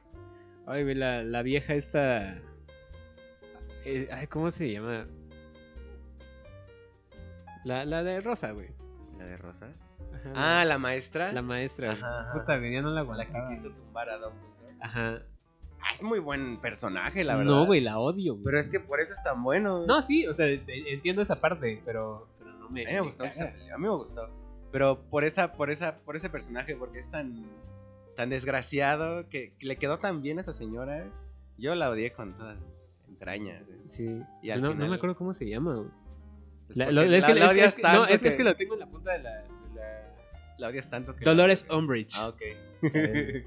[0.67, 2.39] Ay, güey, la, la vieja esta...
[3.85, 5.07] eh, ay, ¿cómo se llama?
[7.65, 8.69] La, la de Rosa, güey.
[9.19, 9.73] ¿La de Rosa?
[10.13, 11.33] Ajá, Ah, la maestra.
[11.33, 11.89] la maestra.
[11.91, 11.99] güey.
[12.03, 12.33] Ajá, ajá.
[12.33, 14.75] Puta, güey, ya no la la que quiso tumbar a Dumbledore.
[14.81, 15.23] Ajá.
[15.83, 17.53] Ah, es muy buen personaje, la verdad.
[17.53, 18.45] No, güey, la odio, güey.
[18.45, 19.87] Pero es que por eso es tan bueno.
[19.87, 22.29] No, sí, o sea, e- entiendo esa parte, pero,
[22.71, 22.83] me...
[22.85, 23.31] a mí me gustó caga.
[23.31, 24.29] esa pelea, A mí me gustó.
[24.73, 27.45] Pero por esa, por esa, por ese personaje, porque es tan,
[28.17, 31.11] tan desgraciado, que, que le quedó tan bien a esa señora.
[31.59, 33.65] Yo la odié con todas mis entrañas.
[33.87, 34.23] Sí.
[34.43, 35.89] Y al no, no me acuerdo cómo se llama, güey.
[36.67, 38.15] Pues La- porque lo- es la- que, la es que- odias es que- no, tanto
[38.15, 39.31] es que, es que lo tengo en la punta de la...
[39.43, 40.17] de la-
[40.59, 41.25] La odias tanto que...
[41.25, 42.13] Dolores Umbridge.
[42.17, 42.41] Ah, ok.
[42.95, 43.47] Eh,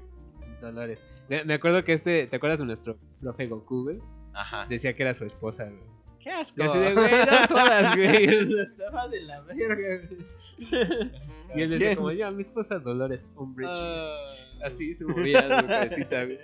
[0.60, 1.02] Dolores.
[1.28, 3.98] Me, me acuerdo que este, ¿te acuerdas de nuestro profe Goku, güey?
[4.34, 4.66] Ajá.
[4.66, 5.80] Decía que era su esposa, güey.
[6.24, 6.60] ¡Qué asco!
[6.62, 8.60] Y así de, güey, no jodas, güey.
[8.62, 11.10] Estaba de la verga, güey.
[11.54, 13.68] Y él decía como, yo, mi esposa Dolores Umbridge.
[13.72, 14.16] Ah.
[14.64, 16.38] Así se movía su cabecita, güey.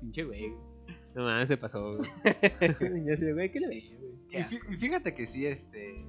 [0.00, 0.54] Pinche güey.
[1.14, 2.08] No mames, se pasó, güey.
[3.06, 4.12] y así de, güey, ¿qué le veía, güey?
[4.30, 6.04] Y fí- y fíjate que sí, este.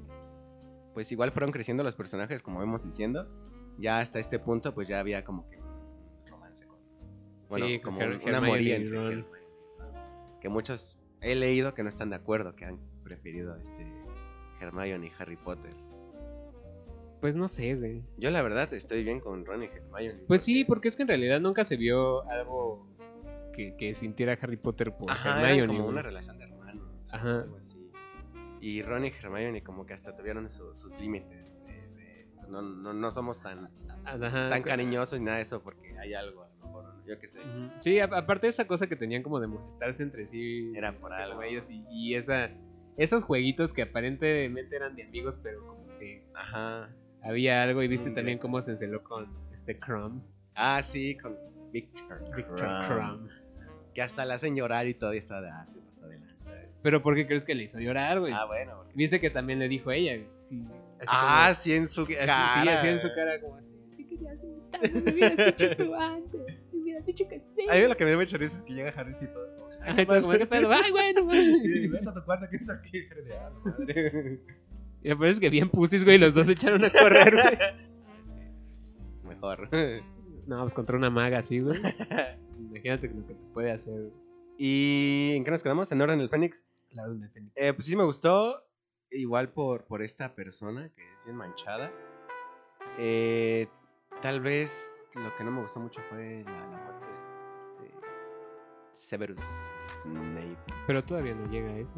[0.93, 3.27] Pues igual fueron creciendo los personajes, como vemos diciendo.
[3.79, 5.59] Ya hasta este punto, pues ya había como que
[6.29, 6.77] romance con.
[7.49, 9.25] Bueno, Sí, como una moría entre.
[10.41, 13.85] Que muchos he leído que no están de acuerdo, que han preferido este.
[14.59, 15.73] Hermione y Harry Potter.
[17.21, 18.03] Pues no sé, güey.
[18.17, 20.19] Yo la verdad estoy bien con Ron y Hermione.
[20.27, 22.87] Pues sí, porque es que en realidad nunca se vio algo
[23.53, 25.67] que, que sintiera Harry Potter por Ajá, Hermione.
[25.67, 25.93] como güey.
[25.93, 26.87] una relación de hermanos.
[27.09, 27.41] Ajá.
[27.41, 27.77] Algo así.
[28.61, 31.57] Y Ron y Hermione como que hasta tuvieron su- sus límites.
[31.65, 33.69] de- de, pues no, no, no somos tan,
[34.05, 34.49] Ajá.
[34.49, 36.85] tan cariñosos ni nada de eso porque hay algo a lo mejor.
[37.07, 37.39] yo qué sé.
[37.77, 40.71] Sí, aparte de esa cosa que tenían como de molestarse entre sí.
[40.75, 41.41] Era por algo.
[41.41, 42.51] ellos y, y esa,
[42.97, 46.89] esos jueguitos que aparentemente eran de amigos, pero como que Ajá.
[47.21, 47.81] había algo.
[47.83, 50.21] Y viste Un también cómo se enceló con este Crumb.
[50.55, 51.37] Ah, sí, con
[51.71, 52.23] Victor.
[52.35, 52.87] Victor Crumb.
[52.87, 53.29] Crumb.
[53.93, 56.51] Que hasta la hacen llorar y todo y está de, ah, se pasó de lanza.
[56.83, 58.31] Pero ¿por qué crees que le hizo llorar, güey?
[58.33, 58.75] Ah, bueno.
[58.77, 60.13] porque- Viste que también le dijo ella.
[60.37, 60.63] Sí,
[60.99, 62.45] así Ah, como- sí, en su que- cara.
[62.47, 63.75] así, sí, así en su cara, como así.
[63.87, 66.41] Sí, que ya hace tanto, me hubieras dicho tú antes.
[66.71, 67.65] Me hubieras dicho que sí.
[67.69, 69.66] A mí lo que me da mucha risa es que llega Harris y todo.
[69.87, 70.05] Ay,
[70.37, 70.71] ¿qué pedo?
[70.71, 71.55] Ay, bueno, güey.
[71.63, 73.03] Y vete a tu cuarto, ¿qué es aquí?
[73.39, 74.39] "Ah, madre".
[75.03, 77.57] Y me parece que bien pusis, güey, los dos se echaron a correr, güey.
[79.23, 79.69] Mejor.
[80.47, 81.79] No, pues contra una maga así, güey.
[82.57, 84.11] Imagínate lo que te puede hacer.
[84.57, 85.91] ¿Y en qué nos quedamos?
[85.91, 86.65] ¿En Orden del Fénix?
[86.89, 87.53] Claro, de Fénix.
[87.55, 88.63] Eh, pues sí me gustó.
[89.11, 91.91] Igual por, por esta persona que es bien manchada.
[92.97, 93.67] Eh,
[94.21, 96.96] tal vez lo que no me gustó mucho fue la, la
[98.97, 99.39] Severus
[100.01, 100.57] Snape.
[100.87, 101.93] Pero todavía no llega a eso.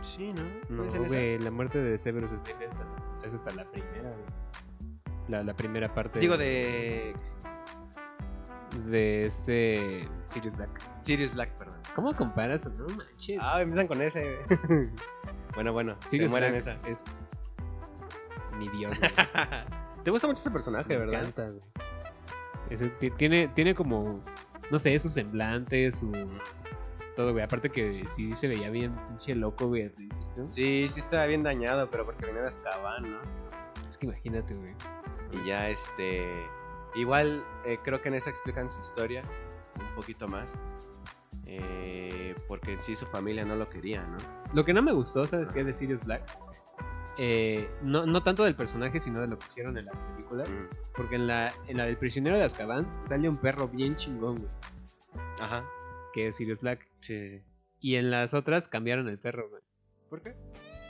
[0.00, 0.42] Sí, ¿no?
[0.68, 1.14] No, es en esa?
[1.14, 4.12] güey, la muerte de Severus Snape es hasta, es hasta la primera.
[5.28, 6.18] La, la primera parte.
[6.18, 7.14] Digo de
[8.88, 10.08] De este.
[10.28, 10.70] Sirius Black.
[11.00, 11.76] Sirius Black, perdón.
[11.94, 12.66] ¿Cómo comparas?
[12.66, 13.38] No manches.
[13.40, 14.38] Ah, empiezan con ese.
[15.54, 16.72] bueno, bueno, Sirius se Black esa.
[16.88, 17.04] es.
[18.58, 19.10] Mi dios, güey.
[20.04, 21.20] ¿Te gusta mucho ese personaje, Me verdad?
[21.20, 21.60] encanta, güey.
[22.70, 24.20] Ese ti- tiene, tiene como.
[24.72, 26.10] No sé, su semblante, su.
[27.14, 27.44] Todo, güey.
[27.44, 30.44] Aparte que sí se veía bien pinche loco, güey, al principio.
[30.46, 33.18] Sí, sí estaba bien dañado, pero porque venía de Azkaban, ¿no?
[33.88, 34.74] Es que imagínate, güey.
[35.32, 36.26] Y ya, este.
[36.94, 39.22] Igual, eh, creo que en esa explican su historia
[39.78, 40.52] un poquito más.
[41.46, 44.16] eh, porque en sí su familia no lo quería, ¿no?
[44.54, 45.64] Lo que no me gustó, ¿sabes qué?
[45.64, 46.22] De Sirius Black.
[47.18, 50.56] Eh, no, no tanto del personaje, sino de lo que hicieron en las películas.
[50.96, 54.50] Porque en la, en la del prisionero de Azkaban sale un perro bien chingón, güey.
[55.38, 55.64] Ajá.
[56.14, 56.88] Que es Sirius Black.
[57.00, 57.42] Sí, sí.
[57.80, 59.62] Y en las otras cambiaron el perro, güey.
[60.08, 60.34] ¿Por qué?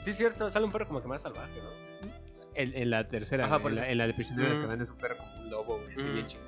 [0.03, 2.09] Sí, es cierto, sale un perro como que más salvaje, ¿no?
[2.55, 4.57] En, en la tercera, Ajá, güey, por en, la, en la del prisionero de Mm.
[4.59, 6.13] Azkaban es un perro como un lobo, güey, así Mm.
[6.13, 6.47] bien chingón.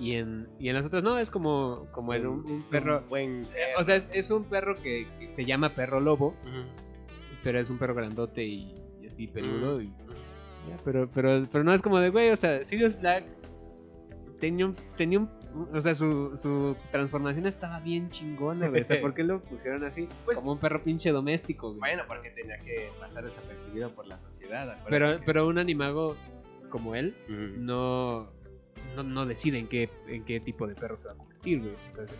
[0.00, 3.00] Y en, y en las otras no, es como, como Es en un, un perro.
[3.08, 3.42] buen.
[3.54, 6.34] eh, o sea, es, es un perro que, que se llama perro lobo,
[7.42, 9.80] pero es un perro grandote y así peludo.
[9.82, 9.88] Y,
[10.68, 13.24] ya, pero, pero, pero no es como de, güey, o sea, Sirius Black
[14.38, 15.28] tenía un, tenía un,
[15.72, 18.82] o sea, su, su transformación estaba bien chingona, güey.
[18.82, 20.08] O sea, ¿por qué lo pusieron así?
[20.24, 21.80] Pues- como un perro pinche doméstico, güey.
[21.80, 24.78] Bueno, porque tenía que pasar desapercibido por la sociedad.
[24.88, 26.16] pero, que- pero un animago
[26.70, 27.16] como él
[27.56, 28.30] no,
[28.94, 31.74] no, no decide en qué, en qué tipo de perro se va a convertir, güey.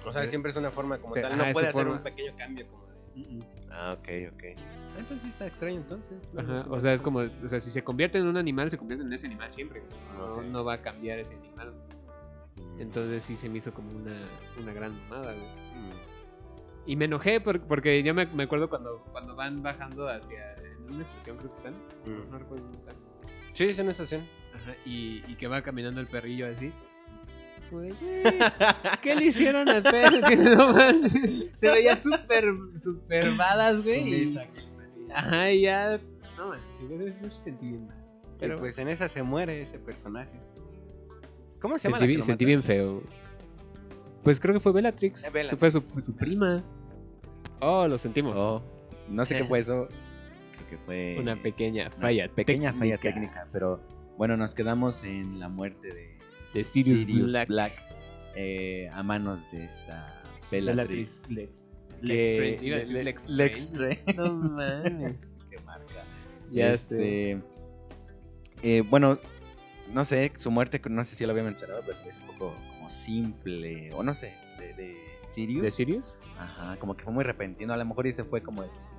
[0.07, 1.37] O sea, O siempre es una forma como tal.
[1.37, 1.99] No puede hacer forma.
[1.99, 2.88] un pequeño cambio como
[3.71, 4.43] Ah, ok, ok.
[4.97, 6.19] Entonces sí está extraño entonces.
[6.33, 8.71] No, Ajá, no, o sea, es como, o sea, si se convierte en un animal,
[8.71, 9.83] se convierte en ese animal siempre.
[10.17, 11.73] No, no va a cambiar ese animal.
[12.57, 12.81] Mm.
[12.81, 14.17] Entonces sí se me hizo como una,
[14.61, 15.47] una gran mamada, güey.
[15.47, 15.91] Mm.
[16.87, 20.95] Y me enojé por- porque yo me, me acuerdo cuando, cuando van bajando hacia en
[20.95, 21.75] una estación, creo que están.
[22.07, 22.31] Mm.
[22.31, 22.97] No recuerdo dónde están.
[23.53, 24.27] Sí, es una estación.
[24.55, 26.73] Ajá, y, y que va caminando el perrillo así.
[27.71, 27.93] Güey,
[29.03, 30.27] ¿qué le hicieron al perro?
[30.27, 31.51] Que no manches.
[31.55, 32.47] Se veía súper,
[32.77, 34.25] súper badass, güey.
[34.25, 34.39] y-.
[35.13, 36.01] Ajá, y ya.
[36.37, 37.97] No manches, yo, yo sí sentí bien mal.
[38.39, 40.41] Pero pues en esa se muere ese personaje.
[41.61, 41.99] ¿Cómo se llama?
[41.99, 43.03] sentí, la sentí bien feo.
[44.23, 45.25] Pues creo que fue Bellatrix.
[45.25, 46.63] Eh, fue su, su prima.
[47.61, 48.37] Oh, lo sentimos.
[48.39, 48.63] Oh,
[49.09, 49.89] no sé qué fue eso.
[50.53, 52.29] Creo que fue Una pequeña una falla.
[52.29, 53.29] pequeña falla técnica.
[53.33, 53.81] técnica, pero
[54.17, 56.18] bueno, nos quedamos en la muerte de,
[56.55, 57.05] De Sirius
[57.47, 57.73] Black.
[58.35, 61.29] eh, a manos de esta Bellatrix.
[61.29, 61.67] Bellatrix.
[62.01, 63.29] Lex.
[63.29, 63.71] Lex.
[64.17, 65.17] No mames.
[65.51, 66.05] Qué marca.
[66.51, 67.43] Ya este,
[68.63, 69.19] eh, bueno,
[69.93, 72.89] no sé, su muerte, no sé si lo había mencionado, pero hizo un poco como
[72.89, 75.63] simple, o no sé, de, de Sirius.
[75.63, 76.15] ¿De Sirius?
[76.39, 77.73] Ajá, como que fue muy repentino.
[77.73, 78.99] A lo mejor ese fue como el mismo.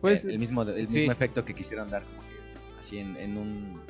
[0.00, 0.98] Pues, eh, el mismo, el sí.
[0.98, 3.80] mismo efecto que quisieron dar, como que así en, en un.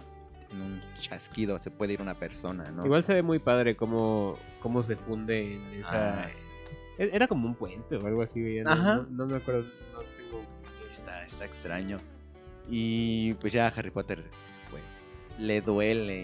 [0.56, 2.84] En un chasquido se puede ir una persona, ¿no?
[2.86, 6.24] Igual se ve muy padre cómo, cómo se funde en esa...
[6.24, 6.48] Ah, sí.
[6.98, 8.60] E- Era como un puente o algo así.
[8.62, 8.96] No, Ajá.
[8.96, 9.62] no, no me acuerdo.
[9.92, 10.42] No tengo...
[10.90, 11.98] Está, está extraño.
[12.68, 14.24] Y pues ya Harry Potter,
[14.70, 16.22] pues, le duele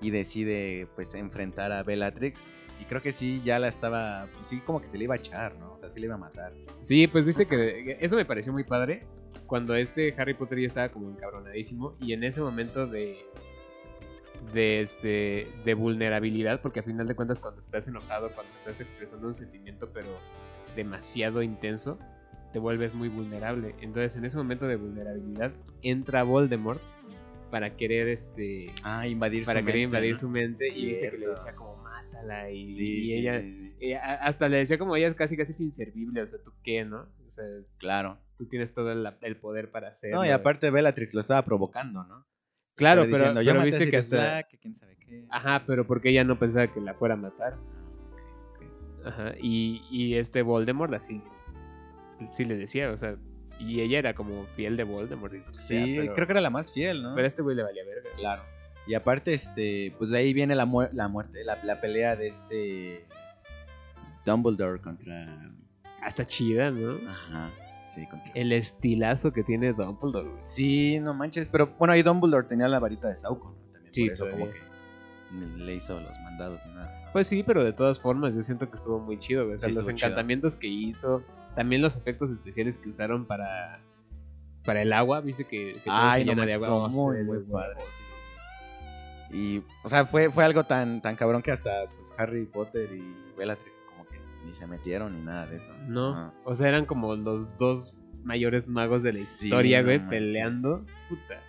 [0.00, 2.46] y, y decide, pues, enfrentar a Bellatrix.
[2.80, 5.18] Y creo que sí, ya la estaba, pues sí, como que se le iba a
[5.18, 5.72] echar, ¿no?
[5.74, 6.52] O sea, sí le iba a matar.
[6.82, 9.04] Sí, pues viste que eso me pareció muy padre.
[9.46, 11.96] Cuando este Harry Potter ya estaba como encabronadísimo.
[12.00, 13.18] Y en ese momento de.
[14.52, 15.48] De este.
[15.64, 16.60] de vulnerabilidad.
[16.60, 20.08] Porque a final de cuentas, cuando estás enojado, cuando estás expresando un sentimiento, pero
[20.74, 21.98] demasiado intenso,
[22.52, 23.74] te vuelves muy vulnerable.
[23.80, 26.82] Entonces, en ese momento de vulnerabilidad, entra Voldemort
[27.50, 28.72] para querer este.
[28.82, 30.18] Ah, invadir para su querer mente, invadir ¿no?
[30.20, 30.68] su mente.
[30.68, 34.48] Y dice que le decía como mátala, y, Sí, y sí, ella sí, a- hasta
[34.48, 37.08] le decía como ella es casi casi es inservible, o sea, tú qué, ¿no?
[37.26, 37.44] O sea,
[37.78, 38.18] Claro.
[38.36, 40.18] Tú tienes todo el, el poder para hacerlo.
[40.18, 42.26] No, y aparte Bellatrix lo estaba provocando, ¿no?
[42.74, 45.24] Claro, pero, diciendo, yo pero a viste que hasta Black, que quién sabe qué.
[45.30, 47.54] Ajá, pero porque ella no pensaba que la fuera a matar.
[48.50, 49.06] Ok.
[49.06, 51.22] Ajá, y, y este Voldemort así
[52.30, 53.16] sí le decía, o sea,
[53.58, 55.32] y ella era como fiel de Voldemort.
[55.52, 57.14] sea, Sí, pero, creo que era la más fiel, ¿no?
[57.14, 58.10] pero este güey le valía verga.
[58.16, 58.42] Claro.
[58.86, 62.28] Y aparte, este, pues de ahí viene la, muer- la muerte, la, la pelea de
[62.28, 63.06] este
[64.24, 65.50] Dumbledore contra...
[66.02, 66.98] Hasta chida, ¿no?
[67.08, 67.50] Ajá,
[68.02, 68.30] sí.
[68.34, 70.28] El estilazo que tiene Dumbledore.
[70.28, 70.40] güey.
[70.40, 73.72] Sí, no manches, pero bueno, ahí Dumbledore tenía la varita de Sauco, ¿no?
[73.72, 74.60] También Sí, por eso como que
[75.64, 77.10] le hizo los mandados ni nada.
[77.12, 79.44] Pues sí, pero de todas formas yo siento que estuvo muy chido.
[79.50, 79.90] O sea, Sí, los chido.
[79.96, 81.22] encantamientos que hizo,
[81.54, 83.80] también los efectos especiales que usaron para
[84.64, 86.88] para el agua, viste que, que Ay, no de agua.
[86.88, 87.76] muy, muy de padre.
[87.88, 88.04] sí.
[89.30, 93.16] Y, o sea, fue, fue algo tan, tan cabrón que hasta pues, Harry Potter y
[93.36, 93.82] Bellatrix
[94.46, 95.72] ni se metieron ni nada de eso.
[95.88, 97.92] No, o sea, eran como los dos
[98.24, 100.84] mayores magos de la Sí, historia, güey, peleando.
[101.08, 101.40] Puta.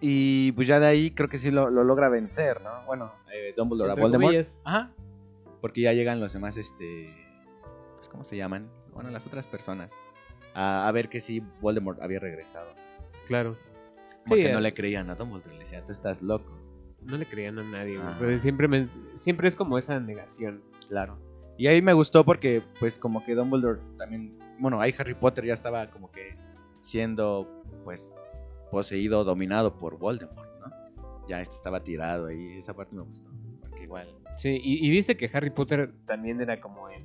[0.00, 2.84] Y pues ya de ahí creo que sí lo, lo logra vencer, ¿no?
[2.86, 4.22] Bueno, eh, Dumbledore a Voldemort.
[4.26, 4.60] comillas.
[4.64, 4.92] Ajá.
[5.60, 7.12] Porque ya llegan los demás, este.
[7.96, 8.68] Pues, ¿cómo se llaman?
[8.94, 9.92] Bueno, las otras personas.
[10.54, 12.70] A, a ver que sí, Voldemort había regresado.
[13.26, 13.56] Claro.
[14.28, 15.52] Porque Sí, no eh, le creían a Dumbledore.
[15.54, 16.56] Le decían, tú estás loco.
[17.02, 18.08] no le creían a nadie, güey.
[18.08, 18.16] Ah.
[18.18, 20.62] Pues siempre, me- siempre es como esa negación.
[20.88, 21.18] Claro.
[21.58, 24.38] Y ahí me gustó porque, pues, como que Dumbledore también.
[24.58, 26.36] Bueno, ahí Harry Potter ya estaba como que
[26.80, 28.12] siendo, pues,
[28.70, 30.72] poseído, dominado por Voldemort, ¿no?
[31.28, 32.56] Ya este estaba tirado ahí.
[32.56, 33.28] Esa parte me gustó.
[33.60, 34.08] Porque igual.
[34.36, 37.04] Sí, y, y dice que Harry Potter también era como el,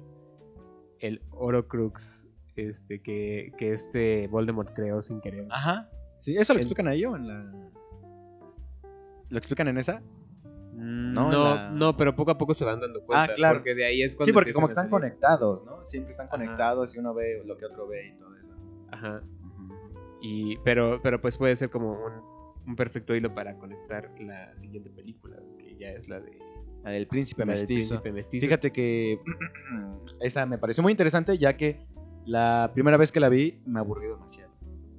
[0.99, 5.47] el Horocrux este, que, que este Voldemort creó sin querer.
[5.49, 5.89] Ajá.
[6.19, 7.69] Sí, eso lo El- explican ahí o en la.
[9.29, 10.03] ¿Lo explican en esa?
[10.75, 13.31] Mm, no, No, en la- no, pero poco a poco se van dando cuenta.
[13.31, 13.59] Ah, claro.
[13.59, 14.25] Porque de ahí es cuando.
[14.25, 15.85] Sí, porque como que están conectados, ¿no?
[15.85, 16.37] Siempre están Ajá.
[16.37, 18.53] conectados y uno ve lo que otro ve y todo eso.
[18.91, 19.21] Ajá.
[20.21, 22.13] Y, pero, pero pues puede ser como un,
[22.65, 26.31] un perfecto hilo para conectar la siguiente película, que ya es la de
[26.83, 28.01] La del príncipe mestizo.
[28.01, 28.45] Príncipe Mestizo.
[28.45, 29.19] Fíjate que
[30.21, 31.85] esa me pareció muy interesante ya que
[32.25, 34.53] la primera vez que la vi me aburrí demasiado.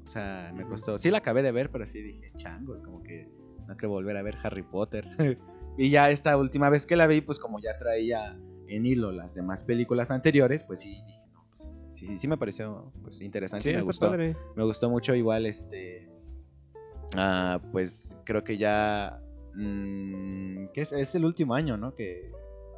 [0.05, 0.99] O sea, me costó.
[0.99, 3.27] Sí la acabé de ver, pero sí dije, changos, como que
[3.67, 5.07] no quiero volver a ver Harry Potter.
[5.77, 9.35] y ya esta última vez que la vi, pues como ya traía en hilo las
[9.35, 13.71] demás películas anteriores, pues sí dije, no, pues sí, sí, sí me pareció pues, interesante,
[13.71, 14.07] Sí, me gustó.
[14.09, 14.37] padre.
[14.57, 16.11] Me gustó mucho igual este
[17.17, 19.21] ah, pues creo que ya
[19.55, 21.95] mm, que es, es el último año, ¿no?
[21.95, 22.33] Que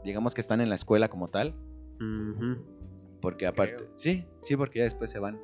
[0.04, 1.54] digamos que están en la escuela como tal,
[3.20, 3.90] porque aparte, Creo.
[3.96, 5.40] sí, sí, porque ya después se van.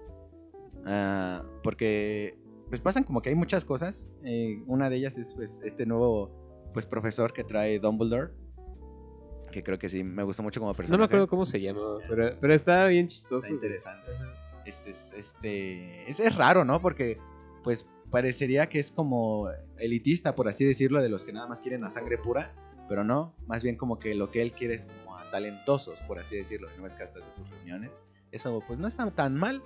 [0.84, 2.36] Ah, porque
[2.68, 4.08] pues pasan como que hay muchas cosas.
[4.24, 6.41] eh, una de ellas es pues este nuevo
[6.72, 8.32] pues profesor que trae Dumbledore,
[9.50, 10.98] que creo que sí me gustó mucho como No personaje.
[11.00, 13.40] me acuerdo cómo se llama, pero, pero está bien chistoso.
[13.40, 14.10] Está interesante.
[14.64, 16.80] Este, es, este, es, es raro, ¿no?
[16.80, 17.18] Porque,
[17.62, 19.48] pues, parecería que es como
[19.78, 22.54] elitista, por así decirlo, de los que nada más quieren a sangre pura,
[22.88, 26.18] pero no, más bien como que lo que él quiere es como a talentosos, por
[26.18, 28.00] así decirlo, no es que hasta hace sus reuniones.
[28.30, 29.62] Eso, pues, no está tan mal.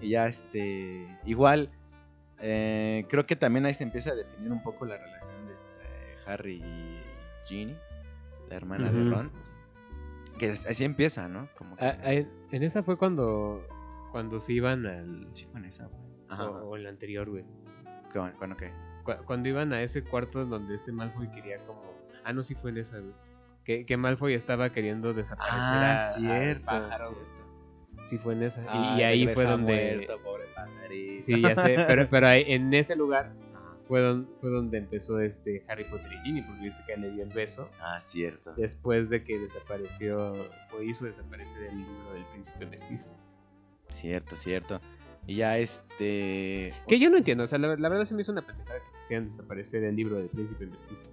[0.00, 1.70] Y ya, este, igual,
[2.40, 5.45] eh, creo que también ahí se empieza a definir un poco la relación
[6.26, 7.00] Harry y
[7.46, 7.76] Ginny,
[8.50, 9.10] la hermana de.
[9.10, 9.30] Ron.
[10.38, 11.48] Que así empieza, ¿no?
[11.56, 11.84] Como que...
[11.84, 13.66] Ah, ah, en esa fue cuando,
[14.12, 15.28] cuando se iban al...
[15.32, 16.02] Sí, fue en esa, güey.
[16.28, 16.44] O, Ajá.
[16.50, 17.44] o en la anterior, güey.
[18.12, 18.70] ¿Qué- Bueno, ¿qué?
[19.02, 21.80] Cu- Cuando iban a ese cuarto donde este Malfoy quería como...
[22.22, 23.14] Ah, no, sí fue en esa, güey.
[23.64, 26.74] Que, que Malfoy estaba queriendo desaparecer a, Ah, al cierto.
[27.14, 28.06] güey.
[28.06, 28.60] Sí fue en esa.
[28.62, 29.94] Y- y, ahí fue donde...
[29.96, 30.44] muerto, pobre.
[31.22, 31.76] Sí, ya sé.
[31.86, 33.32] Pero, pero ahí, en ese lugar.
[33.88, 37.22] Fue, don- fue donde empezó este Harry Potter y Ginny, porque viste que le dio
[37.24, 37.68] el beso.
[37.80, 38.52] Ah, cierto.
[38.56, 40.32] Después de que desapareció,
[40.76, 43.08] o hizo desaparecer el libro del príncipe mestizo.
[43.90, 44.80] Cierto, cierto.
[45.26, 46.72] Y ya este.
[46.86, 48.98] Que yo no entiendo, o sea, la, la verdad se me hizo una pendejada que
[48.98, 51.06] quisieran desaparecer el libro del príncipe mestizo.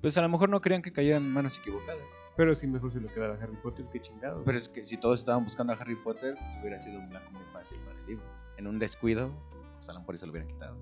[0.00, 2.04] Pues a lo mejor no creían que cayeran en manos equivocadas.
[2.36, 4.44] Pero sí, mejor se lo quedaba Harry Potter, qué chingado.
[4.44, 7.30] Pero es que si todos estaban buscando a Harry Potter, pues hubiera sido un blanco
[7.32, 8.24] muy fácil para el libro.
[8.58, 9.32] En un descuido,
[9.76, 10.76] pues a lo mejor eso lo hubieran quitado.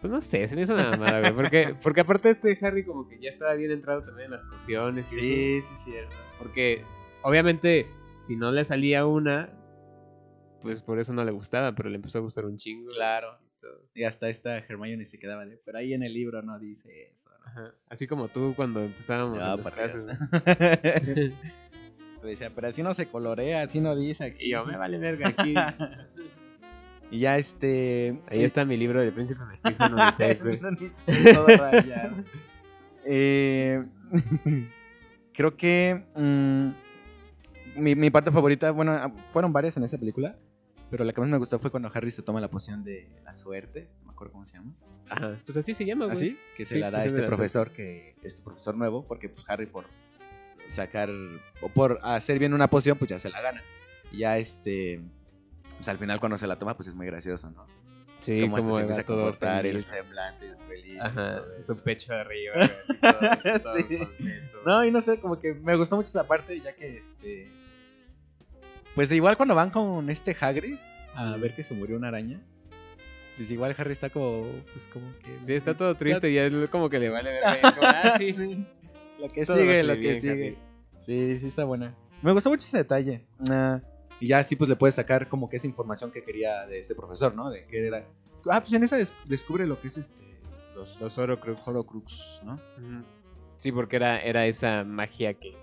[0.00, 1.32] Pues no sé, se me hizo mamada, güey.
[1.34, 5.12] Porque, porque aparte este Harry como que ya estaba bien entrado también en las pociones
[5.12, 5.74] y eso.
[5.74, 6.14] sí, cierto.
[6.38, 6.84] Porque
[7.22, 7.86] obviamente
[8.20, 9.50] si no le salía una,
[10.62, 12.90] pues por eso no le gustaba, pero le empezó a gustar un chingo.
[12.92, 13.38] Claro.
[13.94, 14.02] y.
[14.02, 15.56] Y hasta esta Hermione se quedaba de.
[15.56, 17.30] Pero ahí en el libro no dice eso.
[17.30, 17.46] ¿no?
[17.46, 17.74] Ajá.
[17.88, 20.04] Así como tú cuando empezábamos en las para clases.
[20.04, 20.14] ¿no?
[20.42, 21.32] Te
[22.22, 24.46] decía, pero así no se colorea, así no dice aquí.
[24.46, 25.54] Y yo, me vale verga aquí.
[27.10, 28.20] y ya este.
[28.28, 29.88] Ahí está mi libro de Príncipe Mestizo.
[29.88, 29.96] No
[30.42, 30.60] güey.
[30.60, 32.16] No, ni- todo rayado.
[33.10, 33.82] Eh,
[35.32, 40.36] creo que mm, mi, mi parte favorita, bueno, ah, fueron varias en esa película,
[40.90, 43.32] pero la que más me gustó fue cuando Harry se toma la poción de la
[43.32, 44.74] suerte, no me acuerdo cómo se llama.
[45.08, 45.38] Ajá.
[45.46, 46.16] Pues así se llama, güey.
[46.18, 46.38] ¿Así?
[46.54, 49.64] Que se Sí, la da de este profesor, que este profesor nuevo, porque pues Harry
[49.64, 49.86] por
[50.68, 51.08] sacar,
[51.62, 53.62] o por hacer bien una poción, pues ya se la gana.
[54.12, 55.00] Y ya este,
[55.78, 57.66] pues al final cuando se la toma, pues es muy gracioso, ¿no?
[58.20, 61.00] Sí, como, como este se va empieza a comportar, el semblante es feliz.
[61.00, 62.70] Ajá, su pecho arriba, güey,
[63.54, 64.34] así todo, Sí.
[64.66, 67.48] No, y no sé, como que me gustó mucho esa parte, ya que este.
[68.94, 70.76] Pues igual cuando van con este Hagrid
[71.14, 72.40] a ver que se murió una araña.
[73.36, 74.50] Pues igual Harry está como.
[74.72, 75.38] Pues como que.
[75.46, 77.42] Sí, está todo triste y es como que le vale ver.
[77.62, 78.66] como, ah, sí.
[79.20, 80.32] Lo que Todo sigue, lo que bien, sigue.
[80.32, 80.58] Harry.
[80.98, 81.94] Sí, sí está buena.
[82.22, 83.24] Me gustó mucho ese detalle.
[83.48, 83.80] Ah,
[84.20, 86.94] y ya así pues le puedes sacar como que esa información que quería de este
[86.94, 87.50] profesor, ¿no?
[87.50, 88.04] De que era.
[88.50, 90.22] Ah, pues en esa des- descubre lo que es este.
[90.74, 91.66] Los, Los Horcrux.
[91.66, 92.60] Horcrux, ¿no?
[93.56, 95.56] Sí, porque era, era esa magia que.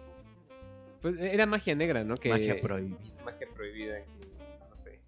[1.02, 2.18] Pues era magia negra, ¿no?
[2.18, 2.98] Que, Magia prohibida.
[3.24, 3.96] magia prohibida.
[4.04, 4.28] que,
[4.70, 5.00] no sé.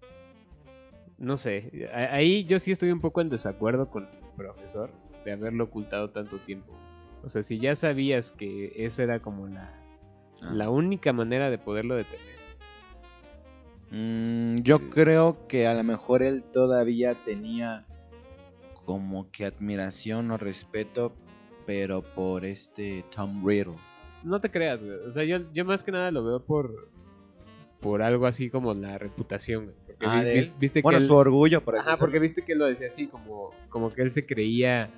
[1.18, 1.90] No sé.
[1.92, 4.90] Ahí yo sí estoy un poco en desacuerdo con el profesor
[5.24, 6.72] de haberlo ocultado tanto tiempo.
[7.24, 9.74] O sea, si ya sabías que esa era como la,
[10.40, 10.50] Ah.
[10.54, 12.37] la única manera de poderlo detener.
[13.90, 17.86] Mm, yo creo que a lo mejor él todavía tenía
[18.84, 21.14] como que admiración o respeto,
[21.66, 23.76] pero por este Tom Riddle.
[24.24, 24.96] No te creas, güey.
[25.06, 26.90] O sea, yo, yo más que nada lo veo por.
[27.80, 29.72] Por algo así como la reputación.
[29.86, 31.88] Porque Ah, vi- viste Bueno, que él- su orgullo, por eso.
[31.88, 34.90] Ajá, porque viste que él lo decía así, como, como que él se creía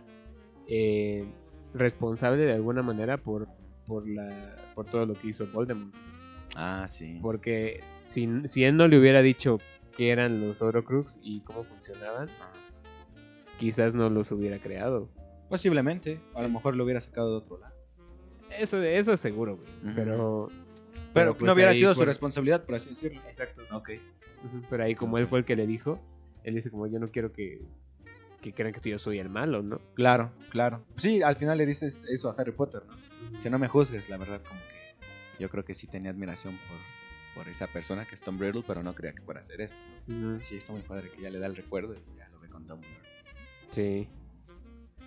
[0.66, 1.26] eh,
[1.74, 3.48] responsable de alguna manera por,
[3.86, 5.94] por, la, por todo lo que hizo Voldemort.
[6.56, 7.18] Ah, sí.
[7.22, 9.58] Porque si, si él no le hubiera dicho
[9.96, 12.52] qué eran los Horcrux y cómo funcionaban, Ah.
[13.58, 15.08] quizás no los hubiera creado.
[15.48, 16.20] Posiblemente.
[16.34, 17.74] A lo mejor lo hubiera sacado de otro lado.
[18.56, 19.94] Eso, eso es seguro, güey.
[19.94, 20.48] Pero,
[21.14, 23.20] Pero, pues no hubiera ahí sido su responsabilidad, por así decirlo.
[23.26, 23.62] Exacto.
[23.72, 23.90] Ok.
[24.68, 26.00] Pero ahí como él fue el que le dijo,
[26.44, 27.60] él dice como yo no quiero que,
[28.40, 29.80] que crean que yo soy el malo, ¿no?
[29.94, 30.82] Claro, claro.
[30.96, 33.38] Sí, al final le dices eso a Harry Potter, ¿no?
[33.40, 34.79] Si no me juzgues, la verdad, como que
[35.40, 38.82] yo creo que sí tenía admiración por, por esa persona que es Tom Riddle, pero
[38.82, 39.76] no creía que fuera a hacer eso.
[40.40, 42.66] Sí, está muy padre que ya le da el recuerdo y ya lo ve con
[42.66, 43.00] Dumbledore.
[43.70, 44.08] Sí.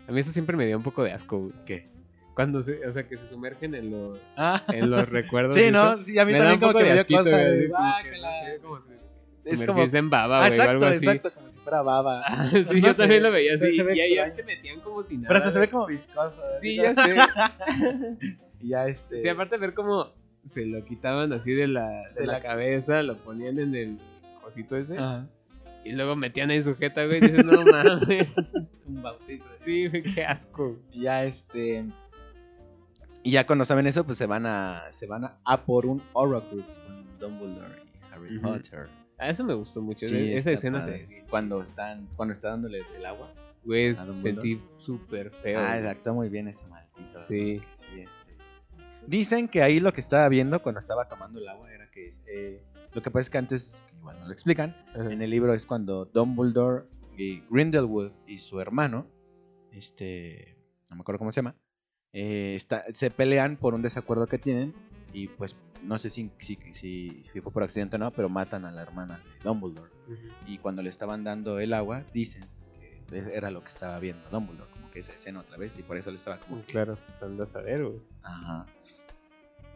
[0.07, 1.51] A mí eso siempre me dio un poco de asco.
[1.65, 1.87] ¿Qué?
[2.33, 5.53] Cuando se, o sea, que se sumergen en los, Ah, en los recuerdos.
[5.57, 5.95] sí, ¿no?
[5.97, 7.57] Sí, a mí me también un como poco que de me dio asquito, cosa güey,
[7.59, 8.77] de, como no sé, como
[9.43, 11.05] si Es como- en baba, Ah, güey, o exacto, algo así.
[11.05, 12.23] exacto, como si fuera baba.
[12.51, 13.71] sí, No yo sé, también lo veía así.
[13.73, 15.27] se ve y ahí se metían como si nada.
[15.27, 16.41] Pero se ve como viscoso.
[16.59, 17.15] Sí, ya sé.
[18.59, 19.17] Y ya este...
[19.17, 20.13] Sí, aparte de ver cómo
[20.45, 23.99] se lo quitaban así de la, de De la la- cabeza, lo ponían en el
[24.41, 24.97] cosito ese.
[24.97, 25.27] Ajá.
[25.85, 27.17] Y luego metían ahí sujeta, güey.
[27.17, 28.53] Y dices, no mames.
[28.85, 29.45] Un bautizo.
[29.55, 30.77] Sí, güey, qué asco.
[30.91, 31.85] Ya este...
[33.25, 36.01] Y ya cuando saben eso, pues se van a, se van a, a por un
[36.13, 38.39] Horcrux con Dumbledore y Harry.
[38.39, 38.89] Potter.
[39.17, 40.05] A eso me gustó mucho.
[40.07, 41.07] Sí, esa escena padre.
[41.07, 41.25] se.
[41.29, 43.33] Cuando están, cuando está dándole el agua.
[43.63, 45.57] Güey, sentí súper feo.
[45.57, 46.15] Ah, güey.
[46.15, 47.17] muy bien ese maldito.
[47.21, 47.61] Sí.
[47.75, 48.22] Sí, este.
[49.07, 52.63] Dicen que ahí lo que estaba viendo cuando estaba tomando el agua era que eh,
[52.93, 55.11] lo que pasa es que antes, que igual no lo explican, Ajá.
[55.11, 56.85] en el libro es cuando Dumbledore
[57.17, 59.07] y Grindelwood y su hermano,
[59.71, 60.57] este,
[60.89, 61.55] no me acuerdo cómo se llama,
[62.13, 64.73] eh, está- se pelean por un desacuerdo que tienen
[65.11, 68.65] y pues no sé si, si, si- si fue por accidente o no, pero matan
[68.65, 69.91] a la hermana de Dumbledore.
[70.47, 72.47] Y cuando le estaban dando el agua, dicen
[72.79, 73.01] que
[73.33, 76.17] era lo que estaba viendo Dumbledore, que esa escena otra vez y por eso le
[76.17, 76.61] estaba como...
[76.65, 77.99] que- Claro, andas a ver, güey.
[78.21, 78.65] Ajá.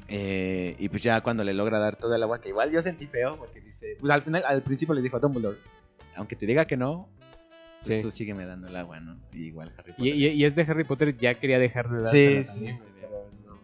[0.09, 3.07] Eh, y pues ya cuando le logra dar todo el agua, que igual yo sentí
[3.07, 5.57] feo, porque dice, pues al final, al principio le dijo a Dumbledore,
[6.15, 7.09] aunque te diga que no,
[7.83, 8.01] pues Sí.
[8.01, 9.19] tú sígueme dando el agua, ¿no?
[9.33, 10.05] Y igual Harry Potter.
[10.05, 12.07] Y, y, y es de Harry Potter, ya quería dejar de dar.
[12.07, 12.87] Sí, sí, sí.
[13.01, 13.59] Pero no.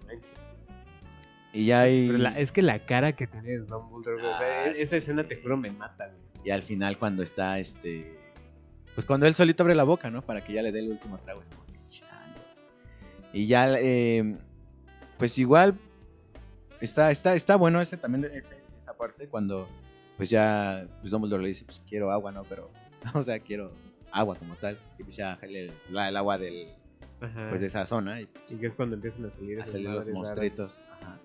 [1.53, 2.07] Y ya hay...
[2.07, 4.95] Pero la- es que la cara que tiene Dumbledore, güey, o sea, Ah, esa sí.
[4.97, 6.21] escena te juro me mata, güey.
[6.45, 8.19] Y al final cuando está este...
[8.95, 10.21] Pues cuando él solito abre la boca, ¿no?
[10.21, 12.63] Para que ya le dé el último trago, es como que changos.
[13.33, 14.37] Y ya, eh,
[15.17, 15.77] pues igual,
[16.79, 19.67] está, está, está bueno ese también, ese- esa parte, cuando
[20.17, 22.43] pues ya, pues Dumbledore le dice, pues quiero agua, ¿no?
[22.43, 22.69] Pero,
[23.15, 23.71] o sea, quiero
[24.11, 24.77] agua como tal.
[24.99, 26.67] Y pues ya el agua del,
[27.19, 27.47] Ajá.
[27.49, 29.89] pues de esa zona y Y que es cuando empiezan a salir, a esas salir
[29.89, 30.85] los monstruitos.
[31.01, 31.17] Ajá.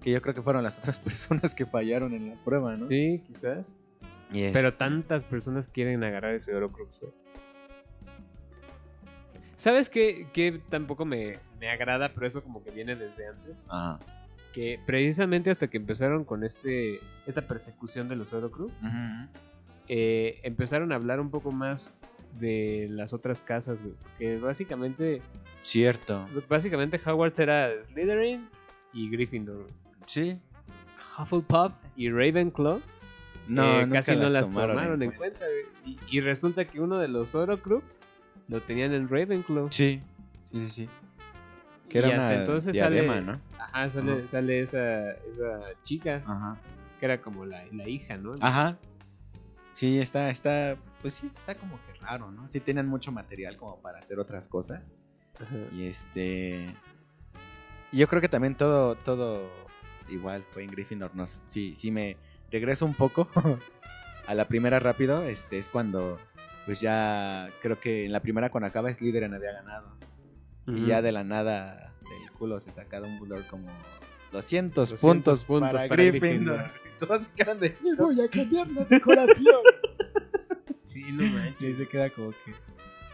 [0.00, 2.78] Que yo creo que fueron las otras personas que fallaron en la prueba, ¿no?
[2.86, 3.76] Sí, quizás.
[4.32, 7.12] Pero tantas personas quieren agarrar ese Horcrux, güey.
[9.56, 13.62] ¿Sabes qué, qué tampoco me, me agrada, pero eso como que viene desde antes?
[13.68, 13.98] Ajá.
[14.52, 19.28] Que precisamente hasta que empezaron con este esta persecución de los Horcrux, Ujú.
[19.88, 21.94] eh, empezaron a hablar un poco más
[22.38, 23.94] de las otras casas, güey.
[24.02, 25.22] Porque básicamente,
[25.62, 26.26] Cierto.
[26.48, 28.48] básicamente Hogwarts era Slytherin,
[28.92, 29.66] y Gryffindor.
[30.06, 30.38] Sí.
[31.18, 32.80] Hufflepuff y Ravenclaw
[33.46, 35.44] No, eh, casi no las tomaron tomaron en cuenta.
[35.84, 38.00] Y, y resulta que uno de los Horcrux
[38.48, 39.68] lo tenían en Ravenclaw.
[39.70, 40.00] Sí,
[40.44, 40.88] sí, sí, sí.
[41.88, 43.40] Que Y era hasta una entonces diadema, sale, ¿no?
[43.58, 46.58] Ajá, sale, sale esa, esa chica Ajá.
[46.98, 48.34] que era como la, la hija, ¿no?
[48.40, 48.76] Ajá.
[49.74, 52.48] Sí, está, está, pues sí, está como que raro, ¿no?
[52.48, 54.94] Sí tienen mucho material como para hacer otras cosas.
[55.38, 55.56] Ajá.
[55.72, 56.74] Y este...
[57.92, 59.48] y Yo creo que también todo, todo
[60.08, 61.14] igual fue en Gryffindor.
[61.14, 62.16] No, sí, sí me
[62.50, 63.28] regreso un poco
[64.26, 65.22] a la primera rápido.
[65.24, 66.18] Este es cuando,
[66.64, 69.96] pues ya creo que en la primera cuando acaba Slytherin había ganado.
[70.68, 73.68] Y ya de la nada del culo se saca Dumbledore como
[74.32, 76.64] 200, 200 puntos, puntos para, para Gryffindor.
[76.98, 77.76] Todos quedan de...
[77.82, 79.60] "Me voy a cambiar la decoración.
[80.82, 81.76] Sí, no manches.
[81.76, 82.52] Se queda como que...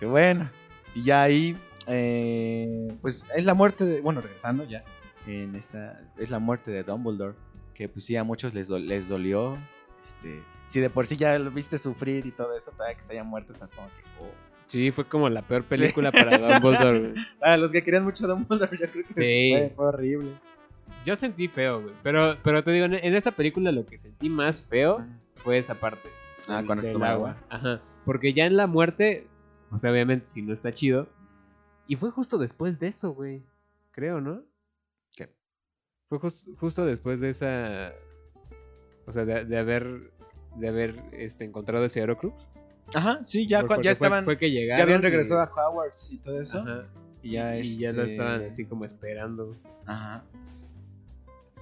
[0.00, 0.48] Que bueno.
[0.94, 1.56] Y ya ahí,
[1.86, 4.00] eh, pues es la muerte de...
[4.00, 4.82] Bueno, regresando ya.
[5.26, 7.34] En esta, es la muerte de Dumbledore.
[7.74, 9.58] Que pues sí, a muchos les, do- les dolió.
[10.04, 13.12] Este, si de por sí ya lo viste sufrir y todo eso, todavía que se
[13.12, 14.02] haya muerto, estás como que...
[14.20, 14.30] oh.
[14.66, 17.14] Sí, fue como la peor película para Dumbledore.
[17.40, 19.50] Para los que querían mucho a Dumbledore, yo creo que Sí.
[19.58, 20.32] fue, fue horrible.
[21.04, 21.94] Yo sentí feo, güey.
[22.02, 25.04] Pero, pero te digo, en, en esa película lo que sentí más feo
[25.36, 26.08] fue esa parte.
[26.48, 27.36] Ah, cuando se agua.
[27.50, 27.80] Ajá.
[28.04, 29.26] Porque ya en la muerte,
[29.70, 31.08] o sea, obviamente si no está chido.
[31.86, 33.42] Y fue justo después de eso, güey.
[33.90, 34.42] Creo, ¿no?
[36.12, 37.92] Fue jus- justo después de esa.
[39.06, 40.12] O sea, de, de haber.
[40.56, 42.50] De haber este, encontrado ese Horcrux.
[42.94, 44.26] Ajá, sí, ya, porque ya estaban...
[44.26, 44.76] Fue que llegaron.
[44.76, 46.58] ya habían y- regresado a Hogwarts y todo eso.
[46.58, 46.84] Ajá.
[47.22, 49.56] Y ya, Y ya lo este, estaban así como esperando.
[49.86, 50.24] Ajá.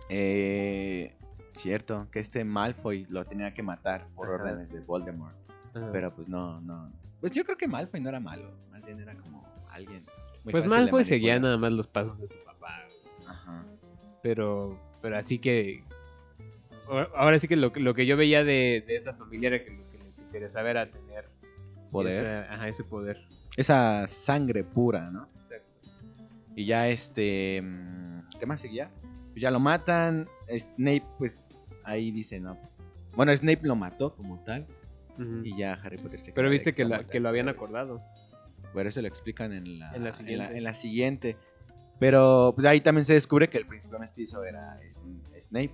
[0.09, 1.15] Eh,
[1.55, 4.43] cierto, que este Malfoy lo tenía que matar por Ajá.
[4.43, 5.37] órdenes de Voldemort.
[5.75, 5.91] Ajá.
[5.93, 6.91] Pero pues no, no.
[7.21, 8.51] Pues yo creo que Malfoy no era malo.
[8.73, 10.05] Más bien era como alguien.
[10.43, 12.83] muy pues Malfoy seguía nada más los pasos de su papá.
[14.23, 15.83] Pero, pero así que.
[17.15, 19.73] ahora- sí que lo, que- lo que yo veía de, de esa familia era que
[19.73, 21.29] lo que les interesaba era tener
[21.91, 22.13] Poder.
[22.27, 23.19] esa- ajá, ese poder.
[23.57, 25.29] Esa sangre pura, ¿no?
[26.57, 27.63] Y ya este.
[27.63, 28.91] mm, ¿Qué más seguía?
[29.31, 30.29] Pues ya lo matan.
[30.49, 31.51] Snape, pues
[31.85, 32.59] ahí dice, no.
[33.15, 34.67] Bueno, Snape lo mató como tal.
[35.45, 37.99] Y ya Harry Potter se Pero viste que, la- que lo habían acordado.
[38.73, 40.57] Por eso lo explican en la, En la siguiente.
[40.57, 41.37] en la siguiente.
[42.01, 44.81] Pero pues ahí también se descubre que el príncipe mestizo era
[45.39, 45.73] Snape.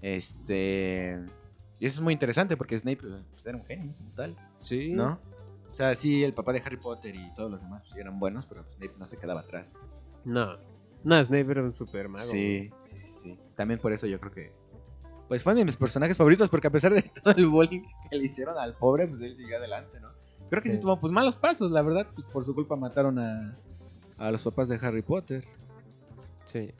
[0.00, 1.20] Este.
[1.78, 2.98] Y eso es muy interesante porque Snape
[3.32, 4.92] pues, era un genio como tal, Sí.
[4.92, 5.18] ¿no?
[5.70, 8.46] O sea, sí, el papá de Harry Potter y todos los demás pues, eran buenos,
[8.46, 9.74] pero Snape no se quedaba atrás.
[10.24, 10.56] No.
[11.04, 12.26] No, Snape era un super mago.
[12.26, 13.38] sí, sí, sí, sí.
[13.56, 14.52] También por eso yo creo que.
[15.28, 18.24] Pues fue de mis personajes favoritos porque a pesar de todo el bullying que le
[18.24, 20.08] hicieron al pobre, pues él siguió adelante, ¿no?
[20.50, 20.80] Creo que sí, Sí.
[20.80, 22.06] tuvo pues malos pasos, la verdad.
[22.14, 23.56] Pues, por su culpa mataron a,
[24.20, 25.44] a los papás de Harry Potter.
[26.44, 26.72] Sí.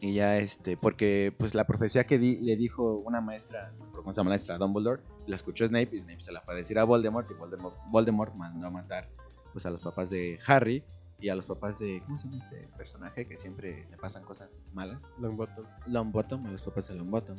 [0.00, 4.18] Y ya este, porque pues la profecía que di- le dijo una maestra, ¿cómo se
[4.18, 4.58] llama la maestra?
[4.58, 7.76] Dumbledore, la escuchó Snape y Snape se la fue a decir a Voldemort y Voldemort,
[7.90, 9.08] Voldemort mandó a matar
[9.52, 10.84] pues a los papás de Harry
[11.18, 14.60] y a los papás de, ¿cómo se llama este personaje que siempre le pasan cosas
[14.74, 15.10] malas?
[15.18, 15.64] Longbottom.
[15.86, 17.38] Longbottom, a los papás de Longbottom.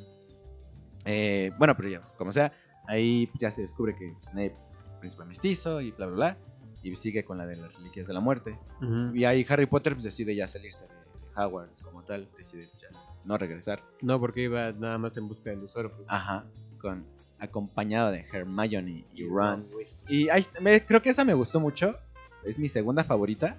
[1.05, 2.51] Eh, bueno, pero ya, como sea,
[2.87, 6.37] ahí ya se descubre que Snape es príncipe mestizo y bla, bla, bla.
[6.83, 8.57] Y sigue con la de las reliquias de la muerte.
[8.81, 9.15] Ujú.
[9.15, 12.87] Y ahí Harry Potter pues, decide ya salirse de, de Hogwarts como tal, decide ya
[13.25, 13.83] no regresar.
[14.01, 15.91] No, porque iba nada más en busca del Lucero.
[15.91, 16.05] pues.
[16.09, 16.45] Ajá,
[16.79, 17.05] con
[17.39, 19.67] acompañado de Hermione y Ron.
[20.07, 21.95] Y ahí me- creo que esa me gustó mucho.
[22.43, 23.57] Es mi segunda favorita.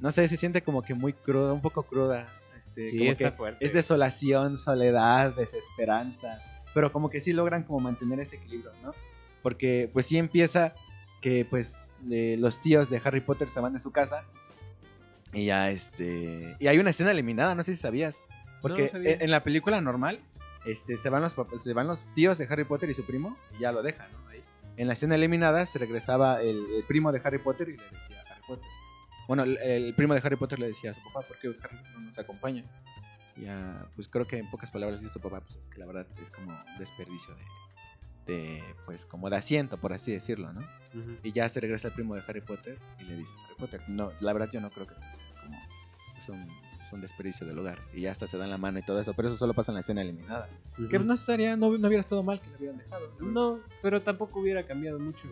[0.00, 2.28] No sé, se siente como que muy cruda, un poco cruda.
[2.56, 3.64] Este, Sí, como está que fuerte.
[3.64, 6.38] es desolación, soledad, desesperanza.
[6.74, 8.92] Pero como que sí logran como mantener ese equilibrio, ¿no?
[9.42, 10.74] Porque pues sí empieza
[11.26, 14.22] que pues le- los tíos de Harry Potter se van de su casa.
[15.32, 16.54] Y ya este...
[16.60, 18.22] Y hay una escena eliminada, no sé si sabías.
[18.62, 19.14] Porque No, sabía.
[19.14, 20.20] en, en la película normal
[20.66, 23.62] este, se, van los, se van los tíos de Harry Potter y su primo y
[23.62, 24.28] ya lo dejan, ¿no?
[24.28, 24.40] Ahí.
[24.76, 28.22] En la escena eliminada se regresaba el, el primo de Harry Potter y le decía
[28.22, 28.68] a Harry Potter.
[29.26, 31.76] Bueno, el, el primo de Harry Potter le decía a su papá, ¿por qué Harry
[31.92, 32.62] no nos acompaña?
[33.36, 36.06] Ya, pues creo que en pocas palabras dice su papá, pues es que la verdad
[36.22, 37.42] es como un desperdicio de,
[38.26, 40.60] de, pues como de asiento, por así decirlo, ¿no?
[40.60, 41.16] Ujú.
[41.22, 43.80] Y ya se regresa el primo de Harry Potter y le dice a Harry Potter,
[43.88, 45.56] no, la verdad yo no creo que tú seas como
[46.18, 46.40] es un,
[46.84, 47.78] es un desperdicio del lugar.
[47.94, 49.74] Y ya hasta se dan la mano y todo eso, pero eso solo pasa en
[49.74, 50.48] la escena eliminada.
[50.90, 51.04] Que Ujú.
[51.06, 53.12] no estaría, no, no hubiera estado mal que lo hubieran dejado.
[53.20, 53.26] ¿no?
[53.30, 55.28] No, pero tampoco hubiera cambiado mucho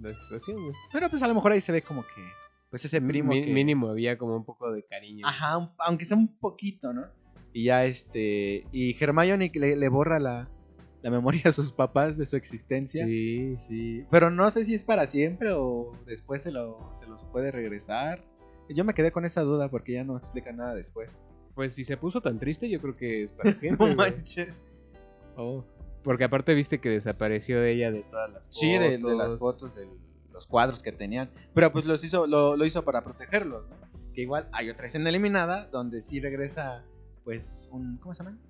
[0.00, 0.74] la situación, güey.
[0.92, 2.22] Pero pues a lo mejor ahí se ve como que,
[2.68, 3.52] pues ese primo Mi- que...
[3.52, 5.26] Mínimo había como un poco de cariño.
[5.26, 7.06] Ajá, un- aunque sea un poquito, ¿no?
[7.52, 10.50] Y ya este, y Hermione que le, le borra la,
[11.04, 13.04] la memoria a sus papás de su existencia.
[13.04, 13.54] Sí.
[13.56, 17.50] Sí, pero no sé si es para siempre o después se, lo, se los puede
[17.50, 18.24] regresar.
[18.70, 21.14] Yo me quedé con esa duda porque ya no explica nada después.
[21.54, 23.86] Pues si se puso tan triste, yo creo que es para siempre.
[23.86, 24.64] No manches.
[25.36, 25.62] Oh.
[26.02, 28.58] Porque aparte viste que desapareció ella de todas las fotos.
[28.58, 29.86] Sí, de, de las fotos, de
[30.32, 31.30] los cuadros que tenían.
[31.52, 33.76] Pero pues los hizo, lo, lo hizo para protegerlos, ¿no?
[34.14, 36.82] Que igual hay otra escena eliminada donde sí regresa,
[37.24, 37.98] pues, un.
[37.98, 38.40] ¿Cómo se llaman?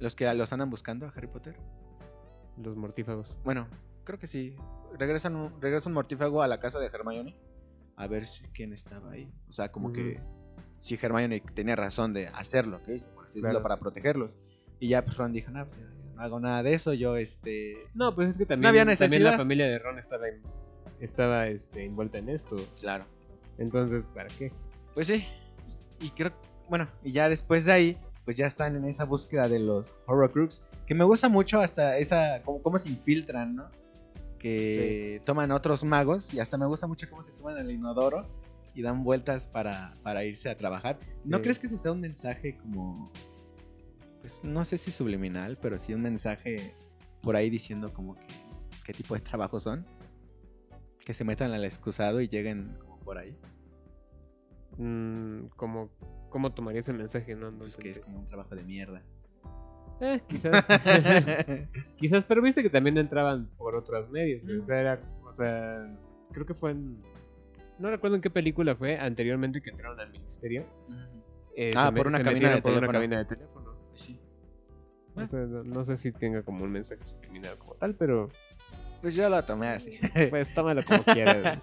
[0.00, 1.56] Los que los andan buscando a Harry Potter.
[2.56, 3.38] Los mortífagos.
[3.44, 3.68] Bueno,
[4.04, 4.56] creo que sí.
[4.98, 7.36] Regresan un, regresa un mortífago a la casa de Hermione.
[7.96, 9.30] A ver si quién estaba ahí.
[9.48, 10.20] O sea, como que
[10.78, 13.62] si Hermione tenía razón de hacerlo, que hizo, por así decirlo, Claro.
[13.62, 14.38] para protegerlos.
[14.78, 15.78] Y ya pues Ron dijo, no, pues
[16.14, 17.76] no hago nada de eso, yo este...
[17.94, 19.30] No, pues es que también, había también necesidad.
[19.32, 20.42] la familia de Ron estaba, en-
[20.98, 22.56] estaba este, envuelta en esto.
[22.80, 23.04] Claro.
[23.58, 24.50] Entonces, ¿para qué?
[24.94, 25.26] Pues sí.
[26.00, 26.32] Y creo,
[26.70, 27.98] bueno, y ya después de ahí,
[28.30, 32.40] pues ya están en esa búsqueda de los Horrocrux, que me gusta mucho hasta esa,
[32.44, 33.68] como, cómo se infiltran, ¿no?
[34.38, 38.28] Que toman otros magos y hasta me gusta mucho cómo se suben al inodoro
[38.72, 41.00] y dan vueltas para, para irse a trabajar.
[41.24, 43.10] ¿No crees que ese sea un mensaje como,
[44.20, 46.72] pues no sé si subliminal, pero sí un mensaje
[47.22, 48.26] por ahí diciendo como que
[48.84, 49.84] qué tipo de trabajos son?
[51.04, 53.36] Que se metan al excusado y lleguen como por ahí.
[54.78, 55.90] Mm, ¿cómo,
[56.30, 57.34] ¿Cómo tomaría ese mensaje?
[57.34, 59.02] No, no Pues que es como un trabajo de mierda.
[60.00, 60.66] Eh, quizás.
[61.96, 64.44] quizás, pero viste que también entraban por otros medios.
[64.44, 64.58] güey.
[64.58, 65.00] O sea, era.
[65.24, 65.86] O sea,
[66.32, 67.02] creo que fue en.
[67.78, 70.64] No recuerdo en qué película fue anteriormente que entraron al ministerio.
[71.56, 72.92] Eh, Ah, por me- una cabina por una teléfono.
[72.92, 73.74] cabina de teléfono.
[73.94, 74.18] Sí.
[75.16, 78.28] O sea, no, no sé si tenga como un mensaje subliminal como tal, pero
[79.02, 79.98] Pues yo lo tomé así.
[80.30, 81.58] pues tómalo como quieras.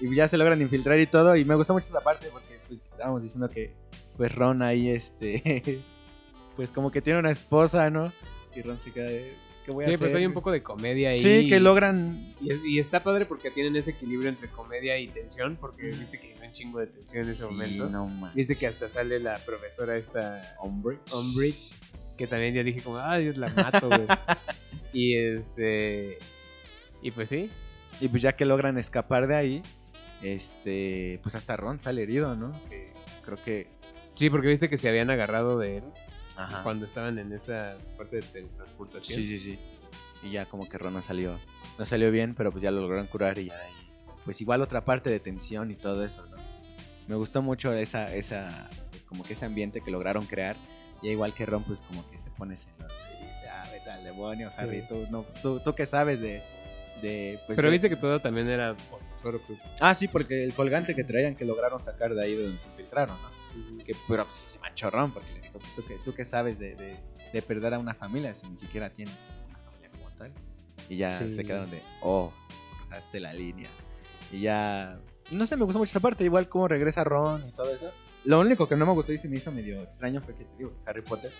[0.00, 1.34] y ya se logran infiltrar y todo.
[1.36, 3.74] Y me gusta mucho esa parte porque pues estábamos diciendo que
[4.22, 5.80] pues Ron ahí este
[6.56, 8.12] pues como que tiene una esposa, ¿no?
[8.54, 10.06] Y Ron se queda de ¿qué voy a Sí, hacer?
[10.06, 11.18] pues hay un poco de comedia ahí.
[11.20, 15.08] Sí, que logran Y, es- y está padre porque tienen ese equilibrio entre comedia y
[15.08, 17.88] tensión, porque viste que hay un chingo de tensión en ese Sí, momento.
[17.88, 18.30] no.
[18.32, 20.98] Viste que hasta sale la profesora esta Hombre.
[21.12, 21.72] Umbridge,
[22.16, 24.06] que también ya dije como, ay, Dios, la mato, güey.
[24.92, 26.18] y este...
[27.02, 27.50] Y pues sí,
[28.00, 29.62] Y pues ya que logran escapar de ahí,
[30.22, 32.52] este, pues hasta Ron sale herido, ¿no?
[32.68, 32.92] Que
[33.24, 33.66] creo que
[34.14, 35.84] sí, porque viste que se habían agarrado de él
[36.36, 36.62] Ajá.
[36.62, 39.18] cuando estaban en esa parte de teletransportación.
[39.18, 39.58] Sí, sí, sí.
[40.22, 41.38] Y ya como que Ron no salió,
[41.78, 43.54] no salió bien, pero pues ya lo lograron curar y ya.
[43.54, 43.82] y,
[44.24, 46.36] pues igual otra parte de tensión y todo eso, ¿no?
[47.08, 50.56] Me gustó mucho esa, esa, pues como que ese ambiente que lograron crear.
[51.02, 54.04] Y igual que Ron, pues como que se pone celoso y dice, ah, vete al
[54.04, 54.56] demonio, Sí.
[54.60, 56.40] Harry, tú, no, tú, tú qué sabes de,
[57.02, 59.60] de pues, Pero de- viste que todo también era por los Horcrux.
[59.80, 62.68] Ah, sí, porque el colgante que traían que lograron sacar de ahí de donde se
[62.68, 63.28] infiltraron, ¿no?
[63.84, 66.58] Que, pero pues se manchó Ron porque le dijo, pues tú qué, tú qué sabes
[66.58, 66.96] de, de,
[67.32, 69.14] de perder a una familia si ni siquiera tienes
[69.48, 70.32] una familia como tal.
[70.88, 71.30] Y ya Sí.
[71.30, 72.32] se quedaron de, oh,
[72.80, 73.70] cruzaste la línea.
[74.30, 74.98] Y ya,
[75.30, 77.90] no sé, me gustó mucho esa parte, igual cómo regresa Ron y todo eso.
[78.24, 80.56] Lo único que no me gustó y se me hizo medio extraño fue que te
[80.58, 81.32] digo, Harry Potter.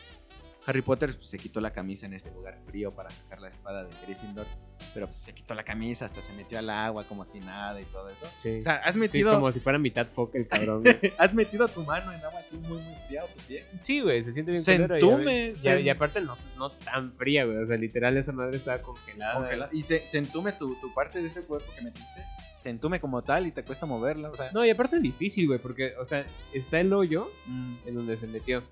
[0.65, 3.85] Harry Potter pues, se quitó la camisa en ese lugar frío para sacar la espada
[3.85, 4.47] de Gryffindor.
[4.95, 7.85] Pero pues, se quitó la camisa, hasta se metió al agua como si nada y
[7.87, 8.27] todo eso.
[8.37, 8.59] Sí.
[8.59, 10.83] O sea, has Sí, metido, como si fuera mitad foca el cabrón.
[11.19, 13.67] has metido tu mano en agua así muy, muy fría o tu pie.
[13.81, 17.13] Sí, güey, se siente bien Se culero entume, se- Y, y aparte no, no tan
[17.13, 17.57] fría, güey.
[17.59, 19.41] O sea, literal esa madre estaba congelada.
[19.41, 22.25] Congela- Y se, se entume tu, tu parte de ese cuerpo que metiste.
[22.59, 24.31] Se entume como tal y te cuesta moverla.
[24.31, 27.75] O sea, No, y aparte es difícil, güey, porque, o sea, está el hoyo mm.
[27.87, 28.63] en donde se metió.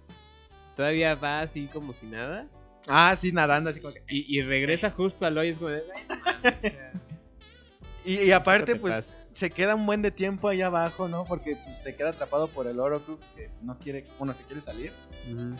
[0.81, 2.47] Todavía va así como si nada.
[2.89, 4.03] Ah, sí, nadando así como que.
[4.09, 5.51] Y, y regresa justo al hoyo.
[5.51, 5.83] Es como de.
[5.95, 6.93] "Ay, no mames, o sea,
[8.07, 9.28] Y, y aparte, te pues pases".
[9.35, 11.24] se queda un buen de tiempo ahí abajo, ¿no?
[11.26, 14.95] Porque pues, se queda atrapado por el Horocrux que no quiere, bueno, se quiere salir.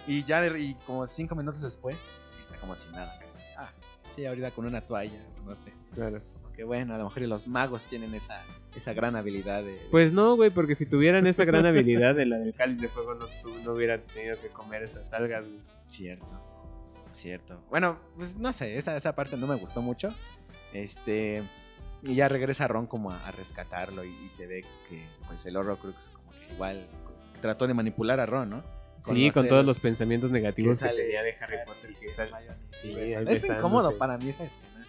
[0.07, 1.99] Y ya, de- y como cinco minutos después,
[2.43, 3.21] está como si nada.
[3.59, 3.71] Ah,
[4.17, 5.71] sí, ahorita con una toalla, no sé.
[5.95, 6.23] Claro.
[6.61, 8.45] Que bueno, a lo mejor los magos tienen esa,
[8.77, 9.81] esa gran habilidad de.
[9.91, 13.15] Pues no, güey, porque si tuvieran esa gran habilidad de la del cáliz de fuego,
[13.15, 15.63] no, tú, no hubieran tenido que comer esas algas, güey.
[15.89, 16.27] Cierto.
[17.15, 17.65] Cierto.
[17.71, 20.11] Bueno, pues no sé, esa, esa parte no me gustó mucho.
[20.75, 21.43] Este.
[22.03, 25.57] Y ya regresa Ron como a, a rescatarlo y, y se ve que pues el
[25.57, 26.87] Horrocrux como que igual
[27.41, 28.63] trató de manipular a Ron, ¿no?
[29.01, 31.95] Sí, con todos los pensamientos negativos que, tenía de Harry Potter.
[31.95, 32.33] Que sale-
[32.73, 34.80] sí, es incómodo para mí esa escena.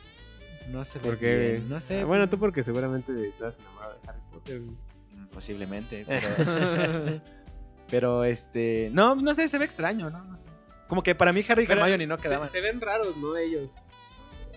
[0.70, 2.02] No ve Porque, bien, no sé.
[2.02, 4.62] Ah, bueno, tú porque seguramente estás enamorado de Harry Potter.
[4.62, 7.22] Mm, Posiblemente, pero...
[7.90, 8.90] pero este...
[8.94, 10.24] No, no sé, se ve extraño, ¿no?
[10.24, 10.46] No sé.
[10.88, 12.48] Como que para mí Harry y Hermione no Se, quedaban.
[12.48, 13.36] se ven raros, ¿no?
[13.38, 13.76] Ellos.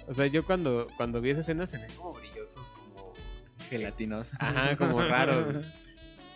[0.06, 3.12] O sea, yo cuando, cuando vi esa escena se ven como brillosos, como...
[3.70, 4.32] gelatinos.
[4.38, 5.64] Ajá, como raros.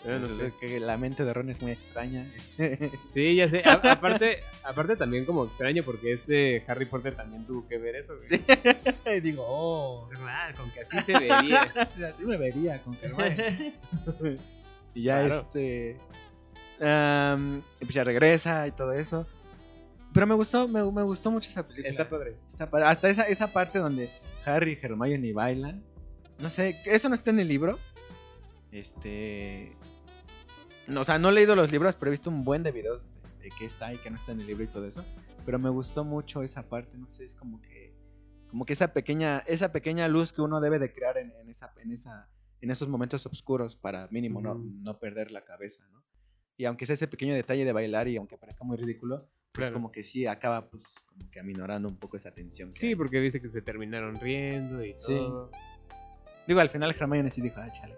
[0.08, 0.50] Yo no No sé.
[0.50, 2.26] sé, que la mente de Ron es muy extraña.
[2.36, 2.90] este.
[3.10, 3.62] Sí, ya sé.
[3.64, 8.18] A- aparte, aparte también como extraño porque este Harry Potter también tuvo que ver eso.
[8.18, 8.40] Sí.
[9.16, 10.08] Y digo, oh.
[10.20, 11.62] Ah, con que así se vería.
[12.08, 13.74] Así me vería con Hermione.
[14.94, 15.34] y ya Claro.
[15.34, 15.96] este.
[17.80, 19.26] y pues ya regresa y todo eso.
[20.12, 21.88] Pero me gustó, me, me gustó mucho esa película.
[21.90, 22.36] Está padre.
[22.48, 22.86] Está padre.
[22.86, 24.10] Hasta esa, esa parte donde
[24.44, 25.82] Harry y Hermione bailan.
[26.38, 27.78] No sé, eso no está en el libro.
[28.72, 29.72] Este.
[30.88, 33.12] No, o sea, no he leído los libros, pero he visto un buen de videos
[33.38, 35.04] de, de qué está y qué no está en el libro y todo eso.
[35.44, 37.94] Pero me gustó mucho esa parte, no sé, es como que.
[38.48, 41.72] Como que esa pequeña, esa pequeña luz que uno debe de crear en, en esa,
[41.82, 42.30] en esa,
[42.62, 46.02] en esos momentos oscuros para mínimo no, no perder la cabeza, ¿no?
[46.56, 49.74] Y aunque sea ese pequeño detalle de bailar y aunque parezca muy ridículo, pues Claro.
[49.74, 52.72] como que sí acaba pues como que aminorando un poco esa tensión.
[52.72, 52.96] que Sí, hay.
[52.96, 55.14] porque dice que se terminaron riendo y Sí.
[55.18, 55.50] todo.
[56.46, 57.96] Digo, al final Hermione sí dijo, ah, chale.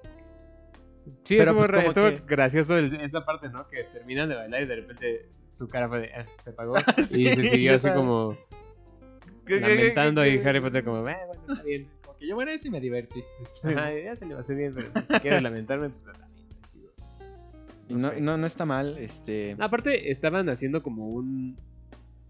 [1.25, 3.67] Sí, Pero, estuvo, pues, re- como estuvo que- gracioso el- esa parte, ¿no?
[3.69, 6.75] Que terminan de bailar y de repente su cara fue de, ah, se apagó.
[7.05, 8.37] Sí, y se siguió así como
[9.47, 11.89] lamentando y Harry Potter como, eh, bueno, está bien.
[12.05, 13.23] Como que yo bueno, sí me divertí.
[13.65, 16.17] Ajá, ya se le va a hacer bien, pero pues, si quieres lamentarme, pues.
[17.89, 18.19] Y no, sé.
[18.19, 19.57] y no, no está mal, este...
[19.59, 21.59] Aparte, estaban haciendo como un,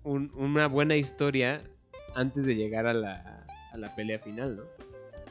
[0.05, 1.63] un- una buena historia
[2.15, 4.63] antes de llegar a la, a la pelea final, ¿no?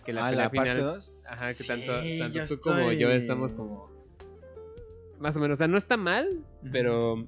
[0.10, 0.94] Que la ah, pelea la parte final.
[0.94, 1.14] 2.
[1.28, 1.94] Ajá, que Sí, tanto,
[2.34, 3.92] tanto tú como yo estamos como.
[5.20, 5.58] Más o menos.
[5.58, 7.28] O sea, no está mal, pero.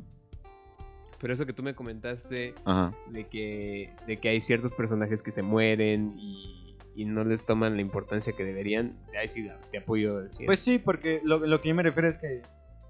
[1.20, 2.98] Pero eso que tú me comentaste Ajá.
[3.12, 7.76] de que, de que hay ciertos personajes que se mueren y, y no les toman
[7.76, 10.48] la importancia que deberían, ahí sí te apoyo al 100.
[10.48, 12.42] Pues sí, porque lo, lo que yo me refiero es que,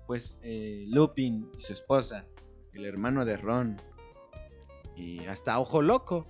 [0.07, 2.25] pues, eh, Lupin y su esposa,
[2.71, 3.75] el hermano de Ron,
[4.95, 6.25] y hasta Ojo Loco,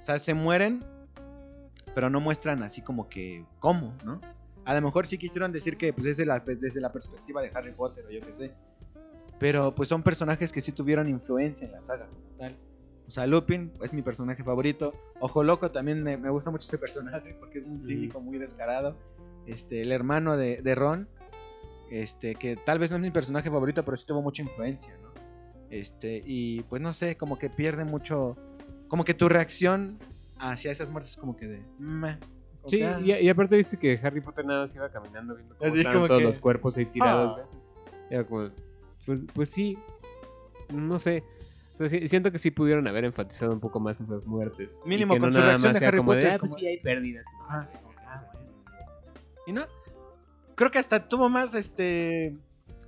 [0.00, 0.84] o sea, se mueren,
[1.96, 4.20] pero no muestran así como que, ¿cómo, no?
[4.66, 7.50] A lo mejor sí quisieron decir que, pues, es de la- desde la perspectiva de
[7.54, 8.52] Harry Potter o yo qué sé.
[9.38, 12.54] Pero, pues, son personajes que sí tuvieron influencia en la saga tal.
[13.06, 14.92] O sea, Lupin es mi personaje favorito.
[15.20, 18.94] Ojo Loco también me, me gusta mucho ese personaje porque es un cínico muy descarado.
[19.46, 21.08] Este, el hermano de, de Ron,
[21.90, 25.14] este, que tal vez no es mi personaje favorito, pero sí tuvo mucha influencia, ¿no?
[25.70, 28.36] Este, y pues no sé, como que pierde mucho,
[28.88, 29.98] como que tu reacción
[30.38, 31.62] hacia esas muertes es como que de...
[31.78, 32.18] meh,
[32.66, 35.78] Sí, y, y aparte viste que Harry Potter nada más iba caminando viendo cómo Así
[35.78, 37.46] estaban como todos que- los cuerpos ahí tirados, Ah.
[38.10, 38.50] Era como,
[39.06, 39.78] pues, pues sí,
[40.72, 41.22] no sé.
[41.74, 44.80] O sea, sí- siento que sí pudieron haber enfatizado un poco más esas muertes.
[44.84, 47.24] Y Mínimo que con no su reacción de Harry Potter, ah, pues sí, hay pérdidas.
[47.48, 48.50] Ah, sí, como que, ah, bueno.
[49.46, 49.62] Y no,
[50.56, 52.36] creo que hasta tuvo más este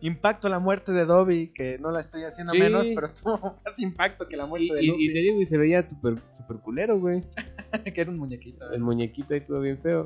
[0.00, 2.58] impacto la muerte de Dobby, que no la estoy haciendo Sí.
[2.58, 5.46] menos, pero tuvo más impacto que la muerte Y, de y- y te digo, y
[5.46, 7.24] se veía super, super culero, güey.
[7.94, 8.70] que era un muñequito.
[8.70, 10.04] El muñequito ahí todo bien feo.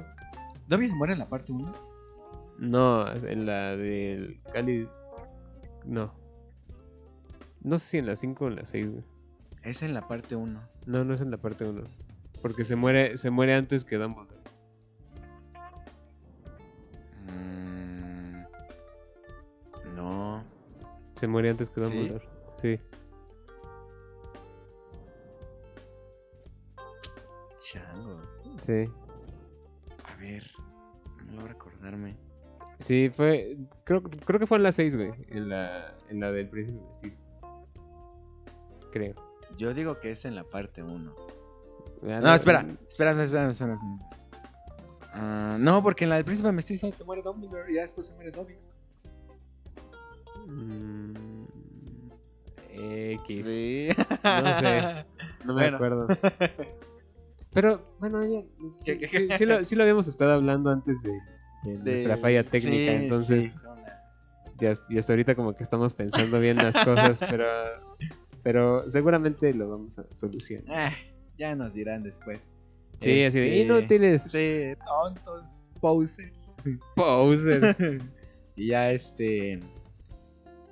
[0.69, 1.73] ¿Dobby se muere en la parte 1?
[2.59, 4.89] No, en la del Cali.
[5.85, 6.13] No.
[7.63, 9.05] No sé si en la 5 o en la 6, güey.
[9.63, 10.61] Es en la parte 1.
[10.87, 11.83] No, no es en la parte 1.
[12.41, 14.32] Porque se muere, se muere antes que Dumbledore.
[21.23, 21.87] Se muere antes que ¿Sí?
[21.87, 22.29] Dumbledore.
[22.61, 22.81] Sí.
[27.61, 28.29] Changos.
[28.61, 28.89] Sí.
[30.03, 30.43] A ver,
[31.27, 32.17] no logro recordarme.
[32.81, 33.57] Sí, fue.
[33.85, 35.13] Creo, creo que fue en la 6, güey.
[35.29, 37.21] En la, en la del príncipe mestizo.
[38.91, 39.15] Creo.
[39.57, 41.15] Yo digo que es en la parte 1.
[42.03, 43.75] Ah, No, espera, espera, espera, espera.
[43.75, 45.57] espera.
[45.59, 48.33] No, porque en la del príncipe mestizo se muere Dumbledore y ya después se muere
[48.33, 48.59] Dobby.
[53.15, 53.45] X.
[53.45, 53.89] Sí.
[54.25, 55.05] No sé.
[55.45, 55.77] No me Bueno.
[55.77, 56.07] acuerdo.
[57.53, 58.43] Pero, bueno, ya.
[58.73, 61.11] Sí, lo, sí lo habíamos estado hablando antes de,
[61.65, 62.93] de nuestra falla técnica.
[62.93, 63.53] Sí, entonces,
[64.59, 67.45] ya, ya hasta ahorita como que estamos pensando bien las cosas, pero.
[68.43, 70.65] Pero seguramente lo vamos a solucionar.
[70.93, 70.93] Ah,
[71.39, 72.51] ya nos dirán después.
[73.01, 74.23] Sí, así de Este, inútiles.
[74.23, 76.57] Sí, tontos, posers.
[76.97, 77.77] Posers.
[78.57, 79.61] y ya este.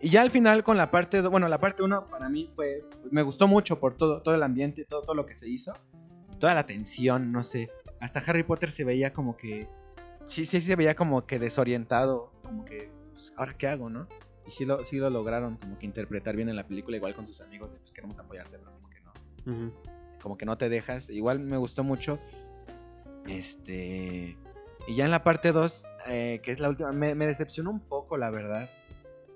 [0.01, 3.23] Y ya al final con la parte, bueno, la parte 1 para mí fue, me
[3.23, 5.75] gustó mucho por todo, todo el ambiente, todo, todo lo que se hizo,
[6.39, 7.71] toda la tensión, no sé.
[8.01, 9.69] Hasta Harry Potter se veía como que,
[10.25, 14.09] sí, sí, se veía como que desorientado, como que, pues, ahora qué hago, ¿no?
[14.47, 17.27] Y sí lo, sí lo lograron como que interpretar bien en la película, igual con
[17.27, 19.91] sus amigos, de, pues queremos apoyarte, pero como que no
[20.21, 21.11] como que no te dejas.
[21.11, 22.19] Igual me gustó mucho.
[23.27, 24.37] Este.
[24.87, 28.17] Y ya en la parte 2, que es la última, me, me decepcionó un poco,
[28.17, 28.69] la verdad.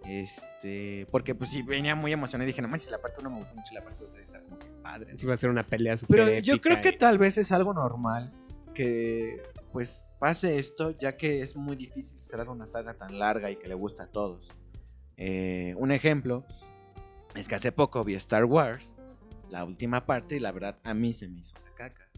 [0.06, 1.06] Este.
[1.10, 3.54] Porque pues sí, venía muy emocionado y dije, no manches, la parte 1 me gustó
[3.54, 5.16] mucho, y la parte 2 debe estar como que padre.
[5.28, 7.72] Va a ser una pelea super Pero yo creo que y- tal vez es algo
[7.72, 8.32] normal
[8.74, 9.42] que
[9.72, 13.68] pues pase esto, ya que es muy difícil cerrar una saga tan larga y que
[13.68, 14.52] le gusta a todos.
[15.16, 16.44] Eh, un ejemplo
[17.34, 18.96] es que hace poco vi Star Wars,
[19.50, 22.08] la última parte, y la verdad a mí se me hizo una caca.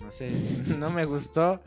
[0.00, 0.30] No sé,
[0.78, 1.60] no me gustó.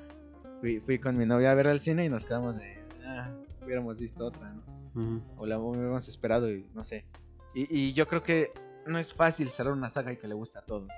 [0.62, 2.84] Fui, fui con mi novia a ver al cine y nos quedamos de...
[3.06, 3.32] "Ah,
[3.64, 4.64] hubiéramos visto otra, ¿no?
[4.96, 5.22] Ujú.
[5.38, 7.06] O la hubiéramos esperado y no sé.
[7.54, 8.52] Y, y yo creo que
[8.86, 10.90] no es fácil cerrar una saga y que le guste a todos.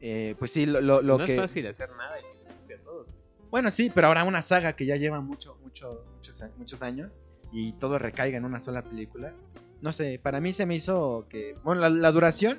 [0.00, 1.34] Eh, pues sí, lo, lo, lo no que...
[1.34, 3.08] es fácil hacer nada y que le guste a todos.
[3.50, 7.20] Bueno, sí, pero ahora una saga que ya lleva mucho, mucho, muchos, muchos años
[7.52, 9.32] y todo recaiga en una sola película.
[9.80, 11.56] No sé, para mí se me hizo que.
[11.62, 12.58] Bueno, la, la duración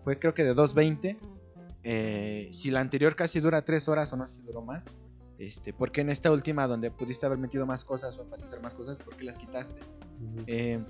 [0.00, 1.18] fue creo que de 2.20.
[1.84, 4.84] Eh, si la anterior casi dura 3 horas o no sé si duró más.
[5.38, 8.96] Este, porque en esta última, donde pudiste haber metido más cosas o enfatizar más cosas,
[8.98, 9.80] ¿por qué las quitaste?
[10.46, 10.82] Eh,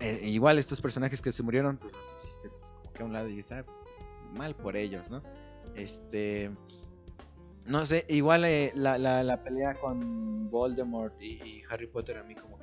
[0.00, 3.28] eh, igual estos personajes que se murieron, pues los hiciste como que a un lado
[3.28, 3.84] y dices, ah, pues,
[4.36, 5.22] mal por ellos, ¿no?
[5.74, 6.50] Este.
[7.66, 12.22] No sé, igual eh, la, la- la pelea con Voldemort y, y Harry Potter a
[12.22, 12.57] mí como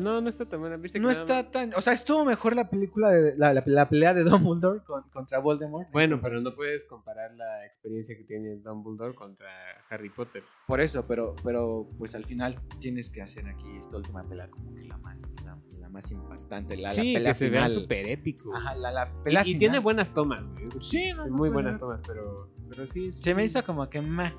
[0.00, 0.20] no.
[0.20, 0.76] No, está tan buena.
[0.76, 1.74] ¿Viste que No está más- tan...
[1.74, 3.36] O sea, estuvo mejor la película de...
[3.36, 5.88] La, la- la pelea de Dumbledore con- contra Voldemort.
[5.92, 9.48] Bueno, pero no puedes comparar la experiencia que tiene Dumbledore contra
[9.88, 10.42] Harry Potter.
[10.66, 14.74] Por eso, pero, pero pues al final tienes que hacer aquí esta última pelea como
[14.74, 16.76] que la más, la, la más impactante.
[16.76, 17.82] La, la sí, pelea que se vea final.
[17.82, 18.54] súper épico.
[18.54, 20.66] Ajá, la, Y, pelea y tiene buenas tomas, güey.
[20.80, 21.78] Sí, no, muy no, buenas no.
[21.80, 23.12] tomas, pero, pero sí.
[23.12, 24.32] Se me hizo como que meh.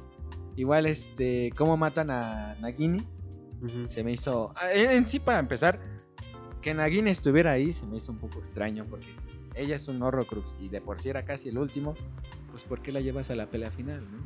[0.57, 3.07] Igual, este, cómo matan a Nagini.
[3.87, 4.53] Se me hizo.
[4.57, 5.79] ah, En, sí, para empezar,
[6.61, 10.01] que Nagini estuviera ahí se me hizo un poco extraño porque si ella es un
[10.01, 11.93] Horrocrux y de por sí era casi el último,
[12.51, 14.19] pues ¿por qué la llevas a la pelea final, no?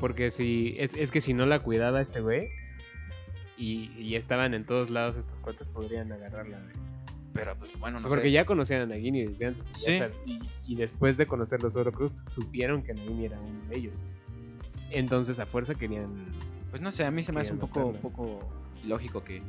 [0.00, 0.74] Porque si.
[0.78, 2.48] Es, es que si no la cuidaba este güey.
[3.58, 6.58] Y, y estaban en todos lados estos cuates, podrían agarrarla.
[6.58, 6.72] güey.
[7.34, 8.32] Pero pues bueno, no Porque sé.
[8.32, 9.70] ya conocían a Nagini desde antes.
[9.70, 10.00] y Sí.
[10.24, 10.40] y,
[10.72, 14.04] y después de conocer los Horcrux, supieron que Nagini era uno de ellos.
[14.90, 16.08] Entonces, a fuerza querían.
[16.70, 18.48] Pues no sé, a mí se me hace un poco, poco
[18.86, 19.42] lógico que,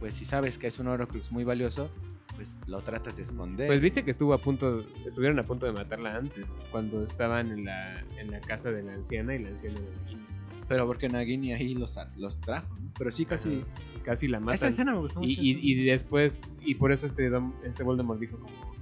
[0.00, 1.90] pues si sabes que es un Horrocrux muy valioso,
[2.34, 3.66] pues lo tratas de esconder.
[3.66, 4.78] Pues viste que estuvo a punto.
[5.06, 6.56] Estuvieron a punto de matarla antes.
[6.70, 10.22] Cuando estaban en la, en la casa de la anciana y la anciana de Nagini.
[10.66, 12.90] Pero porque Nagini ahí los, los trajo, ¿no?
[12.96, 13.56] Pero sí, casi.
[13.60, 14.02] Ajá.
[14.04, 14.54] Casi la matan.
[14.54, 15.30] Esa escena me gustó mucho.
[15.30, 18.72] y, y después, y por eso este, Dom- este Voldemort dijo como,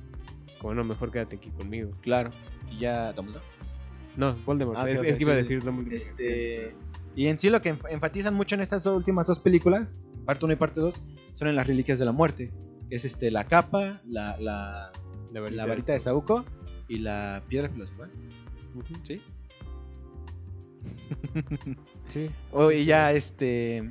[0.60, 1.90] como no, mejor quédate aquí conmigo.
[2.02, 2.30] Claro.
[2.72, 3.44] Y ya Dumbledore.
[4.16, 5.96] No, Voldemort, Ah, es, que iba a decir Dumbledore.
[5.96, 6.72] Este,
[7.20, 10.54] y en sí lo que enf- enfatizan mucho en estas últimas dos películas, parte 1
[10.54, 10.94] y parte 2,
[11.34, 12.50] son en las reliquias de la muerte.
[12.88, 14.92] Es este, la capa, la, la,
[15.32, 16.44] La varita, la varita de Saúco
[16.88, 18.10] y la piedra filosofal.
[19.04, 19.20] ¿Sí?
[22.08, 22.30] Sí.
[22.52, 23.90] Oh, y ya este.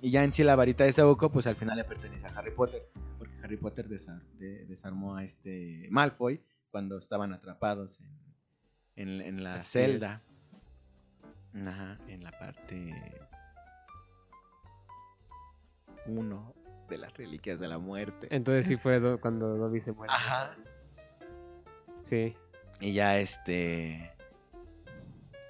[0.00, 2.50] Y ya en sí la varita de Saúco, pues al final le pertenece a Harry
[2.52, 2.82] Potter.
[3.18, 6.40] Porque Harry Potter desa- de- desarmó a este Malfoy
[6.70, 8.00] cuando estaban atrapados
[8.96, 10.14] en, en- en la Así celda.
[10.16, 10.33] es.
[11.54, 12.94] Ajá, en la parte
[16.06, 16.54] 1
[16.88, 18.28] de las reliquias de la muerte.
[18.30, 20.12] Entonces sí fue do- cuando Dobby se muere.
[20.12, 20.54] Ajá.
[22.00, 22.34] Sí.
[22.80, 24.10] Y ya este.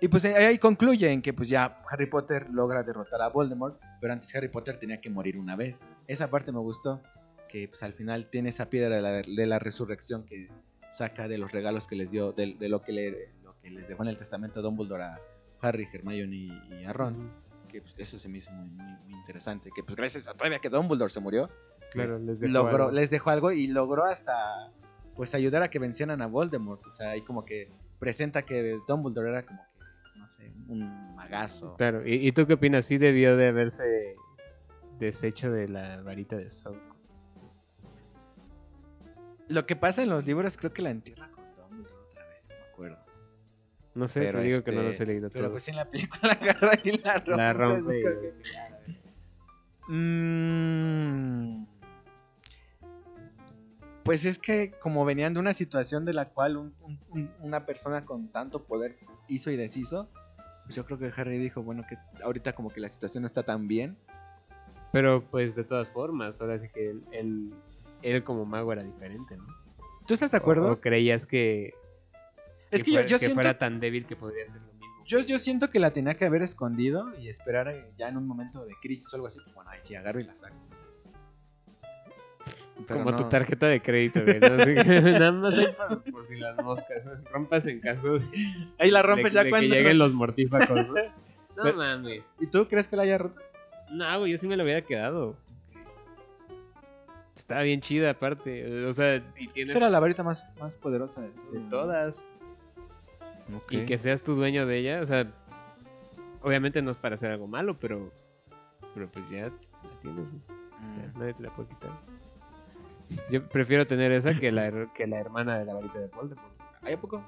[0.00, 3.80] Y pues ahí ahí concluye en que pues ya Harry Potter logra derrotar a Voldemort,
[4.00, 5.88] pero antes Harry Potter tenía que morir una vez.
[6.06, 7.02] Esa parte me gustó,
[7.48, 10.50] que pues al final tiene esa piedra de la, de la resurrección que
[10.90, 13.88] saca de los regalos que les dio, de, de lo, que le, lo que les
[13.88, 15.20] dejó en el testamento Dumbledore a
[15.60, 17.30] Harry, Hermione y, y a Ron.
[17.68, 20.58] Que pues, eso se me hizo muy, muy, muy interesante, que pues gracias a todavía
[20.58, 21.48] que Dumbledore se murió,
[21.90, 22.90] Claro, pues, les dejó logró, algo.
[22.92, 24.72] les dejó algo y logró hasta
[25.14, 26.84] pues ayudar a que vencieran a Voldemort.
[26.86, 31.76] O sea, ahí como que presenta que Dumbledore era como que, no sé, un magazo.
[31.76, 32.06] Claro.
[32.06, 32.84] ¿Y, y tú qué opinas?
[32.86, 34.16] Sí debió de haberse
[34.98, 36.96] deshecho de la varita de Sauco.
[39.48, 41.28] Lo que pasa en los libros creo que la entierra
[43.94, 45.52] No sé, Pero te digo que no este, los he leído Pero todos.
[45.52, 47.36] pues en la película la agarra y la rompe.
[47.36, 48.02] la rompe.
[48.02, 48.32] que-
[49.86, 51.66] Mm.
[54.02, 57.64] Pues es que como venían de una situación de la cual un- un- un- una
[57.66, 58.96] persona con tanto poder
[59.28, 60.10] hizo y deshizo,
[60.64, 63.42] pues yo creo que Harry dijo, bueno, que ahorita como que la situación no está
[63.42, 63.96] tan bien.
[64.92, 67.54] Pero pues de todas formas, ahora sí que él, él,
[68.02, 69.46] él como mago era diferente, ¿no?
[70.06, 70.68] ¿Tú estás de acuerdo?
[70.68, 71.72] ¿O, o creías que,
[72.74, 75.04] es que, yo, yo que siento, fuera tan débil que podría ser lo mismo?
[75.06, 78.26] yo, yo siento que la tenía que haber escondido y esperar eh, ya en un
[78.26, 79.38] momento de crisis o algo así.
[79.42, 80.56] pues, Bueno, ahí sí agarro y la saco.
[82.86, 84.40] Pero Como tu tarjeta de crédito, güey.
[84.40, 84.46] ¿no?
[84.54, 87.04] Así que nada más ahí por, por si las moscas.
[87.04, 87.12] ¿no?
[87.30, 88.24] Rompas en caso de,
[88.78, 89.74] Ahí la de- rompes de ya que cuando...
[89.74, 90.94] lleguen los mortífacos, ¿no?
[91.56, 92.24] No Pero- mames.
[92.40, 93.38] ¿Y tú crees que la haya roto?
[93.92, 95.36] No, güey, yo sí me lo hubiera quedado.
[97.36, 98.84] Estaba bien chida aparte.
[98.86, 102.26] O sea, y tienes Esa era la varita más, más poderosa de, de todas.
[103.70, 105.00] Y que seas tu dueño de ella.
[105.02, 105.26] O sea,
[106.42, 108.12] obviamente no es para hacer algo malo, pero,
[108.94, 110.28] pero pues ya la tienes.
[110.30, 110.38] Ya,
[110.84, 111.18] Mm.
[111.18, 111.90] nadie te la puede quitar.
[113.30, 116.54] Yo prefiero tener esa que la, que la hermana de la varita de Voldemort.
[116.82, 117.24] ¿Hay a poco?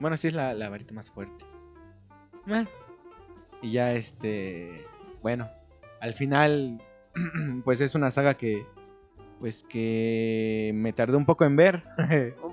[0.00, 1.44] Bueno, sí es la, la varita más fuerte.
[3.62, 4.86] Y ya este.
[5.22, 5.48] bueno,
[6.00, 6.80] al final,
[7.64, 8.64] pues es una saga que,
[9.40, 11.84] pues que me tardé un poco en ver.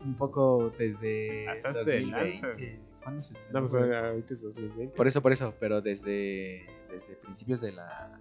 [0.00, 0.68] Un poco, güey.
[0.68, 2.80] un poco desde Pasaste de lanza, 2020.
[3.02, 4.96] ¿Cuándo se estrenó, No, pues ahorita es 2020.
[4.96, 8.20] Por eso, por eso, pero desde, desde principios de la...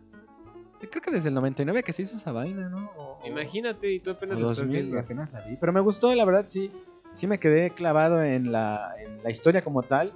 [0.80, 2.89] Creo que desde el 99 que se hizo esa vaina, ¿no?
[2.98, 4.99] O- Imagínate, y tú apenas lo estás 2000 y viendo.
[4.99, 5.56] apenas la vi.
[5.57, 6.72] Pero me gustó, la verdad, sí.
[7.14, 10.14] Sí me quedé clavado en la, en la historia como tal.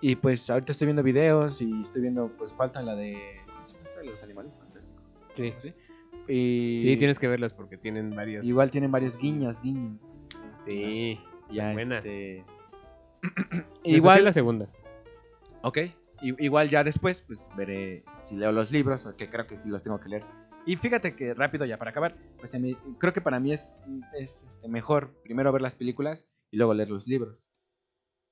[0.00, 3.18] Y pues ahorita estoy viendo videos y estoy viendo, pues falta la de...
[3.46, 5.02] ¿cómo se llama esta de los animales fantásticos?
[5.34, 5.52] Sí.
[5.58, 5.74] ¿Sí?
[6.26, 8.46] Y Sí, tienes que verlas porque tienen varios.
[8.46, 10.00] Igual tienen varios guiños, guiños.
[10.64, 11.20] Sí.
[11.50, 12.04] Ya, buenas.
[12.04, 12.44] este...
[13.84, 14.68] Igual la segunda.
[15.62, 15.78] Ok.
[16.22, 19.82] Igual ya después, pues veré si leo los libros, o que creo que sí los
[19.82, 20.24] tengo que leer.
[20.66, 23.78] Y fíjate que rápido ya para acabar, pues me- creo que para mí es,
[24.18, 27.50] es este, mejor primero ver las películas y luego leer los libros.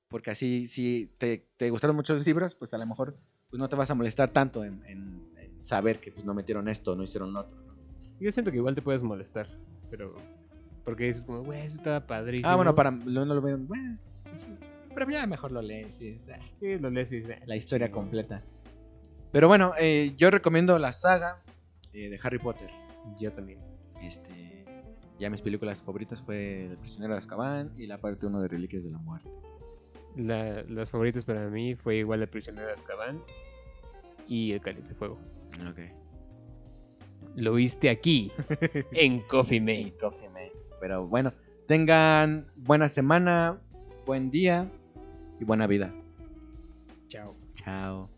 [0.09, 3.17] Porque así, si te, te gustaron mucho los libros, pues a lo mejor
[3.51, 6.69] pues no te vas a molestar tanto en, en- en saber que pues no metieron
[6.69, 7.59] esto, no hicieron lo otro.
[7.61, 7.75] ¿no?
[8.21, 9.49] Yo siento que igual te puedes molestar,
[9.91, 10.15] pero.
[10.85, 12.49] Porque dices, como, güey, eso estaba padrísimo.
[12.49, 13.59] Ah, bueno, para no lo veo.
[13.59, 13.99] Bueno,
[14.35, 14.49] sí,
[14.95, 16.01] pero ya mejor lo lees.
[16.01, 18.05] es, ah, Sí, lo lees y "Ah, la historia chingón".
[18.05, 18.43] completa.
[19.31, 21.43] Pero bueno, eh, yo recomiendo la saga
[21.93, 22.71] eh, de Harry Potter.
[23.19, 23.59] Yo también.
[24.03, 24.65] Este,
[25.19, 28.85] ya mis películas favoritas fue El prisionero de Azkaban y la parte 1 de Reliquias
[28.85, 29.31] de la Muerte.
[30.17, 33.23] La- las favoritas para mí fue igual El prisionero de Azkaban
[34.27, 35.19] y El cáliz de fuego.
[35.71, 35.79] Ok.
[37.37, 38.31] Lo viste aquí,
[38.93, 39.95] en Coffee Mate.
[40.01, 40.72] Coffee Mates.
[40.83, 41.33] Pero bueno,
[41.69, 43.61] tengan buena semana,
[44.05, 44.69] buen día
[45.39, 45.95] y buena vida.
[47.07, 47.37] Chao.
[47.55, 48.12] Chao.